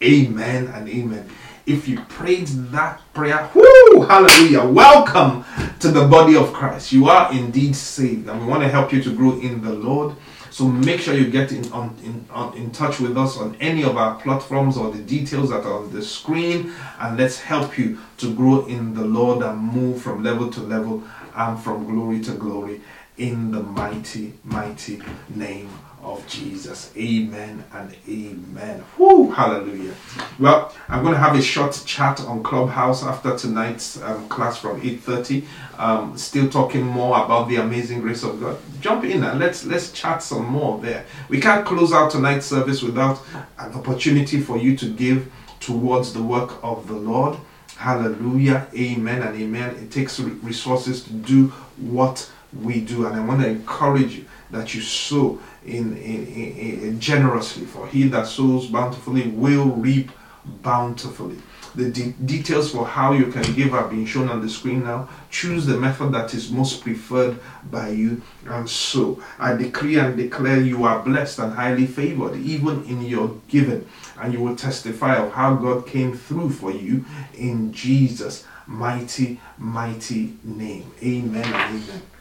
Amen 0.04 0.68
and 0.68 0.88
amen. 0.88 1.28
If 1.66 1.88
you 1.88 2.02
prayed 2.02 2.46
that 2.70 3.02
prayer, 3.16 3.50
whoo, 3.56 4.06
hallelujah, 4.08 4.64
welcome 4.64 5.44
to 5.80 5.90
the 5.90 6.08
body 6.08 6.36
of 6.36 6.54
Christ. 6.54 6.92
You 6.92 7.08
are 7.08 7.34
indeed 7.34 7.76
saved, 7.76 8.30
and 8.30 8.42
we 8.42 8.46
want 8.46 8.62
to 8.62 8.70
help 8.70 8.94
you 8.94 9.02
to 9.02 9.16
grow 9.16 9.40
in 9.40 9.64
the 9.64 9.74
Lord. 9.74 10.16
So 10.56 10.70
make 10.70 11.02
sure 11.02 11.14
you 11.14 11.30
get 11.30 11.52
in, 11.52 11.70
on, 11.74 11.98
in, 12.02 12.26
on, 12.32 12.56
in 12.56 12.72
touch 12.72 13.02
with 13.02 13.18
us 13.18 13.36
on 13.36 13.58
any 13.60 13.84
of 13.84 13.98
our 13.98 14.16
platforms 14.22 14.78
or 14.78 14.90
the 14.90 15.04
details 15.04 15.50
that 15.50 15.66
are 15.66 15.80
on 15.80 15.92
the 15.92 16.02
screen, 16.02 16.74
and 16.98 17.18
let's 17.18 17.38
help 17.38 17.78
you 17.78 18.00
to 18.20 18.34
grow 18.34 18.66
in 18.66 18.94
the 18.94 19.04
Lord 19.04 19.44
and 19.44 19.60
move 19.60 20.02
from 20.02 20.24
level 20.24 20.50
to 20.52 20.62
level 20.62 21.04
and 21.36 21.60
from 21.60 21.86
glory 21.86 22.22
to 22.22 22.32
glory 22.36 22.80
in 23.18 23.52
the 23.52 23.62
mighty, 23.62 24.36
mighty 24.46 25.02
name 25.28 25.70
of 26.06 26.26
Jesus. 26.28 26.92
Amen 26.96 27.64
and 27.74 27.96
amen. 28.08 28.84
Hallelujah. 28.98 29.94
Well, 30.38 30.74
I'm 30.88 31.02
going 31.02 31.16
to 31.16 31.20
have 31.20 31.36
a 31.36 31.42
short 31.42 31.82
chat 31.86 32.22
on 32.22 32.44
Clubhouse 32.44 33.04
after 33.04 33.36
tonight's 33.36 34.02
um, 34.02 34.30
class 34.30 34.58
from 34.58 34.80
8:30. 34.82 35.44
Um, 35.78 36.18
still 36.18 36.48
talking 36.48 36.84
more 36.84 37.18
about 37.26 37.50
the 37.50 37.58
amazing 37.58 38.02
grace 38.02 38.24
of 38.24 38.40
God. 38.40 38.58
Jump 38.80 39.04
in 39.04 39.24
and 39.24 39.40
let's 39.40 39.66
let's 39.66 39.92
chat 39.92 40.22
some 40.22 40.46
more 40.46 40.80
there. 40.80 41.06
We 41.28 41.42
can't 41.42 41.66
close 41.66 41.92
out 41.92 42.12
tonight's 42.12 42.46
service 42.46 42.84
without 42.84 43.20
an 43.58 43.74
opportunity 43.74 44.40
for 44.40 44.58
you 44.58 44.78
to 44.78 44.86
give 44.88 45.32
towards 45.60 46.14
the 46.14 46.22
work 46.22 46.64
of 46.64 46.88
the 46.88 46.94
Lord. 46.94 47.36
Hallelujah. 47.78 48.68
Amen 48.78 49.24
and 49.24 49.42
amen. 49.42 49.76
It 49.76 49.92
takes 49.92 50.20
resources 50.20 51.04
to 51.06 51.14
do 51.14 51.48
what 51.78 52.32
we 52.62 52.80
do, 52.80 53.06
and 53.06 53.16
I 53.16 53.26
want 53.26 53.42
to 53.42 53.50
encourage 53.50 54.14
you 54.16 54.26
that 54.52 54.74
you 54.74 54.82
sow 54.82 55.40
in, 55.66 55.98
in, 55.98 56.28
in, 56.28 56.80
in 56.82 57.00
generously. 57.00 57.66
For 57.66 57.88
he 57.88 58.04
that 58.10 58.28
sows 58.28 58.68
bountifully 58.68 59.28
will 59.28 59.68
reap 59.68 60.12
bountifully. 60.46 61.38
The 61.74 61.90
de- 61.90 62.12
details 62.24 62.72
for 62.72 62.86
how 62.86 63.12
you 63.12 63.26
can 63.32 63.54
give 63.54 63.74
are 63.74 63.90
being 63.90 64.06
shown 64.06 64.30
on 64.30 64.42
the 64.42 64.50
screen 64.50 64.84
now. 64.86 65.10
Choose 65.30 65.66
the 65.66 65.78
method 65.78 66.14
that 66.14 66.34
is 66.34 66.50
most 66.50 66.82
preferred 66.82 67.38
by 67.70 67.90
you. 67.90 68.22
And 68.46 68.70
so 68.70 69.22
I 69.38 69.56
decree 69.56 70.00
and 70.00 70.16
declare 70.16 70.62
you 70.62 70.86
are 70.86 71.04
blessed 71.04 71.40
and 71.40 71.54
highly 71.54 71.86
favored, 71.86 72.38
even 72.38 72.86
in 72.86 73.02
your 73.02 73.42
giving. 73.50 73.90
And 74.22 74.32
you 74.32 74.40
will 74.40 74.56
testify 74.56 75.18
of 75.18 75.34
how 75.34 75.56
God 75.56 75.86
came 75.86 76.16
through 76.16 76.52
for 76.52 76.72
you 76.72 77.04
in 77.34 77.74
Jesus' 77.74 78.46
mighty, 78.68 79.42
mighty 79.58 80.38
name. 80.44 80.92
Amen 81.04 81.46
amen. 81.46 82.15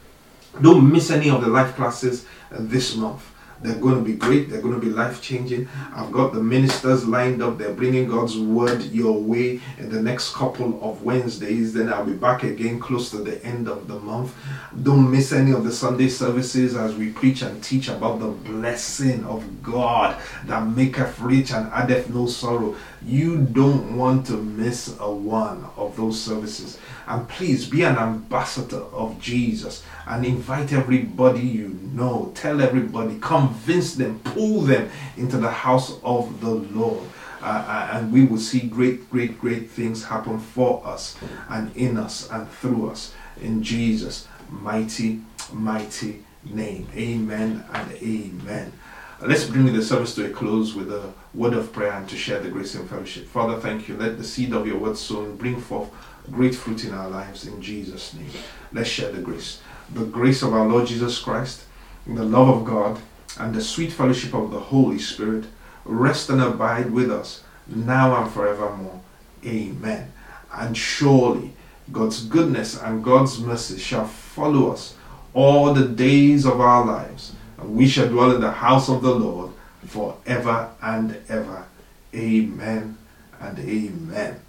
Don't 0.60 0.90
miss 0.90 1.10
any 1.10 1.30
of 1.30 1.40
the 1.40 1.48
life 1.48 1.74
classes 1.74 2.26
uh, 2.52 2.56
this 2.60 2.96
month. 2.96 3.30
They're 3.64 3.74
going 3.76 3.94
to 3.94 4.02
be 4.02 4.14
great. 4.14 4.50
They're 4.50 4.60
going 4.60 4.74
to 4.74 4.80
be 4.80 4.90
life 4.92 5.22
changing. 5.22 5.68
I've 5.94 6.12
got 6.12 6.34
the 6.34 6.42
ministers 6.42 7.08
lined 7.08 7.42
up. 7.42 7.56
They're 7.56 7.72
bringing 7.72 8.08
God's 8.08 8.36
word 8.38 8.82
your 8.82 9.18
way 9.18 9.60
in 9.78 9.88
the 9.88 10.02
next 10.02 10.34
couple 10.34 10.78
of 10.82 11.02
Wednesdays. 11.02 11.72
Then 11.72 11.90
I'll 11.90 12.04
be 12.04 12.12
back 12.12 12.42
again 12.42 12.78
close 12.78 13.10
to 13.12 13.18
the 13.18 13.42
end 13.42 13.68
of 13.68 13.88
the 13.88 13.98
month. 13.98 14.34
Don't 14.82 15.10
miss 15.10 15.32
any 15.32 15.52
of 15.52 15.64
the 15.64 15.72
Sunday 15.72 16.08
services 16.08 16.76
as 16.76 16.94
we 16.94 17.10
preach 17.10 17.40
and 17.40 17.62
teach 17.64 17.88
about 17.88 18.18
the 18.18 18.28
blessing 18.28 19.24
of 19.24 19.62
God 19.62 20.20
that 20.44 20.66
maketh 20.66 21.18
rich 21.20 21.52
and 21.52 21.72
addeth 21.72 22.10
no 22.10 22.26
sorrow. 22.26 22.76
You 23.06 23.42
don't 23.42 23.98
want 23.98 24.26
to 24.26 24.32
miss 24.32 24.96
a 24.98 25.10
one 25.10 25.66
of 25.76 25.96
those 25.96 26.20
services. 26.20 26.78
And 27.06 27.28
please 27.28 27.68
be 27.68 27.82
an 27.82 27.98
ambassador 27.98 28.82
of 28.92 29.20
Jesus 29.20 29.82
and 30.06 30.24
invite 30.24 30.72
everybody 30.72 31.40
you 31.40 31.78
know. 31.92 32.32
Tell 32.34 32.62
everybody, 32.62 33.18
convince 33.20 33.94
them, 33.94 34.20
pull 34.20 34.62
them 34.62 34.90
into 35.18 35.36
the 35.36 35.50
house 35.50 35.98
of 36.02 36.40
the 36.40 36.50
Lord. 36.50 37.04
Uh, 37.42 37.46
uh, 37.46 37.88
and 37.92 38.10
we 38.10 38.24
will 38.24 38.38
see 38.38 38.60
great, 38.60 39.10
great, 39.10 39.38
great 39.38 39.68
things 39.68 40.04
happen 40.04 40.38
for 40.38 40.80
us 40.86 41.14
and 41.50 41.76
in 41.76 41.98
us 41.98 42.30
and 42.30 42.48
through 42.48 42.88
us 42.88 43.12
in 43.42 43.62
Jesus' 43.62 44.26
mighty, 44.48 45.20
mighty 45.52 46.24
name. 46.44 46.88
Amen 46.96 47.62
and 47.72 47.92
amen. 47.92 48.72
Let's 49.20 49.44
bring 49.44 49.70
the 49.72 49.82
service 49.82 50.14
to 50.14 50.26
a 50.26 50.30
close 50.30 50.74
with 50.74 50.90
a 50.90 51.12
word 51.34 51.54
of 51.54 51.72
prayer 51.72 51.92
and 51.92 52.08
to 52.08 52.16
share 52.16 52.40
the 52.40 52.48
grace 52.48 52.74
and 52.74 52.88
fellowship. 52.88 53.26
Father, 53.26 53.58
thank 53.58 53.88
you. 53.88 53.96
Let 53.96 54.18
the 54.18 54.24
seed 54.24 54.52
of 54.52 54.66
your 54.66 54.78
word 54.78 54.96
sown 54.96 55.36
bring 55.36 55.60
forth 55.60 55.90
great 56.30 56.54
fruit 56.54 56.84
in 56.84 56.94
our 56.94 57.08
lives 57.08 57.46
in 57.46 57.60
Jesus' 57.60 58.14
name. 58.14 58.30
Let's 58.72 58.88
share 58.88 59.10
the 59.12 59.20
grace. 59.20 59.60
The 59.92 60.04
grace 60.04 60.42
of 60.42 60.54
our 60.54 60.66
Lord 60.66 60.86
Jesus 60.86 61.18
Christ, 61.18 61.64
the 62.06 62.24
love 62.24 62.48
of 62.48 62.64
God, 62.64 63.00
and 63.38 63.54
the 63.54 63.60
sweet 63.60 63.92
fellowship 63.92 64.34
of 64.34 64.50
the 64.50 64.60
Holy 64.60 64.98
Spirit 64.98 65.46
rest 65.84 66.30
and 66.30 66.40
abide 66.40 66.90
with 66.90 67.10
us 67.10 67.42
now 67.66 68.22
and 68.22 68.32
forevermore. 68.32 69.00
Amen. 69.44 70.12
And 70.52 70.76
surely 70.76 71.52
God's 71.92 72.24
goodness 72.24 72.80
and 72.80 73.04
God's 73.04 73.38
mercy 73.40 73.78
shall 73.78 74.06
follow 74.06 74.70
us 74.70 74.96
all 75.34 75.74
the 75.74 75.88
days 75.88 76.46
of 76.46 76.60
our 76.60 76.84
lives 76.84 77.32
and 77.58 77.74
we 77.74 77.88
shall 77.88 78.08
dwell 78.08 78.30
in 78.30 78.40
the 78.40 78.50
house 78.50 78.88
of 78.88 79.02
the 79.02 79.14
Lord 79.14 79.50
forever 79.86 80.70
and 80.82 81.16
ever. 81.28 81.66
Amen 82.14 82.96
and 83.40 83.58
amen. 83.58 84.40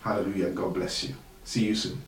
Hallelujah. 0.00 0.50
God 0.50 0.74
bless 0.74 1.04
you. 1.04 1.14
See 1.44 1.66
you 1.66 1.74
soon. 1.74 2.02